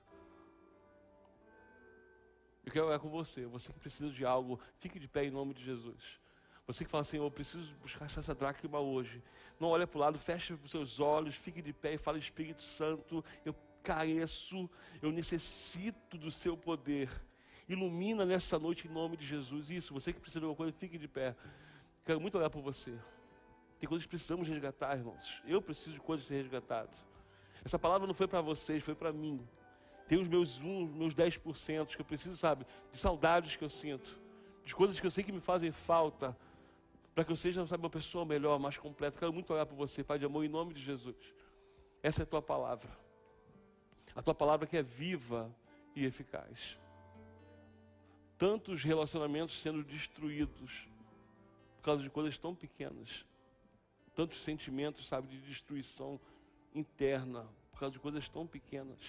Eu 2.68 2.72
quero 2.74 2.88
orar 2.88 3.00
com 3.00 3.08
você. 3.08 3.46
Você 3.46 3.72
que 3.72 3.80
precisa 3.80 4.12
de 4.12 4.26
algo, 4.26 4.60
fique 4.82 5.00
de 5.00 5.08
pé 5.08 5.24
em 5.24 5.32
nome 5.32 5.54
de 5.54 5.64
Jesus. 5.64 6.20
Você 6.68 6.84
que 6.84 6.92
fala 6.92 7.02
assim, 7.02 7.16
eu 7.16 7.32
preciso 7.32 7.74
buscar 7.76 8.08
essa 8.08 8.36
dracma 8.36 8.78
hoje. 8.78 9.24
Não 9.58 9.70
olha 9.70 9.88
para 9.88 9.98
o 9.98 10.02
lado, 10.02 10.20
feche 10.20 10.52
os 10.52 10.70
seus 10.70 11.00
olhos, 11.00 11.34
fique 11.34 11.62
de 11.62 11.72
pé 11.72 11.94
e 11.94 11.98
fala, 11.98 12.18
Espírito 12.18 12.62
Santo, 12.62 13.24
eu 13.46 13.56
careço, 13.82 14.70
eu 15.02 15.14
necessito 15.14 16.18
do 16.18 16.30
seu 16.30 16.58
poder. 16.58 17.10
Ilumina 17.70 18.26
nessa 18.26 18.60
noite 18.60 18.86
em 18.86 18.92
nome 18.92 19.16
de 19.16 19.26
Jesus. 19.26 19.70
Isso, 19.70 19.94
você 19.94 20.12
que 20.12 20.20
precisa 20.20 20.42
de 20.42 20.46
alguma 20.46 20.58
coisa, 20.58 20.74
fique 20.78 20.98
de 20.98 21.08
pé. 21.08 21.38
Quero 22.06 22.20
muito 22.20 22.38
olhar 22.38 22.50
por 22.50 22.62
você. 22.62 23.00
Tem 23.80 23.88
coisas 23.88 24.04
que 24.04 24.10
precisamos 24.10 24.46
resgatar, 24.46 24.98
irmãos. 24.98 25.42
Eu 25.46 25.62
preciso 25.62 25.94
de 25.94 26.02
coisas 26.02 26.28
resgatadas. 26.28 26.98
Essa 27.64 27.80
palavra 27.80 28.06
não 28.06 28.14
foi 28.14 28.28
para 28.28 28.42
vocês, 28.42 28.84
foi 28.84 28.94
para 28.94 29.14
mim. 29.14 29.48
Tem 30.08 30.20
os 30.20 30.28
meus 30.28 30.60
1, 30.60 30.88
meus 30.88 31.14
10% 31.14 31.88
que 31.96 32.02
eu 32.02 32.06
preciso, 32.06 32.38
sabe, 32.38 32.66
de 32.92 33.00
saudades 33.00 33.56
que 33.56 33.64
eu 33.64 33.70
sinto, 33.70 34.18
de 34.64 34.74
coisas 34.74 35.00
que 35.00 35.06
eu 35.06 35.12
sei 35.12 35.24
que 35.24 35.32
me 35.32 35.42
fazem 35.42 35.72
falta, 35.72 36.36
para 37.14 37.26
que 37.26 37.32
eu 37.32 37.36
seja, 37.36 37.66
sabe, 37.68 37.84
uma 37.84 37.90
pessoa 37.90 38.24
melhor, 38.24 38.60
mais 38.60 38.78
completa. 38.78 39.20
Quero 39.20 39.34
muito 39.34 39.52
orar 39.52 39.66
por 39.66 39.76
você, 39.76 40.04
Pai 40.04 40.18
de 40.20 40.26
amor, 40.26 40.46
em 40.46 40.50
nome 40.50 40.74
de 40.74 40.82
Jesus. 40.82 41.16
Essa 42.02 42.22
é 42.22 42.24
a 42.24 42.28
tua 42.28 42.42
palavra. 42.42 42.90
A 44.16 44.22
tua 44.22 44.36
palavra 44.36 44.66
que 44.66 44.78
é 44.78 44.84
viva 44.84 45.54
e 45.96 46.06
eficaz. 46.06 46.78
Tantos 48.38 48.84
relacionamentos 48.84 49.60
sendo 49.60 49.84
destruídos 49.84 50.88
por 51.78 51.84
causa 51.84 52.04
de 52.04 52.10
coisas 52.10 52.38
tão 52.38 52.54
pequenas. 52.54 53.26
Tantos 54.16 54.42
sentimentos, 54.42 55.08
sabe, 55.08 55.28
de 55.28 55.40
destruição 55.42 56.20
interna 56.74 57.46
por 57.72 57.80
causa 57.80 57.94
de 57.94 58.00
coisas 58.00 58.30
tão 58.30 58.46
pequenas. 58.46 59.00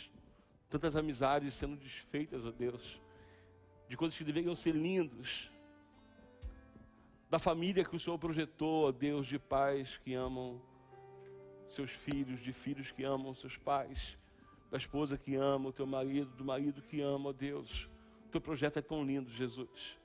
Tantas 0.68 0.96
amizades 0.96 1.54
sendo 1.54 1.76
desfeitas, 1.76 2.44
ó 2.44 2.50
Deus, 2.50 3.00
de 3.88 3.96
coisas 3.96 4.16
que 4.16 4.24
deveriam 4.24 4.54
ser 4.54 4.72
lindas 4.72 5.50
da 7.30 7.38
família 7.38 7.84
que 7.84 7.94
o 7.94 8.00
Senhor 8.00 8.18
projetou, 8.18 8.88
ó 8.88 8.92
Deus, 8.92 9.26
de 9.26 9.38
pais 9.38 9.98
que 9.98 10.14
amam 10.14 10.60
seus 11.68 11.90
filhos, 11.90 12.40
de 12.40 12.52
filhos 12.52 12.90
que 12.90 13.04
amam 13.04 13.34
seus 13.34 13.56
pais, 13.56 14.16
da 14.70 14.78
esposa 14.78 15.18
que 15.18 15.36
ama 15.36 15.68
o 15.68 15.72
teu 15.72 15.86
marido, 15.86 16.30
do 16.36 16.44
marido 16.44 16.82
que 16.82 17.00
ama, 17.00 17.30
ó 17.30 17.32
Deus. 17.32 17.88
O 18.26 18.30
teu 18.30 18.40
projeto 18.40 18.78
é 18.78 18.82
tão 18.82 19.04
lindo, 19.04 19.30
Jesus. 19.30 19.98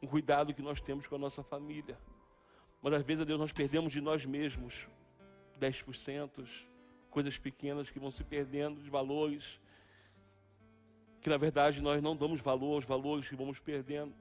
Um 0.00 0.06
cuidado 0.06 0.54
que 0.54 0.62
nós 0.62 0.80
temos 0.80 1.06
com 1.06 1.16
a 1.16 1.18
nossa 1.18 1.42
família. 1.42 1.98
Mas 2.80 2.94
às 2.94 3.02
vezes, 3.02 3.22
ó 3.22 3.24
Deus, 3.24 3.38
nós 3.38 3.52
perdemos 3.52 3.92
de 3.92 4.00
nós 4.00 4.24
mesmos 4.24 4.88
10%, 5.60 6.44
coisas 7.10 7.38
pequenas 7.38 7.90
que 7.90 7.98
vão 7.98 8.10
se 8.10 8.24
perdendo 8.24 8.80
de 8.80 8.90
valores, 8.90 9.60
que 11.22 11.30
na 11.30 11.36
verdade 11.36 11.80
nós 11.80 12.02
não 12.02 12.16
damos 12.16 12.40
valor 12.40 12.74
aos 12.74 12.84
valores 12.84 13.28
que 13.28 13.36
vamos 13.36 13.60
perdendo. 13.60 14.12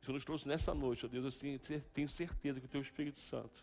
O 0.00 0.04
Senhor 0.04 0.14
nos 0.14 0.24
trouxe 0.24 0.48
nessa 0.48 0.74
noite, 0.74 1.04
ó 1.04 1.08
Deus, 1.08 1.38
eu 1.42 1.80
tenho 1.92 2.08
certeza 2.08 2.60
que 2.60 2.66
o 2.66 2.68
Teu 2.68 2.80
Espírito 2.80 3.18
Santo 3.18 3.62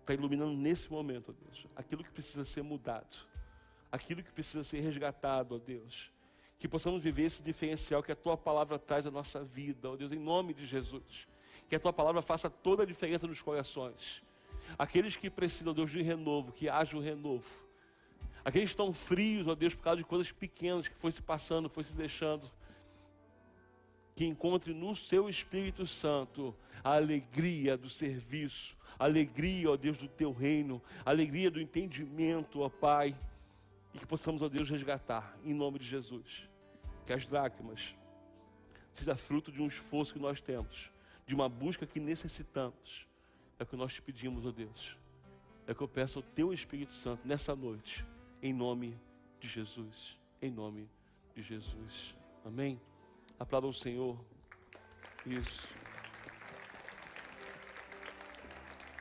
está 0.00 0.14
iluminando 0.14 0.54
nesse 0.54 0.90
momento, 0.90 1.30
ó 1.30 1.44
Deus, 1.44 1.66
aquilo 1.76 2.02
que 2.02 2.10
precisa 2.10 2.44
ser 2.44 2.62
mudado, 2.62 3.16
aquilo 3.92 4.22
que 4.22 4.32
precisa 4.32 4.64
ser 4.64 4.80
resgatado, 4.80 5.54
ó 5.54 5.58
Deus. 5.58 6.10
Que 6.58 6.66
possamos 6.66 7.02
viver 7.02 7.24
esse 7.24 7.42
diferencial 7.42 8.02
que 8.02 8.10
a 8.10 8.16
Tua 8.16 8.36
palavra 8.36 8.78
traz 8.78 9.06
à 9.06 9.10
nossa 9.10 9.44
vida, 9.44 9.90
ó 9.90 9.96
Deus, 9.96 10.10
em 10.10 10.18
nome 10.18 10.54
de 10.54 10.66
Jesus. 10.66 11.28
Que 11.68 11.76
a 11.76 11.80
Tua 11.80 11.92
palavra 11.92 12.20
faça 12.20 12.50
toda 12.50 12.82
a 12.82 12.86
diferença 12.86 13.26
nos 13.26 13.40
corações. 13.40 14.22
Aqueles 14.78 15.14
que 15.14 15.30
precisam, 15.30 15.72
Deus, 15.72 15.90
de 15.90 16.02
renovo, 16.02 16.52
que 16.52 16.68
haja 16.68 16.96
um 16.96 17.00
renovo. 17.00 17.67
Aqueles 18.44 18.68
que 18.68 18.72
estão 18.72 18.92
frios, 18.92 19.46
ó 19.46 19.54
Deus, 19.54 19.74
por 19.74 19.82
causa 19.82 19.98
de 19.98 20.04
coisas 20.04 20.32
pequenas 20.32 20.88
que 20.88 20.94
foi 20.94 21.12
se 21.12 21.22
passando, 21.22 21.68
foi 21.68 21.84
se 21.84 21.94
deixando 21.94 22.50
que 24.18 24.26
encontre 24.26 24.74
no 24.74 24.96
seu 24.96 25.28
Espírito 25.28 25.86
Santo 25.86 26.52
a 26.82 26.96
alegria 26.96 27.76
do 27.76 27.88
serviço, 27.88 28.76
a 28.98 29.04
alegria, 29.04 29.70
ó 29.70 29.76
Deus, 29.76 29.96
do 29.96 30.08
teu 30.08 30.32
reino, 30.32 30.82
a 31.06 31.10
alegria 31.10 31.48
do 31.48 31.60
entendimento, 31.60 32.60
ó 32.60 32.68
Pai, 32.68 33.14
e 33.94 33.98
que 33.98 34.04
possamos, 34.04 34.42
ó 34.42 34.48
Deus, 34.48 34.68
resgatar, 34.68 35.38
em 35.44 35.54
nome 35.54 35.78
de 35.78 35.86
Jesus, 35.86 36.48
que 37.06 37.12
as 37.12 37.24
dracmas 37.26 37.94
seja 38.92 39.14
fruto 39.14 39.52
de 39.52 39.62
um 39.62 39.68
esforço 39.68 40.14
que 40.14 40.18
nós 40.18 40.40
temos, 40.40 40.90
de 41.24 41.32
uma 41.32 41.48
busca 41.48 41.86
que 41.86 42.00
necessitamos. 42.00 43.06
É 43.56 43.62
o 43.62 43.66
que 43.66 43.76
nós 43.76 43.94
te 43.94 44.02
pedimos, 44.02 44.44
ó 44.44 44.50
Deus. 44.50 44.96
É 45.64 45.70
o 45.70 45.74
que 45.76 45.82
eu 45.82 45.86
peço 45.86 46.18
ao 46.18 46.24
teu 46.24 46.52
Espírito 46.52 46.92
Santo 46.92 47.20
nessa 47.24 47.54
noite, 47.54 48.04
em 48.42 48.52
nome 48.52 48.98
de 49.40 49.48
Jesus. 49.48 50.16
Em 50.40 50.50
nome 50.50 50.88
de 51.34 51.42
Jesus. 51.42 52.14
Amém. 52.44 52.80
Aplauda 53.38 53.66
o 53.66 53.72
Senhor. 53.72 54.18
Isso. 55.26 55.77